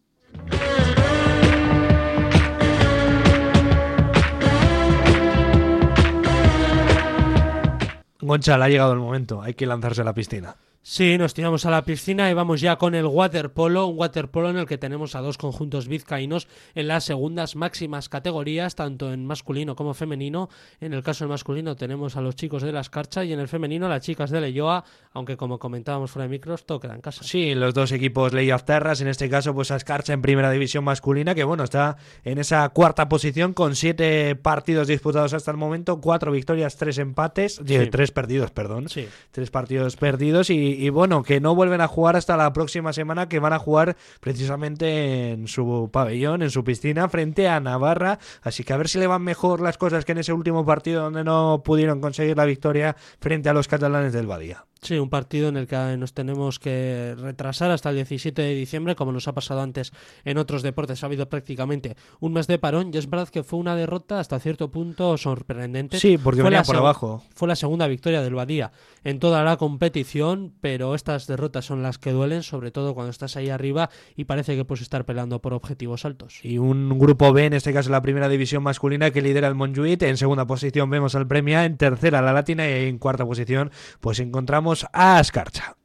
Gonchal, 8.21 8.63
ha 8.63 8.69
llegado 8.69 8.93
el 8.93 9.01
momento, 9.01 9.43
hay 9.43 9.55
que 9.55 9.67
lanzarse 9.67 10.01
a 10.01 10.05
la 10.05 10.15
piscina. 10.15 10.57
Sí, 10.87 11.17
nos 11.17 11.33
tiramos 11.33 11.65
a 11.65 11.71
la 11.71 11.83
piscina 11.83 12.31
y 12.31 12.35
vamos 12.35 12.61
ya 12.61 12.77
con 12.77 12.95
el 12.95 13.07
waterpolo, 13.07 13.87
un 13.87 13.99
waterpolo 13.99 14.51
en 14.51 14.59
el 14.59 14.67
que 14.67 14.77
tenemos 14.77 15.15
a 15.15 15.23
dos 15.23 15.39
conjuntos 15.39 15.89
vizcaínos 15.89 16.47
en 16.75 16.89
las 16.89 17.05
segundas 17.05 17.57
máximas 17.57 18.11
categorías, 18.11 18.75
tanto 18.75 19.11
en 19.11 19.25
masculino 19.25 19.77
como 19.77 19.95
femenino. 19.95 20.51
En 20.83 20.93
el 20.93 21.03
caso 21.03 21.25
del 21.25 21.31
masculino 21.31 21.75
tenemos 21.75 22.19
a 22.19 22.21
los 22.21 22.37
chicos 22.37 22.63
de 22.63 22.71
la 22.71 22.83
Escarcha 22.83 23.25
y 23.25 23.33
en 23.33 23.41
el 23.41 23.49
femenino 23.49 23.87
a 23.87 23.89
las 23.89 24.03
chicas 24.03 24.29
de 24.29 24.43
Leyoa, 24.43 24.85
aunque 25.15 25.39
como 25.39 25.59
comentábamos 25.59 26.11
fuera 26.11 26.25
de 26.25 26.33
micros, 26.33 26.67
todo 26.67 26.81
queda 26.81 26.95
en 26.95 27.01
casa. 27.01 27.25
Sí, 27.25 27.55
los 27.55 27.73
dos 27.73 27.91
equipos 27.91 28.35
Leyoa 28.35 28.59
Terras, 28.59 29.01
en 29.01 29.09
este 29.09 29.31
caso 29.31 29.55
pues 29.55 29.71
a 29.71 29.77
Escarcha 29.77 30.13
en 30.13 30.21
primera 30.21 30.51
división 30.51 30.85
masculina, 30.85 31.35
que 31.35 31.45
bueno, 31.45 31.65
está 31.65 31.97
en 32.25 32.37
esa 32.37 32.69
cuarta 32.69 33.09
posición 33.09 33.55
con 33.55 33.75
siete 33.75 34.37
partidos 34.37 34.87
disputados 34.87 35.33
hasta 35.33 35.51
el 35.51 35.57
momento, 35.57 36.03
cuatro 36.03 36.31
victorias, 36.31 36.77
tres 36.77 36.99
empates, 36.99 37.59
tres 37.91 38.11
perdidos, 38.13 38.51
perdón, 38.51 38.91
sí. 38.91 39.09
tres 39.31 39.51
partidos 39.51 39.97
perdidos 39.97 40.51
y 40.51 40.74
y, 40.79 40.91
bueno, 40.91 41.23
que 41.23 41.41
no 41.41 41.55
vuelven 41.55 41.81
a 41.81 41.89
jugar 41.89 42.17
hasta 42.17 42.37
la 42.37 42.53
próxima 42.53 42.93
semana, 42.93 43.29
que 43.29 43.39
van 43.39 43.53
a 43.53 43.59
jugar 43.59 43.97
precisamente 44.21 45.33
en 45.33 45.49
su 45.49 45.89
pabellón, 45.93 46.43
en 46.43 46.51
su 46.51 46.65
piscina, 46.65 47.09
frente 47.09 47.49
a 47.49 47.61
Navarra. 47.61 48.19
Así 48.43 48.65
que 48.65 48.73
a 48.73 48.77
ver 48.77 48.89
si 48.89 48.99
le 48.99 49.07
van 49.07 49.23
mejor 49.23 49.61
las 49.61 49.79
cosas 49.79 50.05
que 50.05 50.13
en 50.13 50.19
ese 50.19 50.33
último 50.33 50.65
partido 50.65 51.03
donde 51.03 51.25
no 51.25 51.63
pudieron 51.65 52.01
conseguir 52.01 52.37
la 52.37 52.45
victoria 52.45 52.97
frente 53.21 53.49
a 53.49 53.55
los 53.55 53.69
catalanes 53.69 54.13
del 54.13 54.27
Badía. 54.27 54.65
Sí, 54.85 54.99
un 54.99 55.09
partido 55.09 55.49
en 55.49 55.57
el 55.57 55.67
que 55.67 55.77
nos 55.97 56.13
tenemos 56.13 56.59
que 56.59 57.15
retrasar 57.19 57.71
hasta 57.71 57.89
el 57.89 57.97
17 57.97 58.43
de 58.43 58.55
diciembre, 58.55 58.95
como 58.95 59.13
nos 59.13 59.27
ha 59.29 59.33
pasado 59.33 59.63
antes 59.63 59.93
en 60.27 60.37
otros 60.37 60.63
deportes. 60.63 61.03
Ha 61.03 61.07
habido 61.07 61.29
prácticamente 61.31 61.97
un 62.21 62.35
mes 62.35 62.47
de 62.47 62.59
parón 62.59 62.91
y 62.93 62.99
es 62.99 63.09
verdad 63.09 63.31
que 63.31 63.43
fue 63.43 63.59
una 63.59 63.77
derrota 63.77 64.21
hasta 64.21 64.39
cierto 64.41 64.71
punto 64.71 65.17
sorprendente. 65.17 65.99
Sí, 65.99 66.19
porque 66.19 66.43
fue 66.43 66.51
venía 66.51 66.65
por 66.65 66.77
abajo. 66.77 67.23
Fue 67.35 67.49
la 67.49 67.57
segunda 67.57 67.87
victoria 67.87 68.21
del 68.21 68.35
Badía 68.35 68.73
en 69.05 69.21
toda 69.21 69.43
la 69.43 69.57
competición, 69.57 70.53
pero 70.61 70.95
estas 70.95 71.27
derrotas 71.27 71.65
son 71.65 71.83
las 71.83 71.97
que 71.97 72.13
duelen, 72.13 72.43
sobre 72.43 72.71
todo 72.71 72.95
cuando 72.95 73.11
estás 73.11 73.39
ahí 73.39 73.49
arriba 73.49 73.89
y 74.17 74.25
parece 74.25 74.55
que 74.55 74.67
puedes 74.67 74.83
estar 74.83 75.07
peleando 75.07 75.41
por 75.41 75.55
objetivos 75.55 76.05
altos. 76.05 76.41
Y 76.43 76.59
un 76.59 76.99
grupo 76.99 77.33
B, 77.33 77.47
en 77.47 77.55
este 77.55 77.73
caso 77.73 77.89
la 77.89 78.03
primera 78.03 78.29
división 78.29 78.63
masculina, 78.63 79.11
que 79.11 79.23
lidera 79.23 79.49
el 79.49 79.55
Montjuic. 79.55 80.03
En 80.03 80.19
segunda 80.19 80.47
posición 80.47 80.91
vemos 80.91 81.15
al 81.15 81.27
Premia, 81.27 81.65
en 81.65 81.79
tercera 81.79 82.21
la 82.21 82.35
Latina 82.35 82.69
y 82.69 82.89
en 82.89 82.99
cuarta 82.99 83.25
posición 83.25 83.71
pues 84.01 84.21
encontramos 84.21 84.74
a 84.93 85.19
Ascarcha. 85.19 85.77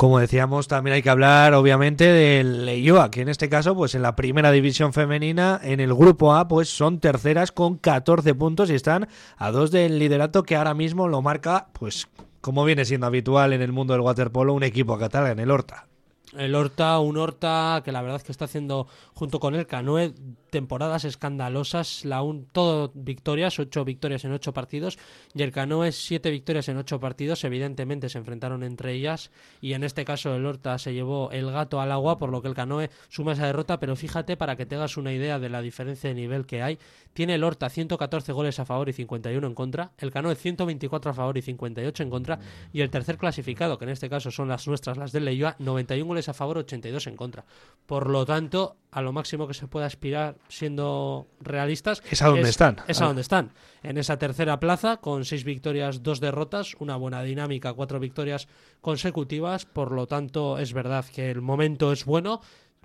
Como 0.00 0.18
decíamos, 0.18 0.66
también 0.66 0.94
hay 0.94 1.02
que 1.02 1.10
hablar, 1.10 1.52
obviamente, 1.52 2.04
del 2.04 2.64
Leyoa, 2.64 3.10
que 3.10 3.20
en 3.20 3.28
este 3.28 3.50
caso, 3.50 3.74
pues 3.74 3.94
en 3.94 4.00
la 4.00 4.16
primera 4.16 4.50
división 4.50 4.94
femenina, 4.94 5.60
en 5.62 5.78
el 5.78 5.92
grupo 5.92 6.32
A, 6.32 6.48
pues 6.48 6.70
son 6.70 7.00
terceras 7.00 7.52
con 7.52 7.76
14 7.76 8.34
puntos 8.34 8.70
y 8.70 8.74
están 8.74 9.08
a 9.36 9.50
dos 9.50 9.70
del 9.70 9.98
liderato 9.98 10.42
que 10.42 10.56
ahora 10.56 10.72
mismo 10.72 11.06
lo 11.06 11.20
marca, 11.20 11.66
pues 11.74 12.08
como 12.40 12.64
viene 12.64 12.86
siendo 12.86 13.08
habitual 13.08 13.52
en 13.52 13.60
el 13.60 13.72
mundo 13.72 13.92
del 13.92 14.00
waterpolo, 14.00 14.54
un 14.54 14.62
equipo 14.62 14.96
catalán, 14.96 15.38
el 15.38 15.50
Horta. 15.50 15.89
El 16.36 16.54
Horta, 16.54 16.98
un 17.00 17.16
Horta 17.16 17.82
que 17.84 17.90
la 17.90 18.02
verdad 18.02 18.22
que 18.22 18.30
está 18.30 18.44
haciendo 18.44 18.86
junto 19.14 19.40
con 19.40 19.54
el 19.54 19.66
Canoe 19.66 20.14
temporadas 20.50 21.04
escandalosas, 21.04 22.04
la 22.04 22.22
un, 22.22 22.46
todo 22.46 22.90
victorias, 22.94 23.58
ocho 23.58 23.84
victorias 23.84 24.24
en 24.24 24.32
ocho 24.32 24.52
partidos, 24.52 24.98
y 25.34 25.42
el 25.42 25.52
Canoe 25.52 25.92
siete 25.92 26.30
victorias 26.30 26.68
en 26.68 26.76
ocho 26.76 27.00
partidos, 27.00 27.44
evidentemente 27.44 28.08
se 28.08 28.18
enfrentaron 28.18 28.62
entre 28.62 28.92
ellas, 28.92 29.30
y 29.60 29.72
en 29.72 29.84
este 29.84 30.04
caso 30.04 30.34
el 30.34 30.46
Horta 30.46 30.78
se 30.78 30.92
llevó 30.92 31.30
el 31.30 31.50
gato 31.50 31.80
al 31.80 31.92
agua, 31.92 32.18
por 32.18 32.30
lo 32.30 32.42
que 32.42 32.48
el 32.48 32.54
Canoe 32.54 32.90
suma 33.08 33.32
esa 33.32 33.46
derrota, 33.46 33.78
pero 33.78 33.96
fíjate 33.96 34.36
para 34.36 34.56
que 34.56 34.66
tengas 34.66 34.96
una 34.96 35.12
idea 35.12 35.38
de 35.38 35.48
la 35.48 35.62
diferencia 35.62 36.10
de 36.10 36.14
nivel 36.14 36.46
que 36.46 36.62
hay, 36.62 36.78
tiene 37.12 37.34
el 37.34 37.44
Horta 37.44 37.68
114 37.68 38.32
goles 38.32 38.58
a 38.58 38.64
favor 38.64 38.88
y 38.88 38.92
51 38.92 39.46
en 39.46 39.54
contra, 39.54 39.92
el 39.98 40.10
Canoe 40.10 40.34
124 40.34 41.10
a 41.10 41.14
favor 41.14 41.38
y 41.38 41.42
58 41.42 42.02
en 42.02 42.10
contra, 42.10 42.40
y 42.72 42.80
el 42.80 42.90
tercer 42.90 43.18
clasificado, 43.18 43.78
que 43.78 43.84
en 43.84 43.90
este 43.90 44.08
caso 44.10 44.30
son 44.30 44.48
las 44.48 44.66
nuestras, 44.66 44.96
las 44.96 45.12
del 45.12 45.24
Leyoa, 45.24 45.56
91 45.58 46.06
goles 46.06 46.19
a 46.28 46.34
favor, 46.34 46.58
82 46.58 47.06
en 47.06 47.16
contra. 47.16 47.44
Por 47.86 48.08
lo 48.08 48.26
tanto, 48.26 48.76
a 48.90 49.02
lo 49.02 49.12
máximo 49.12 49.46
que 49.46 49.54
se 49.54 49.66
puede 49.66 49.86
aspirar 49.86 50.36
siendo 50.48 51.28
realistas 51.40 52.02
es 52.10 52.22
a 52.22 52.28
donde 52.28 52.48
están. 52.48 52.76
Es 52.86 53.00
a 53.00 53.06
donde 53.06 53.22
están. 53.22 53.52
En 53.82 53.98
esa 53.98 54.18
tercera 54.18 54.60
plaza, 54.60 54.98
con 54.98 55.24
seis 55.24 55.44
victorias, 55.44 56.02
dos 56.02 56.20
derrotas, 56.20 56.74
una 56.78 56.96
buena 56.96 57.22
dinámica, 57.22 57.72
cuatro 57.72 57.98
victorias 58.00 58.48
consecutivas. 58.80 59.64
Por 59.64 59.92
lo 59.92 60.06
tanto, 60.06 60.58
es 60.58 60.72
verdad 60.72 61.04
que 61.04 61.30
el 61.30 61.40
momento 61.40 61.92
es 61.92 62.04
bueno. 62.04 62.40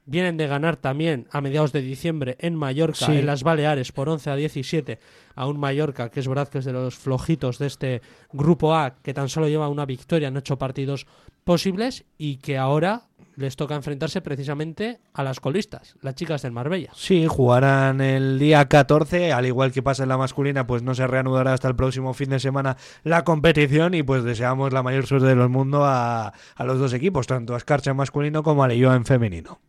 Vienen 0.07 0.37
de 0.37 0.45
ganar 0.45 0.77
también 0.77 1.27
a 1.31 1.41
mediados 1.41 1.71
de 1.71 1.81
diciembre 1.81 2.37
en 2.39 2.55
Mallorca, 2.55 3.07
en 3.07 3.25
las 3.25 3.41
Baleares, 3.41 3.91
por 3.91 4.07
11 4.07 4.29
a 4.29 4.35
17 4.35 4.99
a 5.33 5.47
un 5.47 5.59
Mallorca, 5.59 6.09
que 6.09 6.19
es 6.19 6.27
verdad 6.27 6.47
que 6.47 6.59
es 6.59 6.65
de 6.65 6.73
los 6.73 6.95
flojitos 6.95 7.57
de 7.57 7.65
este 7.65 8.01
grupo 8.31 8.75
A, 8.75 8.97
que 9.01 9.15
tan 9.15 9.29
solo 9.29 9.47
lleva 9.47 9.67
una 9.67 9.87
victoria 9.87 10.27
en 10.27 10.37
ocho 10.37 10.59
partidos 10.59 11.07
posibles 11.43 12.05
y 12.19 12.37
que 12.37 12.59
ahora 12.59 13.07
les 13.35 13.55
toca 13.55 13.75
enfrentarse 13.75 14.21
precisamente 14.21 14.99
a 15.13 15.23
las 15.23 15.39
colistas, 15.39 15.95
las 16.01 16.15
chicas 16.15 16.41
del 16.41 16.51
Marbella. 16.51 16.91
Sí, 16.95 17.27
jugarán 17.27 18.01
el 18.01 18.39
día 18.39 18.67
14, 18.67 19.33
al 19.33 19.45
igual 19.45 19.71
que 19.71 19.83
pasa 19.83 20.03
en 20.03 20.09
la 20.09 20.17
masculina, 20.17 20.67
pues 20.67 20.83
no 20.83 20.95
se 20.95 21.07
reanudará 21.07 21.53
hasta 21.53 21.67
el 21.67 21.75
próximo 21.75 22.13
fin 22.13 22.29
de 22.29 22.39
semana 22.39 22.77
la 23.03 23.23
competición 23.23 23.93
y 23.93 24.03
pues 24.03 24.23
deseamos 24.23 24.73
la 24.73 24.83
mayor 24.83 25.05
suerte 25.05 25.27
del 25.27 25.49
mundo 25.49 25.85
a, 25.85 26.33
a 26.55 26.63
los 26.63 26.79
dos 26.79 26.93
equipos, 26.93 27.27
tanto 27.27 27.53
a 27.53 27.57
Escarcha 27.57 27.91
en 27.91 27.97
masculino 27.97 28.43
como 28.43 28.63
a 28.63 28.67
Leyoa 28.67 28.95
en 28.95 29.05
femenino. 29.05 29.59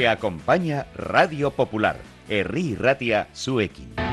Te 0.00 0.08
acompaña 0.08 0.86
Radio 0.94 1.50
Popular, 1.50 1.98
Herri 2.26 2.74
Ratia 2.74 3.28
Suekin. 3.34 4.09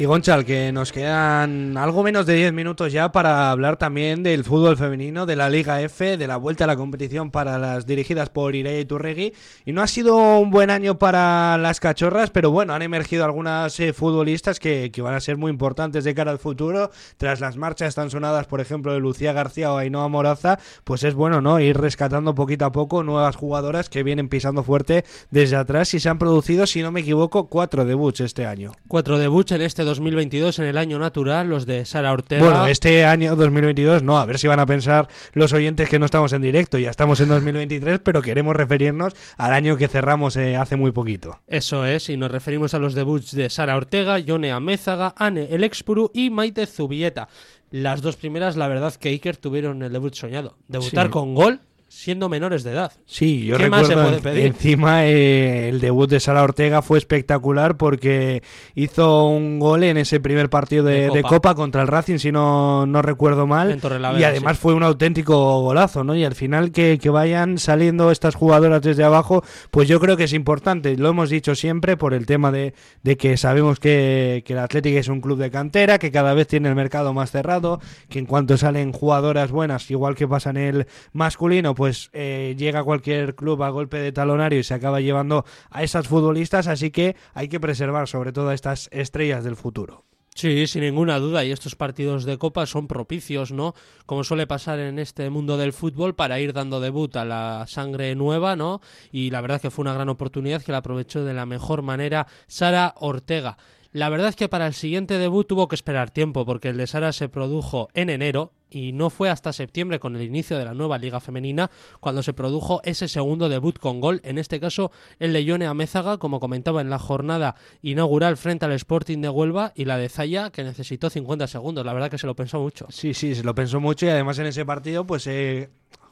Y 0.00 0.04
Gonchal, 0.04 0.44
que 0.44 0.70
nos 0.70 0.92
quedan 0.92 1.76
algo 1.76 2.04
menos 2.04 2.24
de 2.24 2.34
10 2.34 2.52
minutos 2.52 2.92
ya 2.92 3.10
para 3.10 3.50
hablar 3.50 3.78
también 3.78 4.22
del 4.22 4.44
fútbol 4.44 4.76
femenino, 4.76 5.26
de 5.26 5.34
la 5.34 5.50
Liga 5.50 5.82
F, 5.82 6.16
de 6.16 6.26
la 6.28 6.36
vuelta 6.36 6.62
a 6.62 6.66
la 6.68 6.76
competición 6.76 7.32
para 7.32 7.58
las 7.58 7.84
dirigidas 7.84 8.30
por 8.30 8.54
Ireia 8.54 8.78
y 8.78 8.84
Turregui. 8.84 9.34
Y 9.64 9.72
no 9.72 9.82
ha 9.82 9.88
sido 9.88 10.38
un 10.38 10.52
buen 10.52 10.70
año 10.70 11.00
para 11.00 11.58
las 11.58 11.80
cachorras, 11.80 12.30
pero 12.30 12.52
bueno, 12.52 12.74
han 12.74 12.82
emergido 12.82 13.24
algunas 13.24 13.80
eh, 13.80 13.92
futbolistas 13.92 14.60
que, 14.60 14.92
que, 14.92 15.02
van 15.02 15.14
a 15.14 15.20
ser 15.20 15.36
muy 15.36 15.50
importantes 15.50 16.04
de 16.04 16.14
cara 16.14 16.30
al 16.30 16.38
futuro. 16.38 16.92
Tras 17.16 17.40
las 17.40 17.56
marchas 17.56 17.96
tan 17.96 18.08
sonadas, 18.08 18.46
por 18.46 18.60
ejemplo, 18.60 18.92
de 18.92 19.00
Lucía 19.00 19.32
García 19.32 19.72
o 19.72 19.78
Ainhoa 19.78 20.06
Moraza, 20.06 20.60
pues 20.84 21.02
es 21.02 21.14
bueno, 21.14 21.40
¿no? 21.40 21.58
Ir 21.58 21.76
rescatando 21.76 22.36
poquito 22.36 22.66
a 22.66 22.70
poco 22.70 23.02
nuevas 23.02 23.34
jugadoras 23.34 23.88
que 23.88 24.04
vienen 24.04 24.28
pisando 24.28 24.62
fuerte 24.62 25.04
desde 25.32 25.56
atrás 25.56 25.92
y 25.94 25.98
se 25.98 26.08
han 26.08 26.20
producido, 26.20 26.68
si 26.68 26.82
no 26.82 26.92
me 26.92 27.00
equivoco, 27.00 27.48
cuatro 27.48 27.84
debuts 27.84 28.20
este 28.20 28.46
año. 28.46 28.70
Cuatro 28.86 29.18
debuts 29.18 29.50
en 29.50 29.62
este 29.62 29.87
2022 29.88 30.58
en 30.58 30.66
el 30.66 30.76
año 30.76 30.98
natural, 30.98 31.48
los 31.48 31.64
de 31.64 31.84
Sara 31.86 32.12
Ortega. 32.12 32.44
Bueno, 32.44 32.66
este 32.66 33.06
año 33.06 33.34
2022 33.34 34.02
no, 34.02 34.18
a 34.18 34.26
ver 34.26 34.38
si 34.38 34.46
van 34.46 34.60
a 34.60 34.66
pensar 34.66 35.08
los 35.32 35.52
oyentes 35.54 35.88
que 35.88 35.98
no 35.98 36.04
estamos 36.04 36.32
en 36.34 36.42
directo, 36.42 36.78
ya 36.78 36.90
estamos 36.90 37.20
en 37.20 37.28
2023, 37.28 38.00
pero 38.00 38.20
queremos 38.20 38.54
referirnos 38.54 39.14
al 39.38 39.54
año 39.54 39.76
que 39.76 39.88
cerramos 39.88 40.36
eh, 40.36 40.56
hace 40.56 40.76
muy 40.76 40.92
poquito. 40.92 41.40
Eso 41.46 41.86
es, 41.86 42.10
y 42.10 42.16
nos 42.18 42.30
referimos 42.30 42.74
a 42.74 42.78
los 42.78 42.94
debuts 42.94 43.34
de 43.34 43.48
Sara 43.48 43.76
Ortega, 43.76 44.18
Yone 44.18 44.52
Amézaga, 44.52 45.14
Anne 45.16 45.48
Elexpuru 45.50 46.10
y 46.12 46.28
Maite 46.28 46.66
Zubieta. 46.66 47.28
Las 47.70 48.02
dos 48.02 48.16
primeras, 48.16 48.56
la 48.56 48.68
verdad 48.68 48.94
que 48.94 49.08
Iker 49.08 49.36
tuvieron 49.36 49.82
el 49.82 49.92
debut 49.92 50.14
soñado. 50.14 50.56
Debutar 50.68 51.06
sí. 51.06 51.12
con 51.12 51.34
gol 51.34 51.60
siendo 51.88 52.28
menores 52.28 52.64
de 52.64 52.72
edad. 52.72 52.92
Sí, 53.06 53.46
yo 53.46 53.56
¿Qué 53.56 53.64
recuerdo 53.64 53.96
más 53.96 54.04
se 54.04 54.08
puede 54.08 54.20
pedir? 54.20 54.46
encima 54.46 55.06
eh, 55.06 55.68
el 55.70 55.80
debut 55.80 56.08
de 56.08 56.20
Sara 56.20 56.42
Ortega 56.42 56.82
fue 56.82 56.98
espectacular 56.98 57.76
porque 57.76 58.42
hizo 58.74 59.26
un 59.26 59.58
gol 59.58 59.84
en 59.84 59.96
ese 59.96 60.20
primer 60.20 60.50
partido 60.50 60.84
de, 60.84 61.08
De 61.08 61.10
de 61.10 61.22
Copa. 61.22 61.54
Contra 61.54 61.82
el 61.82 61.88
Racing, 61.88 62.18
si 62.18 62.30
no, 62.30 62.86
no 62.86 63.02
recuerdo 63.02 63.46
mal. 63.46 63.80
Y 64.18 64.24
además 64.24 64.56
sí. 64.56 64.62
fue 64.62 64.74
un 64.74 64.82
auténtico 64.82 65.60
golazo, 65.62 66.04
¿no? 66.04 66.14
Y 66.14 66.24
al 66.24 66.34
final 66.34 66.72
que, 66.72 66.98
que 67.00 67.10
vayan 67.10 67.58
saliendo 67.58 68.10
estas 68.10 68.34
jugadoras 68.34 68.82
desde 68.82 69.02
abajo, 69.04 69.42
pues 69.70 69.88
yo 69.88 69.98
creo 69.98 70.16
que 70.16 70.24
es 70.24 70.32
importante. 70.32 70.96
Lo 70.96 71.08
hemos 71.08 71.30
dicho 71.30 71.54
siempre 71.54 71.96
por 71.96 72.14
el 72.14 72.26
tema 72.26 72.52
de, 72.52 72.74
de 73.02 73.16
que 73.16 73.36
sabemos 73.36 73.80
que, 73.80 74.42
que 74.46 74.52
el 74.52 74.58
Atlético 74.58 74.98
es 74.98 75.08
un 75.08 75.20
club 75.20 75.38
de 75.38 75.50
cantera, 75.50 75.98
que 75.98 76.10
cada 76.12 76.34
vez 76.34 76.46
tiene 76.46 76.68
el 76.68 76.74
mercado 76.74 77.12
más 77.14 77.30
cerrado, 77.30 77.80
que 78.08 78.18
en 78.18 78.26
cuanto 78.26 78.56
salen 78.56 78.92
jugadoras 78.92 79.50
buenas, 79.50 79.90
igual 79.90 80.14
que 80.14 80.28
pasa 80.28 80.50
en 80.50 80.56
el 80.58 80.86
masculino, 81.12 81.74
pues 81.78 82.10
eh, 82.12 82.56
llega 82.58 82.82
cualquier 82.82 83.36
club 83.36 83.62
a 83.62 83.70
golpe 83.70 83.98
de 83.98 84.10
talonario 84.10 84.58
y 84.58 84.64
se 84.64 84.74
acaba 84.74 85.00
llevando 85.00 85.44
a 85.70 85.84
esas 85.84 86.08
futbolistas, 86.08 86.66
así 86.66 86.90
que 86.90 87.14
hay 87.34 87.46
que 87.46 87.60
preservar 87.60 88.08
sobre 88.08 88.32
todo 88.32 88.48
a 88.48 88.54
estas 88.54 88.88
estrellas 88.90 89.44
del 89.44 89.54
futuro. 89.54 90.04
Sí, 90.34 90.66
sin 90.66 90.82
ninguna 90.82 91.20
duda. 91.20 91.44
Y 91.44 91.52
estos 91.52 91.76
partidos 91.76 92.24
de 92.24 92.36
Copa 92.36 92.66
son 92.66 92.88
propicios, 92.88 93.52
¿no? 93.52 93.74
Como 94.06 94.24
suele 94.24 94.48
pasar 94.48 94.80
en 94.80 94.98
este 94.98 95.30
mundo 95.30 95.56
del 95.56 95.72
fútbol, 95.72 96.16
para 96.16 96.40
ir 96.40 96.52
dando 96.52 96.80
debut 96.80 97.14
a 97.14 97.24
la 97.24 97.64
sangre 97.68 98.12
nueva, 98.16 98.56
¿no? 98.56 98.80
Y 99.12 99.30
la 99.30 99.40
verdad 99.40 99.60
que 99.60 99.70
fue 99.70 99.84
una 99.84 99.94
gran 99.94 100.08
oportunidad 100.08 100.62
que 100.62 100.72
la 100.72 100.78
aprovechó 100.78 101.24
de 101.24 101.34
la 101.34 101.46
mejor 101.46 101.82
manera 101.82 102.26
Sara 102.48 102.94
Ortega. 102.96 103.56
La 103.92 104.10
verdad 104.10 104.28
es 104.28 104.36
que 104.36 104.50
para 104.50 104.66
el 104.66 104.74
siguiente 104.74 105.16
debut 105.16 105.46
tuvo 105.46 105.66
que 105.66 105.74
esperar 105.74 106.10
tiempo, 106.10 106.44
porque 106.44 106.68
el 106.68 106.76
de 106.76 106.86
Sara 106.86 107.12
se 107.12 107.30
produjo 107.30 107.88
en 107.94 108.10
enero 108.10 108.52
y 108.70 108.92
no 108.92 109.08
fue 109.08 109.30
hasta 109.30 109.54
septiembre 109.54 109.98
con 109.98 110.14
el 110.14 110.22
inicio 110.22 110.58
de 110.58 110.66
la 110.66 110.74
nueva 110.74 110.98
liga 110.98 111.20
femenina 111.20 111.70
cuando 112.00 112.22
se 112.22 112.34
produjo 112.34 112.82
ese 112.84 113.08
segundo 113.08 113.48
debut 113.48 113.78
con 113.78 114.00
gol, 114.00 114.20
en 114.24 114.36
este 114.36 114.60
caso 114.60 114.92
el 115.18 115.32
de 115.32 115.42
Yone 115.44 115.66
Amézaga, 115.66 116.18
como 116.18 116.38
comentaba 116.38 116.82
en 116.82 116.90
la 116.90 116.98
jornada 116.98 117.54
inaugural 117.80 118.36
frente 118.36 118.66
al 118.66 118.72
Sporting 118.72 119.22
de 119.22 119.30
Huelva, 119.30 119.72
y 119.74 119.86
la 119.86 119.96
de 119.96 120.10
Zaya, 120.10 120.50
que 120.50 120.64
necesitó 120.64 121.08
50 121.08 121.46
segundos, 121.46 121.86
la 121.86 121.94
verdad 121.94 122.10
que 122.10 122.18
se 122.18 122.26
lo 122.26 122.36
pensó 122.36 122.60
mucho. 122.60 122.86
Sí, 122.90 123.14
sí, 123.14 123.34
se 123.34 123.42
lo 123.42 123.54
pensó 123.54 123.80
mucho 123.80 124.04
y 124.04 124.10
además 124.10 124.38
en 124.38 124.46
ese 124.48 124.66
partido 124.66 125.06
pues 125.06 125.26
eh, 125.26 125.70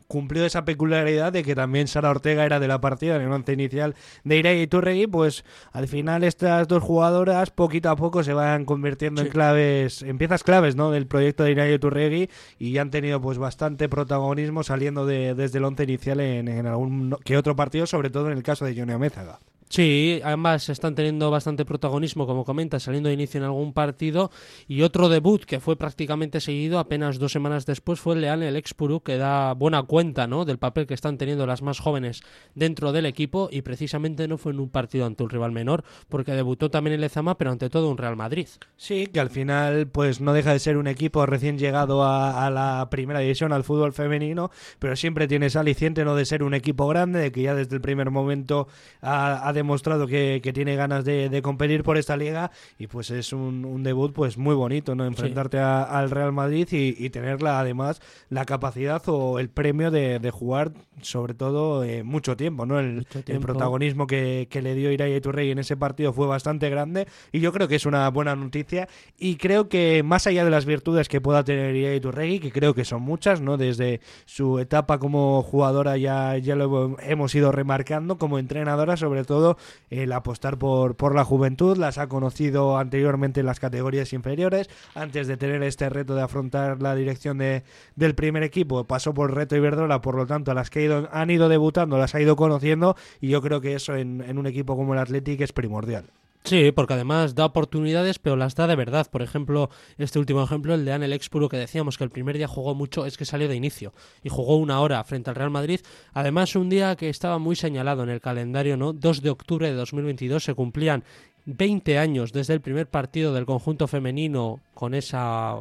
cumplió 0.08 0.44
esa 0.44 0.64
peculiaridad 0.64 1.32
de 1.32 1.42
que 1.42 1.54
también 1.54 1.88
Sara 1.88 2.10
Ortega 2.10 2.44
era 2.44 2.60
de 2.60 2.68
la 2.68 2.80
partida 2.80 3.16
en 3.16 3.22
el 3.22 3.32
once 3.32 3.52
inicial 3.52 3.94
de 4.24 4.36
Irei 4.36 4.62
y 4.62 4.66
Turregui, 4.66 5.06
pues 5.06 5.44
al 5.72 5.88
final 5.88 6.24
estas 6.24 6.68
dos 6.68 6.82
jugadoras 6.82 7.50
poquito 7.50 7.90
a 7.90 7.96
poco 7.96 8.22
se 8.22 8.32
van 8.32 8.64
convirtiendo 8.64 9.20
Sí. 9.22 9.26
en 9.26 9.32
claves, 9.32 10.02
en 10.02 10.18
piezas 10.18 10.42
claves 10.44 10.76
¿no? 10.76 10.90
del 10.90 11.06
proyecto 11.06 11.42
de 11.44 11.52
Irei 11.52 11.74
y 11.74 11.78
Turregui 11.78 12.30
y 12.58 12.72
ya 12.72 12.82
han 12.82 12.90
tenido 12.90 13.20
pues 13.20 13.38
bastante 13.38 13.88
protagonismo 13.88 14.62
saliendo 14.62 15.06
de, 15.06 15.34
desde 15.34 15.58
el 15.58 15.64
once 15.64 15.84
inicial 15.84 16.20
en, 16.20 16.48
en 16.48 16.66
algún 16.66 17.16
que 17.24 17.36
otro 17.36 17.56
partido, 17.56 17.86
sobre 17.86 18.10
todo 18.10 18.30
en 18.30 18.36
el 18.36 18.42
caso 18.42 18.64
de 18.64 18.76
Johnny 18.76 18.92
Amézaga. 18.92 19.40
Sí, 19.68 20.20
ambas 20.24 20.68
están 20.68 20.94
teniendo 20.94 21.30
bastante 21.30 21.64
protagonismo, 21.64 22.26
como 22.26 22.44
comentas, 22.44 22.84
saliendo 22.84 23.08
de 23.08 23.14
inicio 23.14 23.38
en 23.38 23.44
algún 23.44 23.72
partido. 23.72 24.30
Y 24.68 24.82
otro 24.82 25.08
debut 25.08 25.44
que 25.44 25.58
fue 25.58 25.76
prácticamente 25.76 26.40
seguido 26.40 26.78
apenas 26.78 27.18
dos 27.18 27.32
semanas 27.32 27.66
después 27.66 27.98
fue 27.98 28.14
el 28.14 28.20
Leal, 28.20 28.42
el 28.42 28.56
Expuru, 28.56 29.00
que 29.00 29.16
da 29.16 29.54
buena 29.54 29.82
cuenta 29.82 30.26
¿no? 30.28 30.44
del 30.44 30.58
papel 30.58 30.86
que 30.86 30.94
están 30.94 31.18
teniendo 31.18 31.46
las 31.46 31.62
más 31.62 31.80
jóvenes 31.80 32.22
dentro 32.54 32.92
del 32.92 33.06
equipo. 33.06 33.48
Y 33.50 33.62
precisamente 33.62 34.28
no 34.28 34.38
fue 34.38 34.52
en 34.52 34.60
un 34.60 34.70
partido 34.70 35.04
ante 35.04 35.24
un 35.24 35.30
rival 35.30 35.50
menor, 35.50 35.82
porque 36.08 36.32
debutó 36.32 36.70
también 36.70 36.94
el 36.94 37.00
Lezama, 37.00 37.36
pero 37.36 37.50
ante 37.50 37.68
todo 37.68 37.90
un 37.90 37.98
Real 37.98 38.16
Madrid. 38.16 38.48
Sí, 38.76 39.08
que 39.08 39.18
al 39.18 39.30
final 39.30 39.88
pues 39.88 40.20
no 40.20 40.32
deja 40.32 40.52
de 40.52 40.60
ser 40.60 40.76
un 40.76 40.86
equipo 40.86 41.26
recién 41.26 41.58
llegado 41.58 42.04
a, 42.04 42.48
la 42.50 42.88
primera 42.90 43.18
división, 43.18 43.52
al 43.52 43.64
fútbol 43.64 43.92
femenino, 43.92 44.50
pero 44.78 44.94
siempre 44.94 45.26
tiene 45.26 45.46
ese 45.46 45.58
aliciente 45.58 46.04
no 46.04 46.14
de 46.14 46.24
ser 46.24 46.44
un 46.44 46.54
equipo 46.54 46.86
grande, 46.86 47.18
de 47.18 47.32
que 47.32 47.42
ya 47.42 47.54
desde 47.54 47.74
el 47.74 47.80
primer 47.80 48.10
momento 48.10 48.68
ha 49.00 49.52
demostrado 49.56 50.06
que, 50.06 50.40
que 50.42 50.52
tiene 50.52 50.76
ganas 50.76 51.04
de, 51.04 51.28
de, 51.28 51.42
competir 51.42 51.82
por 51.82 51.96
esta 51.96 52.16
liga 52.16 52.52
y 52.78 52.86
pues 52.86 53.10
es 53.10 53.32
un, 53.32 53.64
un 53.64 53.82
debut 53.82 54.12
pues 54.12 54.38
muy 54.38 54.54
bonito, 54.54 54.94
¿no? 54.94 55.04
Enfrentarte 55.04 55.58
a, 55.58 55.82
al 55.82 56.10
Real 56.10 56.32
Madrid 56.32 56.68
y, 56.70 56.94
y, 57.04 57.10
tenerla 57.10 57.58
además 57.58 58.00
la 58.28 58.44
capacidad 58.44 59.02
o 59.06 59.38
el 59.40 59.48
premio 59.48 59.90
de, 59.90 60.20
de 60.20 60.30
jugar 60.30 60.72
sobre 61.02 61.34
todo 61.34 61.84
eh, 61.84 62.02
mucho 62.02 62.36
tiempo, 62.36 62.66
¿no? 62.66 62.78
El, 62.78 62.96
Mucho 62.96 63.18
el 63.18 63.24
tiempo. 63.24 63.46
protagonismo 63.46 64.06
que, 64.06 64.48
que 64.50 64.62
le 64.62 64.74
dio 64.74 64.92
Irai 64.92 65.14
Iturrey 65.16 65.50
en 65.50 65.58
ese 65.58 65.76
partido 65.76 66.12
fue 66.12 66.26
bastante 66.26 66.70
grande 66.70 67.06
y 67.32 67.40
yo 67.40 67.52
creo 67.52 67.68
que 67.68 67.76
es 67.76 67.86
una 67.86 68.08
buena 68.10 68.36
noticia 68.36 68.88
y 69.18 69.36
creo 69.36 69.68
que 69.68 70.02
más 70.02 70.26
allá 70.26 70.44
de 70.44 70.50
las 70.50 70.64
virtudes 70.66 71.08
que 71.08 71.20
pueda 71.20 71.44
tener 71.44 71.74
Irai 71.74 71.96
Iturrey, 71.96 72.38
que 72.40 72.52
creo 72.52 72.74
que 72.74 72.84
son 72.84 73.02
muchas, 73.02 73.40
¿no? 73.40 73.56
Desde 73.56 74.00
su 74.26 74.58
etapa 74.58 74.98
como 74.98 75.42
jugadora 75.42 75.96
ya, 75.96 76.36
ya 76.38 76.56
lo 76.56 76.96
hemos 77.00 77.34
ido 77.34 77.52
remarcando, 77.52 78.18
como 78.18 78.38
entrenadora 78.38 78.96
sobre 78.96 79.24
todo 79.24 79.45
el 79.90 80.12
apostar 80.12 80.58
por, 80.58 80.96
por 80.96 81.14
la 81.14 81.24
juventud, 81.24 81.76
las 81.76 81.98
ha 81.98 82.08
conocido 82.08 82.78
anteriormente 82.78 83.40
en 83.40 83.46
las 83.46 83.60
categorías 83.60 84.12
inferiores, 84.12 84.68
antes 84.94 85.26
de 85.26 85.36
tener 85.36 85.62
este 85.62 85.88
reto 85.88 86.14
de 86.14 86.22
afrontar 86.22 86.82
la 86.82 86.94
dirección 86.94 87.38
de, 87.38 87.62
del 87.94 88.14
primer 88.14 88.42
equipo, 88.42 88.84
pasó 88.84 89.14
por 89.14 89.34
reto 89.34 89.56
Iberdrola, 89.56 90.00
por 90.00 90.16
lo 90.16 90.26
tanto 90.26 90.50
a 90.50 90.54
las 90.54 90.70
que 90.70 91.06
han 91.10 91.30
ido 91.30 91.48
debutando 91.48 91.98
las 91.98 92.14
ha 92.14 92.20
ido 92.20 92.36
conociendo. 92.36 92.96
Y 93.20 93.28
yo 93.28 93.42
creo 93.42 93.60
que 93.60 93.74
eso 93.74 93.94
en, 93.94 94.20
en 94.20 94.38
un 94.38 94.46
equipo 94.46 94.76
como 94.76 94.94
el 94.94 95.00
Athletic 95.00 95.40
es 95.40 95.52
primordial. 95.52 96.10
Sí, 96.46 96.70
porque 96.70 96.94
además 96.94 97.34
da 97.34 97.44
oportunidades, 97.44 98.20
pero 98.20 98.36
las 98.36 98.54
da 98.54 98.68
de 98.68 98.76
verdad. 98.76 99.08
Por 99.10 99.20
ejemplo, 99.20 99.68
este 99.98 100.20
último 100.20 100.44
ejemplo, 100.44 100.74
el 100.74 100.84
de 100.84 100.92
Anel 100.92 101.12
Expuro, 101.12 101.48
que 101.48 101.56
decíamos 101.56 101.98
que 101.98 102.04
el 102.04 102.10
primer 102.10 102.36
día 102.36 102.46
jugó 102.46 102.72
mucho, 102.72 103.04
es 103.04 103.16
que 103.16 103.24
salió 103.24 103.48
de 103.48 103.56
inicio 103.56 103.92
y 104.22 104.28
jugó 104.28 104.56
una 104.56 104.78
hora 104.80 105.02
frente 105.02 105.28
al 105.28 105.34
Real 105.34 105.50
Madrid. 105.50 105.80
Además, 106.12 106.54
un 106.54 106.68
día 106.68 106.94
que 106.94 107.08
estaba 107.08 107.38
muy 107.38 107.56
señalado 107.56 108.04
en 108.04 108.10
el 108.10 108.20
calendario, 108.20 108.76
¿no? 108.76 108.92
2 108.92 109.22
de 109.22 109.30
octubre 109.30 109.68
de 109.68 109.74
2022 109.74 110.44
se 110.44 110.54
cumplían 110.54 111.02
20 111.46 111.98
años 111.98 112.32
desde 112.32 112.54
el 112.54 112.60
primer 112.60 112.86
partido 112.86 113.34
del 113.34 113.44
conjunto 113.44 113.88
femenino 113.88 114.60
con 114.72 114.94
esa 114.94 115.56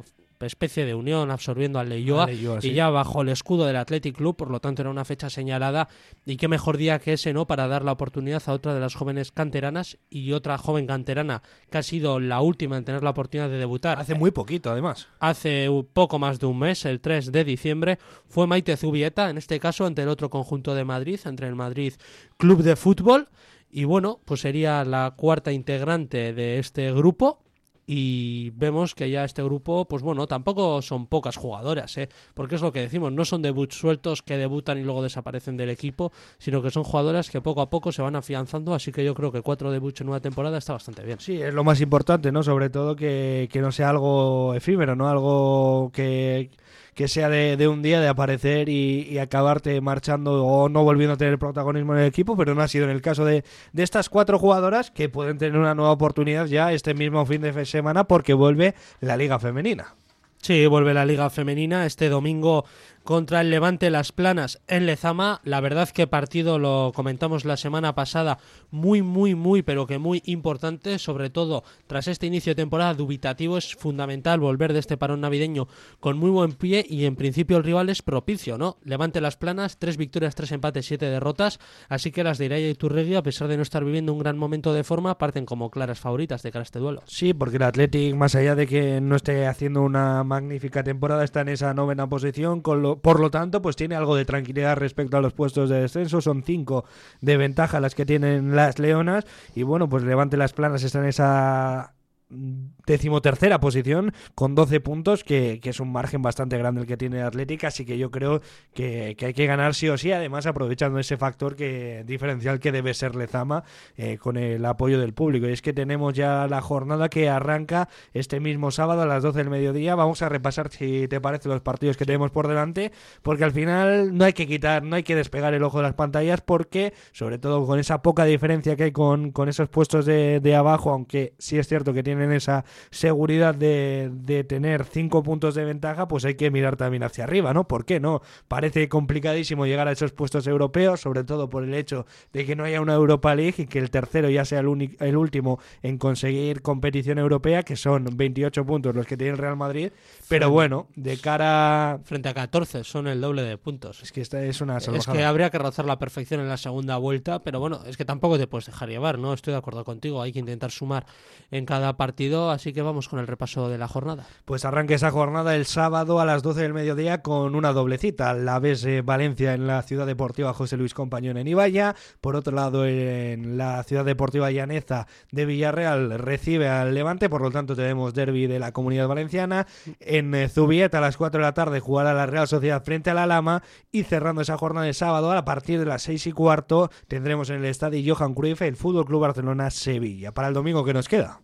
especie 0.45 0.85
de 0.85 0.95
unión 0.95 1.31
absorbiendo 1.31 1.79
al 1.79 1.89
Leioa, 1.89 2.31
y 2.31 2.47
sí. 2.61 2.73
ya 2.73 2.89
bajo 2.89 3.21
el 3.21 3.29
escudo 3.29 3.65
del 3.65 3.75
Athletic 3.75 4.15
Club, 4.15 4.35
por 4.35 4.51
lo 4.51 4.59
tanto 4.59 4.81
era 4.81 4.89
una 4.91 5.05
fecha 5.05 5.29
señalada 5.29 5.87
y 6.25 6.37
qué 6.37 6.47
mejor 6.47 6.77
día 6.77 6.99
que 6.99 7.13
ese, 7.13 7.33
¿no? 7.33 7.47
Para 7.47 7.67
dar 7.67 7.83
la 7.83 7.91
oportunidad 7.91 8.41
a 8.45 8.53
otra 8.53 8.73
de 8.73 8.79
las 8.79 8.95
jóvenes 8.95 9.31
canteranas 9.31 9.97
y 10.09 10.31
otra 10.31 10.57
joven 10.57 10.87
canterana 10.87 11.41
que 11.69 11.77
ha 11.77 11.83
sido 11.83 12.19
la 12.19 12.41
última 12.41 12.77
en 12.77 12.85
tener 12.85 13.03
la 13.03 13.11
oportunidad 13.11 13.49
de 13.49 13.57
debutar 13.57 13.99
Hace 13.99 14.15
muy 14.15 14.31
poquito 14.31 14.71
además. 14.71 15.07
hace 15.19 15.69
poco 15.93 16.19
más 16.19 16.39
de 16.39 16.45
un 16.45 16.59
mes, 16.59 16.85
el 16.85 16.99
3 17.01 17.31
de 17.31 17.43
diciembre, 17.43 17.99
fue 18.27 18.47
Maite 18.47 18.77
Zubieta, 18.77 19.29
en 19.29 19.37
este 19.37 19.59
caso 19.59 19.85
ante 19.85 20.03
el 20.03 20.09
otro 20.09 20.29
conjunto 20.29 20.75
de 20.75 20.85
Madrid, 20.85 21.19
entre 21.25 21.47
el 21.47 21.55
Madrid 21.55 21.93
Club 22.37 22.63
de 22.63 22.75
Fútbol. 22.75 23.29
Y 23.69 23.83
bueno, 23.83 24.21
pues 24.23 24.41
sería 24.41 24.85
la 24.85 25.15
cuarta 25.17 25.51
integrante 25.51 26.33
de 26.33 26.59
este 26.59 26.93
grupo. 26.93 27.44
Y 27.87 28.49
vemos 28.51 28.95
que 28.95 29.09
ya 29.09 29.23
este 29.23 29.43
grupo, 29.43 29.85
pues 29.85 30.01
bueno, 30.01 30.25
tampoco 30.27 30.81
son 30.81 31.05
pocas 31.05 31.37
jugadoras, 31.37 31.97
¿eh? 31.97 32.09
porque 32.33 32.55
es 32.55 32.61
lo 32.61 32.71
que 32.71 32.81
decimos, 32.81 33.11
no 33.11 33.25
son 33.25 33.41
debuts 33.43 33.75
sueltos 33.75 34.23
que 34.23 34.37
debutan 34.37 34.79
y 34.79 34.83
luego 34.83 35.03
desaparecen 35.03 35.55
del 35.55 35.69
equipo, 35.69 36.11
sino 36.39 36.61
que 36.63 36.71
son 36.71 36.83
jugadoras 36.83 37.29
que 37.29 37.41
poco 37.41 37.61
a 37.61 37.69
poco 37.69 37.91
se 37.91 38.01
van 38.01 38.15
afianzando, 38.15 38.73
así 38.73 38.91
que 38.91 39.05
yo 39.05 39.13
creo 39.13 39.31
que 39.31 39.41
cuatro 39.41 39.71
debuts 39.71 40.01
en 40.01 40.09
una 40.09 40.19
temporada 40.19 40.57
está 40.57 40.73
bastante 40.73 41.03
bien. 41.03 41.19
Sí, 41.19 41.39
es 41.41 41.53
lo 41.53 41.63
más 41.63 41.79
importante, 41.79 42.31
¿no? 42.31 42.41
Sobre 42.41 42.69
todo 42.69 42.95
que, 42.95 43.47
que 43.51 43.61
no 43.61 43.71
sea 43.71 43.89
algo 43.89 44.55
efímero, 44.55 44.95
¿no? 44.95 45.07
Algo 45.07 45.91
que, 45.93 46.49
que 46.95 47.09
sea 47.09 47.29
de, 47.29 47.57
de 47.57 47.67
un 47.67 47.81
día 47.81 47.99
de 47.99 48.07
aparecer 48.07 48.69
y, 48.69 49.19
acabarte 49.19 49.79
marchando 49.81 50.45
o 50.45 50.69
no 50.69 50.83
volviendo 50.83 51.13
a 51.13 51.17
tener 51.17 51.37
protagonismo 51.37 51.93
en 51.93 51.99
el 51.99 52.05
equipo, 52.05 52.35
pero 52.37 52.55
no 52.55 52.61
ha 52.61 52.67
sido 52.67 52.85
en 52.85 52.91
el 52.91 53.01
caso 53.01 53.25
de, 53.25 53.43
de 53.73 53.83
estas 53.83 54.09
cuatro 54.09 54.39
jugadoras 54.39 54.91
que 54.91 55.09
pueden 55.09 55.37
tener 55.37 55.59
una 55.59 55.75
nueva 55.75 55.91
oportunidad 55.91 56.45
ya 56.45 56.71
este 56.71 56.93
mismo 56.93 57.25
fin 57.25 57.41
de 57.41 57.65
semana 57.65 58.05
porque 58.05 58.33
vuelve 58.33 58.75
la 59.01 59.17
Liga 59.17 59.39
Femenina. 59.39 59.95
Sí, 60.41 60.67
vuelve 60.67 60.93
la 60.93 61.05
Liga 61.05 61.29
Femenina 61.29 61.85
este 61.85 62.07
domingo 62.07 62.65
contra 63.05 63.41
el 63.41 63.51
Levante 63.51 63.89
Las 63.91 64.11
Planas 64.11 64.61
en 64.67 64.87
Lezama. 64.87 65.39
La 65.43 65.61
verdad 65.61 65.87
que 65.89 66.07
partido 66.07 66.57
lo 66.59 66.91
comentamos 66.93 67.45
la 67.45 67.55
semana 67.55 67.93
pasada, 67.93 68.39
muy, 68.71 69.03
muy, 69.03 69.35
muy, 69.35 69.61
pero 69.61 69.85
que 69.85 69.99
muy 69.99 70.23
importante, 70.25 70.97
sobre 70.97 71.29
todo 71.29 71.63
tras 71.87 72.07
este 72.07 72.25
inicio 72.25 72.51
de 72.51 72.55
temporada 72.55 72.95
dubitativo, 72.95 73.57
es 73.59 73.75
fundamental 73.75 74.39
volver 74.39 74.73
de 74.73 74.79
este 74.79 74.97
parón 74.97 75.21
navideño 75.21 75.67
con 75.99 76.17
muy 76.17 76.31
buen 76.31 76.53
pie 76.53 76.83
y 76.89 77.05
en 77.05 77.15
principio 77.15 77.57
el 77.57 77.63
rival 77.63 77.89
es 77.89 78.01
propicio, 78.01 78.57
¿no? 78.57 78.77
Levante 78.83 79.21
Las 79.21 79.37
Planas, 79.37 79.77
tres 79.77 79.97
victorias, 79.97 80.33
tres 80.33 80.51
empates, 80.51 80.87
siete 80.87 81.05
derrotas, 81.05 81.59
así 81.89 82.11
que 82.11 82.23
las 82.23 82.39
de 82.39 82.45
Iraya 82.45 82.67
y 82.69 82.73
Turregui, 82.73 83.13
a 83.15 83.23
pesar 83.23 83.47
de 83.47 83.55
no 83.57 83.61
estar 83.63 83.85
viviendo 83.85 84.13
un 84.13 84.19
gran 84.19 84.37
momento 84.37 84.73
de 84.73 84.83
forma, 84.83 85.19
parten 85.19 85.45
como 85.45 85.69
claras 85.69 85.99
favoritas 85.99 86.41
de 86.41 86.51
cara 86.51 86.63
a 86.63 86.63
este 86.63 86.79
duelo. 86.79 87.03
Sí, 87.05 87.35
porque 87.35 87.57
el 87.57 87.63
Athletic, 87.63 88.15
más 88.15 88.33
allá 88.33 88.55
de 88.55 88.65
que 88.65 88.99
no 88.99 89.15
esté 89.15 89.45
haciendo 89.45 89.83
una 89.83 90.23
magnífica 90.23 90.83
temporada, 90.83 91.23
está 91.23 91.41
en 91.41 91.49
esa 91.49 91.71
novena 91.75 92.09
posición, 92.09 92.61
con 92.61 92.81
lo- 92.81 92.94
por 93.01 93.19
lo 93.19 93.31
tanto, 93.31 93.61
pues 93.61 93.75
tiene 93.75 93.95
algo 93.95 94.15
de 94.15 94.25
tranquilidad 94.25 94.77
respecto 94.77 95.17
a 95.17 95.21
los 95.21 95.33
puestos 95.33 95.69
de 95.69 95.81
descenso. 95.81 96.21
Son 96.21 96.43
cinco 96.43 96.85
de 97.21 97.37
ventaja 97.37 97.79
las 97.79 97.95
que 97.95 98.05
tienen 98.05 98.55
las 98.55 98.79
Leonas. 98.79 99.25
Y 99.55 99.63
bueno, 99.63 99.89
pues 99.89 100.03
Levante 100.03 100.37
las 100.37 100.53
Planas 100.53 100.83
está 100.83 100.99
en 100.99 101.05
esa 101.05 101.94
decimotercera 102.29 103.59
posición 103.59 104.13
con 104.33 104.55
12 104.55 104.79
puntos, 104.79 105.23
que, 105.23 105.59
es 105.63 105.79
un 105.79 105.91
margen 105.91 106.21
bastante 106.21 106.57
grande 106.57 106.81
el 106.81 106.87
que 106.87 106.97
tiene 106.97 107.19
el 107.19 107.25
Athletic, 107.25 107.63
así 107.65 107.85
que 107.85 107.97
yo 107.97 108.11
creo 108.11 108.41
que, 108.73 109.15
hay 109.19 109.33
que 109.33 109.45
ganar 109.45 109.75
sí 109.75 109.89
o 109.89 109.97
sí, 109.97 110.11
además 110.11 110.45
aprovechando 110.45 110.99
ese 110.99 111.17
factor 111.17 111.55
que 111.55 112.03
diferencial 112.05 112.59
que 112.59 112.71
debe 112.71 112.93
ser 112.93 113.15
Lezama 113.15 113.63
eh, 113.97 114.17
con 114.17 114.37
el 114.37 114.65
apoyo 114.65 114.99
del 114.99 115.13
público. 115.13 115.47
Y 115.47 115.53
es 115.53 115.61
que 115.61 115.73
tenemos 115.73 116.13
ya 116.13 116.47
la 116.47 116.61
jornada 116.61 117.09
que 117.09 117.29
arranca 117.29 117.89
este 118.13 118.39
mismo 118.39 118.71
sábado 118.71 119.01
a 119.01 119.05
las 119.05 119.23
12 119.23 119.39
del 119.39 119.49
mediodía. 119.49 119.95
Vamos 119.95 120.21
a 120.21 120.29
repasar, 120.29 120.71
si 120.71 121.07
te 121.07 121.21
parece, 121.21 121.49
los 121.49 121.61
partidos 121.61 121.97
que 121.97 122.05
tenemos 122.05 122.31
por 122.31 122.47
delante, 122.47 122.91
porque 123.21 123.43
al 123.43 123.51
final 123.51 124.17
no 124.17 124.25
hay 124.25 124.33
que 124.33 124.47
quitar, 124.47 124.83
no 124.83 124.95
hay 124.95 125.03
que 125.03 125.15
despegar 125.15 125.53
el 125.53 125.63
ojo 125.63 125.77
de 125.77 125.83
las 125.83 125.93
pantallas, 125.93 126.41
porque 126.41 126.93
sobre 127.11 127.37
todo 127.37 127.65
con 127.65 127.79
esa 127.79 128.01
poca 128.01 128.25
diferencia 128.25 128.75
que 128.75 128.83
hay 128.85 128.91
con, 128.91 129.31
con 129.31 129.49
esos 129.49 129.69
puestos 129.69 130.05
de, 130.05 130.39
de 130.39 130.55
abajo, 130.55 130.91
aunque 130.91 131.33
sí 131.37 131.57
es 131.57 131.67
cierto 131.67 131.93
que 131.93 132.03
tienen 132.17 132.35
esa 132.35 132.65
seguridad 132.91 133.53
de, 133.55 134.09
de 134.11 134.43
tener 134.43 134.85
cinco 134.85 135.23
puntos 135.23 135.55
de 135.55 135.65
ventaja, 135.65 136.07
pues 136.07 136.25
hay 136.25 136.35
que 136.35 136.51
mirar 136.51 136.75
también 136.77 137.03
hacia 137.03 137.23
arriba, 137.25 137.53
¿no? 137.53 137.67
¿Por 137.67 137.85
qué 137.85 137.99
no? 137.99 138.21
Parece 138.47 138.87
complicadísimo 138.89 139.65
llegar 139.65 139.87
a 139.87 139.91
esos 139.91 140.11
puestos 140.13 140.47
europeos, 140.47 141.01
sobre 141.01 141.23
todo 141.23 141.49
por 141.49 141.63
el 141.63 141.73
hecho 141.73 142.05
de 142.33 142.45
que 142.45 142.55
no 142.55 142.63
haya 142.63 142.81
una 142.81 142.93
Europa 142.93 143.35
League 143.35 143.55
y 143.57 143.67
que 143.67 143.79
el 143.79 143.89
tercero 143.89 144.29
ya 144.29 144.45
sea 144.45 144.59
el, 144.59 144.67
único- 144.67 145.03
el 145.03 145.17
último 145.17 145.59
en 145.83 145.97
conseguir 145.97 146.61
competición 146.61 147.17
europea, 147.19 147.63
que 147.63 147.75
son 147.75 148.05
28 148.15 148.65
puntos 148.65 148.95
los 148.95 149.05
que 149.05 149.17
tiene 149.17 149.33
el 149.33 149.37
Real 149.37 149.55
Madrid. 149.57 149.91
Pero 150.27 150.49
bueno, 150.49 150.87
de 150.95 151.17
cara. 151.17 151.99
Frente 152.03 152.29
a 152.29 152.33
14 152.33 152.83
son 152.83 153.07
el 153.07 153.21
doble 153.21 153.43
de 153.43 153.57
puntos. 153.57 154.01
Es 154.03 154.11
que 154.11 154.21
esta 154.21 154.41
es 154.43 154.61
una 154.61 154.77
Es 154.77 154.83
salvajada. 154.85 155.17
que 155.17 155.23
habría 155.23 155.49
que 155.49 155.57
rozar 155.59 155.85
la 155.85 155.99
perfección 155.99 156.39
en 156.41 156.49
la 156.49 156.57
segunda 156.57 156.97
vuelta, 156.97 157.39
pero 157.43 157.59
bueno, 157.59 157.81
es 157.85 157.97
que 157.97 158.05
tampoco 158.05 158.37
te 158.37 158.47
puedes 158.47 158.65
dejar 158.65 158.89
llevar, 158.89 159.19
¿no? 159.19 159.33
Estoy 159.33 159.51
de 159.53 159.57
acuerdo 159.57 159.83
contigo, 159.83 160.21
hay 160.21 160.31
que 160.31 160.39
intentar 160.39 160.71
sumar 160.71 161.05
en 161.51 161.65
cada 161.65 161.95
partido, 161.97 162.04
así 162.51 162.73
que 162.73 162.81
vamos 162.81 163.09
con 163.09 163.19
el 163.19 163.27
repaso 163.27 163.69
de 163.69 163.77
la 163.77 163.87
jornada. 163.87 164.25
Pues 164.45 164.65
arranca 164.65 164.93
esa 164.93 165.11
jornada 165.11 165.55
el 165.55 165.65
sábado 165.65 166.19
a 166.19 166.25
las 166.25 166.43
12 166.43 166.61
del 166.61 166.73
mediodía 166.73 167.21
con 167.21 167.55
una 167.55 167.73
doble 167.73 167.97
cita. 167.97 168.33
La 168.33 168.59
eh, 168.63 169.01
Valencia 169.03 169.53
en 169.53 169.67
la 169.67 169.81
Ciudad 169.83 170.05
Deportiva 170.05 170.53
José 170.53 170.77
Luis 170.77 170.93
Compañón 170.93 171.37
en 171.37 171.47
Ibaya. 171.47 171.95
Por 172.21 172.35
otro 172.35 172.53
lado, 172.53 172.85
en 172.85 173.57
la 173.57 173.83
Ciudad 173.83 174.05
Deportiva 174.05 174.51
Llaneza 174.51 175.07
de 175.31 175.45
Villarreal 175.45 176.19
recibe 176.19 176.67
al 176.67 176.93
Levante. 176.93 177.29
Por 177.29 177.41
lo 177.41 177.51
tanto, 177.51 177.75
tenemos 177.75 178.13
derby 178.13 178.47
de 178.47 178.59
la 178.59 178.71
Comunidad 178.71 179.07
Valenciana. 179.07 179.67
En 179.99 180.33
eh, 180.35 180.49
Zubieta 180.49 180.97
a 180.97 181.01
las 181.01 181.17
4 181.17 181.39
de 181.39 181.45
la 181.45 181.53
tarde 181.53 181.79
jugará 181.79 182.13
la 182.13 182.25
Real 182.25 182.47
Sociedad 182.47 182.83
frente 182.83 183.09
a 183.09 183.13
la 183.13 183.25
Lama. 183.25 183.63
Y 183.91 184.03
cerrando 184.03 184.41
esa 184.41 184.57
jornada 184.57 184.85
de 184.85 184.93
sábado 184.93 185.31
a 185.31 185.45
partir 185.45 185.79
de 185.79 185.85
las 185.85 186.03
6 186.03 186.27
y 186.27 186.31
cuarto 186.31 186.89
tendremos 187.07 187.49
en 187.49 187.57
el 187.57 187.65
estadio 187.65 188.15
Johan 188.15 188.33
Cruyff 188.33 188.61
el 188.61 188.75
Fútbol 188.75 189.05
Club 189.05 189.21
Barcelona 189.21 189.69
Sevilla. 189.69 190.33
Para 190.33 190.47
el 190.47 190.53
domingo 190.53 190.83
que 190.83 190.93
nos 190.93 191.07
queda. 191.07 191.39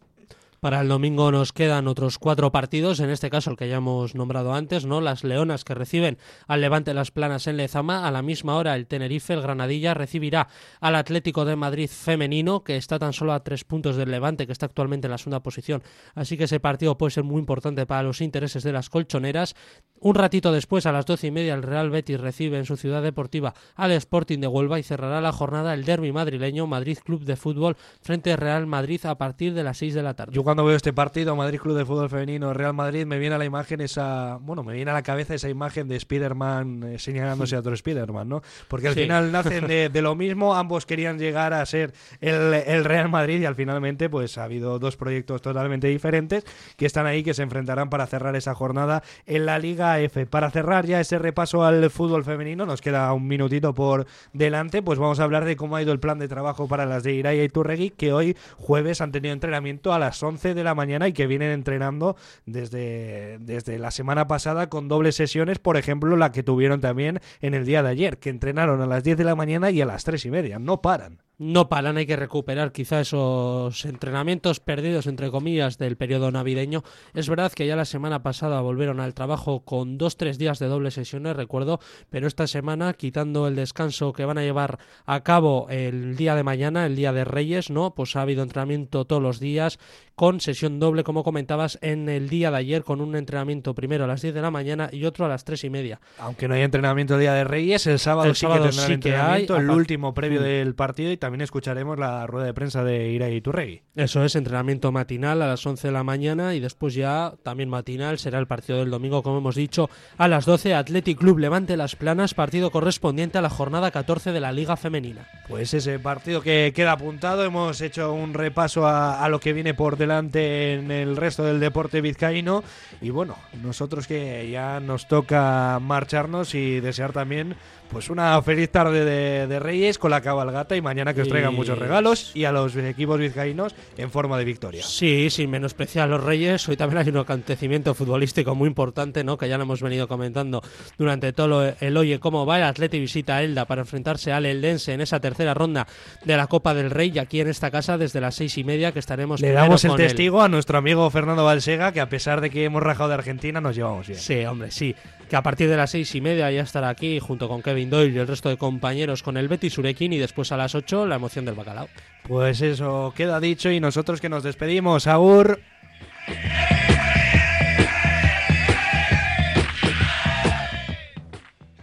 Para 0.62 0.82
el 0.82 0.90
domingo 0.90 1.32
nos 1.32 1.54
quedan 1.54 1.88
otros 1.88 2.20
cuatro 2.20 2.52
partidos, 2.52 3.00
en 3.00 3.10
este 3.10 3.32
caso 3.32 3.50
el 3.50 3.58
que 3.58 3.68
ya 3.68 3.78
hemos 3.78 4.14
nombrado 4.14 4.54
antes, 4.54 4.86
¿no? 4.86 5.02
Las 5.02 5.24
Leonas 5.24 5.64
que 5.64 5.74
reciben 5.74 6.20
al 6.46 6.62
Levante 6.62 6.94
Las 6.94 7.10
Planas 7.10 7.48
en 7.48 7.58
Lezama. 7.58 8.08
A 8.08 8.12
la 8.12 8.22
misma 8.22 8.56
hora 8.56 8.76
el 8.76 8.86
Tenerife, 8.86 9.34
el 9.34 9.42
Granadilla, 9.42 9.96
recibirá 9.96 10.50
al 10.80 10.94
Atlético 10.98 11.46
de 11.46 11.56
Madrid 11.56 11.90
femenino, 11.90 12.64
que 12.64 12.78
está 12.78 13.00
tan 13.00 13.12
solo 13.12 13.34
a 13.34 13.44
tres 13.44 13.64
puntos 13.64 13.96
del 13.96 14.12
Levante, 14.12 14.46
que 14.46 14.54
está 14.54 14.68
actualmente 14.68 15.08
en 15.08 15.12
la 15.14 15.18
segunda 15.18 15.42
posición. 15.42 15.82
Así 16.14 16.38
que 16.38 16.44
ese 16.44 16.60
partido 16.60 16.96
puede 16.96 17.10
ser 17.10 17.24
muy 17.24 17.40
importante 17.40 17.88
para 17.88 18.04
los 18.04 18.22
intereses 18.22 18.62
de 18.62 18.72
las 18.72 18.92
colchoneras. 18.92 19.56
Un 20.00 20.14
ratito 20.14 20.52
después, 20.52 20.86
a 20.86 20.92
las 20.92 21.08
doce 21.08 21.26
y 21.26 21.32
media, 21.32 21.56
el 21.56 21.64
Real 21.64 21.90
Betis 21.90 22.20
recibe 22.20 22.60
en 22.60 22.66
su 22.66 22.78
ciudad 22.78 23.02
deportiva 23.02 23.56
al 23.76 23.94
Sporting 23.94 24.38
de 24.38 24.48
Huelva 24.48 24.78
y 24.78 24.84
cerrará 24.84 25.22
la 25.22 25.32
jornada 25.32 25.74
el 25.74 25.86
derby 25.86 26.12
madrileño 26.12 26.68
Madrid 26.68 27.00
Club 27.04 27.26
de 27.26 27.36
Fútbol 27.36 27.78
frente 28.00 28.32
al 28.32 28.38
Real 28.38 28.68
Madrid 28.68 29.04
a 29.08 29.18
partir 29.18 29.56
de 29.56 29.64
las 29.64 29.80
seis 29.80 29.96
de 29.96 30.04
la 30.04 30.14
tarde. 30.14 30.34
Cuando 30.52 30.66
veo 30.66 30.76
este 30.76 30.92
partido, 30.92 31.34
Madrid 31.38 31.62
Club 31.62 31.78
de 31.78 31.86
Fútbol 31.86 32.10
Femenino, 32.10 32.54
Real 32.54 32.74
Madrid, 32.74 33.06
me 33.06 33.18
viene 33.20 33.36
a 33.36 33.38
la 33.38 33.46
imagen 33.46 33.80
esa, 33.80 34.38
bueno, 34.42 34.64
me 34.64 34.74
viene 34.74 34.92
a 34.92 34.94
la 34.94 35.02
cabeza 35.02 35.34
esa 35.34 35.48
imagen 35.48 35.88
de 35.88 35.96
Spider-Man 35.96 36.84
eh, 36.84 37.00
señalándose 37.00 37.56
a 37.56 37.60
otro 37.60 37.74
Spider-Man, 37.74 38.28
¿no? 38.28 38.42
Porque 38.68 38.90
al 38.90 38.94
Sí. 38.96 39.04
final 39.04 39.32
nacen 39.32 39.66
de, 39.66 39.88
de 39.88 40.02
lo 40.02 40.14
mismo, 40.14 40.54
ambos 40.54 40.86
querían 40.86 41.18
llegar 41.20 41.54
a 41.54 41.66
ser 41.66 41.94
el, 42.20 42.54
el 42.54 42.84
Real 42.84 43.08
Madrid 43.08 43.40
y 43.40 43.46
al 43.46 43.56
finalmente 43.56 44.10
pues 44.10 44.38
ha 44.38 44.44
habido 44.44 44.78
dos 44.78 44.98
proyectos 44.98 45.42
totalmente 45.42 45.88
diferentes 45.88 46.44
que 46.76 46.86
están 46.86 47.06
ahí, 47.06 47.24
que 47.24 47.34
se 47.34 47.44
enfrentarán 47.44 47.90
para 47.90 48.06
cerrar 48.06 48.36
esa 48.36 48.54
jornada 48.54 49.04
en 49.28 49.46
la 49.46 49.58
Liga 49.58 50.02
F. 50.02 50.26
Para 50.26 50.52
cerrar 50.52 50.86
ya 50.86 51.00
ese 51.00 51.18
repaso 51.18 51.64
al 51.64 51.90
fútbol 51.90 52.26
femenino, 52.26 52.66
nos 52.66 52.82
queda 52.82 53.14
un 53.14 53.26
minutito 53.26 53.74
por 53.74 54.06
delante, 54.34 54.82
pues 54.82 55.00
vamos 55.00 55.22
a 55.22 55.24
hablar 55.24 55.46
de 55.46 55.56
cómo 55.56 55.78
ha 55.78 55.82
ido 55.82 55.94
el 55.94 56.02
plan 56.02 56.20
de 56.20 56.28
trabajo 56.28 56.68
para 56.68 56.86
las 56.86 57.04
de 57.04 57.14
Iraya 57.14 57.42
y 57.42 57.48
Turregui, 57.48 57.92
que 57.92 58.12
hoy 58.12 58.36
jueves 58.58 59.00
han 59.00 59.14
tenido 59.14 59.32
entrenamiento 59.32 59.94
a 59.94 59.98
las 60.00 60.22
11 60.22 60.41
de 60.50 60.64
la 60.64 60.76
mañana 60.76 61.08
y 61.08 61.14
que 61.14 61.28
vienen 61.28 61.52
entrenando 61.52 62.16
desde, 62.46 63.38
desde 63.40 63.80
la 63.80 63.92
semana 63.92 64.28
pasada 64.28 64.70
con 64.70 64.88
dobles 64.88 65.16
sesiones, 65.16 65.60
por 65.60 65.78
ejemplo, 65.78 66.18
la 66.18 66.32
que 66.32 66.44
tuvieron 66.44 66.82
también 66.82 67.20
en 67.42 67.54
el 67.54 67.66
día 67.66 67.84
de 67.84 67.90
ayer, 67.90 68.18
que 68.18 68.30
entrenaron 68.30 68.82
a 68.82 68.88
las 68.88 69.04
10 69.04 69.18
de 69.18 69.24
la 69.24 69.36
mañana 69.36 69.72
y 69.72 69.82
a 69.82 69.86
las 69.86 70.04
3 70.04 70.26
y 70.26 70.32
media, 70.32 70.60
no 70.60 70.82
paran. 70.82 71.22
No 71.44 71.70
paran, 71.70 71.98
hay 71.98 72.06
que 72.06 72.16
recuperar 72.16 72.72
quizá 72.72 73.02
esos 73.02 73.84
entrenamientos 73.86 74.60
perdidos, 74.60 75.08
entre 75.08 75.32
comillas, 75.32 75.80
del 75.80 75.98
periodo 75.98 76.30
navideño. 76.30 76.84
Es 77.16 77.30
verdad 77.30 77.52
que 77.52 77.66
ya 77.66 77.76
la 77.76 77.86
semana 77.86 78.22
pasada 78.22 78.62
volvieron 78.62 79.00
al 79.00 79.16
trabajo 79.16 79.66
con 79.66 79.98
dos, 79.98 80.18
tres 80.18 80.38
días 80.38 80.60
de 80.60 80.68
doble 80.68 80.92
sesiones, 80.92 81.36
recuerdo, 81.36 81.80
pero 82.12 82.28
esta 82.28 82.46
semana, 82.46 82.94
quitando 82.94 83.48
el 83.48 83.56
descanso 83.56 84.14
que 84.14 84.24
van 84.24 84.38
a 84.38 84.44
llevar 84.44 84.78
a 85.08 85.24
cabo 85.24 85.66
el 85.72 86.16
día 86.16 86.36
de 86.36 86.44
mañana, 86.44 86.86
el 86.86 86.96
día 86.96 87.12
de 87.12 87.24
Reyes, 87.24 87.72
¿no? 87.72 87.96
Pues 87.96 88.16
ha 88.16 88.22
habido 88.22 88.44
entrenamiento 88.44 89.06
todos 89.06 89.24
los 89.24 89.40
días, 89.40 89.80
con 90.14 90.42
sesión 90.42 90.80
doble, 90.80 91.04
como 91.04 91.24
comentabas, 91.24 91.80
en 91.82 92.08
el 92.08 92.30
día 92.30 92.52
de 92.52 92.58
ayer, 92.58 92.84
con 92.84 93.02
un 93.02 93.16
entrenamiento 93.16 93.74
primero 93.74 94.04
a 94.04 94.08
las 94.08 94.22
10 94.22 94.36
de 94.36 94.42
la 94.44 94.52
mañana 94.52 94.90
y 94.92 95.06
otro 95.06 95.26
a 95.26 95.28
las 95.28 95.44
tres 95.44 95.64
y 95.64 95.72
media. 95.72 96.00
Aunque 96.20 96.48
no 96.48 96.54
hay 96.54 96.62
entrenamiento 96.62 97.16
el 97.16 97.22
día 97.22 97.34
de 97.34 97.46
Reyes, 97.46 97.88
el 97.88 97.98
sábado 97.98 98.30
El 98.30 98.36
sí 98.36 98.42
sábado 98.42 98.66
que 98.66 98.70
tendrán 98.70 98.88
sí 98.88 99.00
que 99.00 99.16
hay, 99.16 99.48
el 99.50 99.72
último 99.72 100.14
previo 100.14 100.42
Mm. 100.42 100.44
del 100.44 100.76
partido 100.76 101.12
y 101.12 101.18
también 101.18 101.31
escucharemos 101.40 101.98
la 101.98 102.28
rueda 102.28 102.48
de 102.48 102.54
prensa 102.54 102.84
de 102.84 103.10
Ira 103.10 103.30
y 103.30 103.40
Turregui. 103.40 103.84
Eso 103.96 104.26
es, 104.26 104.36
entrenamiento 104.36 104.92
matinal 104.92 105.42
a 105.42 105.48
las 105.48 105.66
11 105.66 105.88
de 105.88 105.92
la 105.94 106.04
mañana 106.04 106.56
y 106.56 106.60
después 106.60 106.94
ya 106.94 107.36
también 107.44 107.70
matinal 107.70 108.20
será 108.20 108.40
el 108.40 108.48
partido 108.48 108.80
del 108.80 108.90
domingo, 108.90 109.24
como 109.24 109.38
hemos 109.38 109.56
dicho, 109.56 109.90
a 110.18 110.28
las 110.28 110.46
12, 110.46 110.74
Athletic 110.74 111.20
Club 111.20 111.38
Levante 111.38 111.78
Las 111.78 111.96
Planas, 111.96 112.34
partido 112.34 112.72
correspondiente 112.72 113.38
a 113.38 113.42
la 113.42 113.50
jornada 113.50 113.92
14 113.92 114.32
de 114.34 114.40
la 114.40 114.52
Liga 114.52 114.76
Femenina. 114.76 115.28
Pues 115.48 115.74
ese 115.74 116.00
partido 116.00 116.42
que 116.42 116.74
queda 116.76 116.94
apuntado, 116.94 117.46
hemos 117.46 117.80
hecho 117.80 118.12
un 118.12 118.34
repaso 118.34 118.88
a, 118.88 119.24
a 119.24 119.30
lo 119.30 119.40
que 119.40 119.54
viene 119.54 119.74
por 119.74 119.98
delante 119.98 120.74
en 120.74 120.92
el 120.92 121.16
resto 121.16 121.44
del 121.44 121.60
deporte 121.60 122.02
vizcaíno 122.02 122.64
y 123.00 123.12
bueno, 123.12 123.38
nosotros 123.62 124.08
que 124.08 124.50
ya 124.50 124.80
nos 124.80 125.08
toca 125.08 125.80
marcharnos 125.80 126.56
y 126.56 126.80
desear 126.80 127.14
también 127.14 127.56
pues 127.92 128.10
una 128.10 128.42
feliz 128.42 128.70
tarde 128.70 129.04
de, 129.06 129.48
de 129.48 129.60
Reyes 129.60 129.98
con 130.00 130.12
la 130.12 130.22
cabalgata 130.22 130.76
y 130.76 130.82
mañana 130.82 131.14
que 131.14 131.22
os 131.22 131.28
traigan 131.28 131.54
Y- 131.54 131.56
muchos 131.56 131.78
regalos 131.78 132.32
y 132.34 132.46
a 132.46 132.52
los 132.52 132.76
equipos 132.76 133.20
vizcaínos 133.20 133.76
en 133.98 134.10
forma 134.10 134.38
de 134.38 134.46
victoria. 134.46 134.82
Sí, 134.84 135.30
sin 135.30 135.50
menospreciar 135.50 136.06
a 136.06 136.12
los 136.12 136.24
Reyes, 136.24 136.68
hoy 136.70 136.78
también 136.78 137.00
hay 137.02 137.10
un 137.10 137.18
acontecimiento 137.18 137.94
futbolístico 137.94 138.56
muy 138.56 138.68
importante, 138.68 139.24
¿no? 139.24 139.38
Que 139.38 139.50
ya 139.50 139.58
lo 139.58 139.64
hemos 139.64 139.82
venido 139.82 140.08
comentando 140.08 140.62
durante 140.98 141.34
todo 141.34 141.74
el 141.80 141.98
Oye 141.98 142.20
cómo 142.20 142.46
va. 142.46 142.58
El 142.58 142.64
Atleti 142.64 143.00
visita 143.00 143.38
a 143.38 143.44
Elda 143.44 143.66
para 143.66 143.82
enfrentarse 143.82 144.32
al 144.32 144.46
Eldense 144.46 144.94
en 144.94 145.02
esa 145.02 145.20
tercera 145.20 145.54
ronda 145.54 145.86
de 146.24 146.38
la 146.38 146.48
Copa 146.48 146.74
del 146.74 146.90
Rey 146.90 147.12
y 147.14 147.20
aquí 147.20 147.42
en 147.42 147.48
esta 147.50 147.70
casa 147.72 147.98
desde 147.98 148.22
las 148.22 148.36
seis 148.36 148.58
y 148.58 148.64
media 148.64 148.92
que 148.92 149.00
estaremos 149.00 149.42
Le 149.42 149.52
damos 149.52 149.84
el 149.86 149.96
testigo 149.96 150.42
a 150.42 150.48
nuestro 150.48 150.78
amigo 150.78 151.10
Fernando 151.10 151.44
Balsega 151.44 151.92
que 151.92 152.00
a 152.02 152.10
pesar 152.10 152.42
de 152.42 152.50
que 152.50 152.64
hemos 152.64 152.82
rajado 152.82 153.10
de 153.10 153.16
Argentina 153.16 153.60
nos 153.62 153.76
llevamos 153.76 154.08
bien. 154.08 154.20
Sí, 154.20 154.46
hombre, 154.46 154.72
sí 154.72 154.96
que 155.32 155.38
a 155.38 155.44
partir 155.44 155.70
de 155.70 155.78
las 155.78 155.92
seis 155.92 156.14
y 156.14 156.20
media 156.20 156.52
ya 156.52 156.62
estará 156.62 156.90
aquí 156.90 157.18
junto 157.22 157.48
con 157.48 157.62
Kevin 157.62 157.90
Doyle 157.90 158.14
y 158.14 158.20
el 158.20 158.28
resto 158.28 158.50
de 158.50 158.58
compañeros 158.58 159.24
con 159.24 159.38
el 159.38 159.48
Betis 159.48 159.78
Urekin 159.78 160.12
y 160.12 160.18
después 160.18 160.52
a 160.52 160.58
las 160.58 160.76
ocho 160.76 161.08
la 161.08 161.16
emoción 161.16 161.46
del 161.46 161.56
bacalao. 161.56 161.88
Pues 162.24 162.62
eso 162.62 163.14
queda 163.16 163.40
dicho 163.40 163.72
y 163.72 163.80
nosotros 163.80 164.20
que 164.20 164.28
nos 164.28 164.44
despedimos. 164.44 165.08
Agur. 165.08 165.62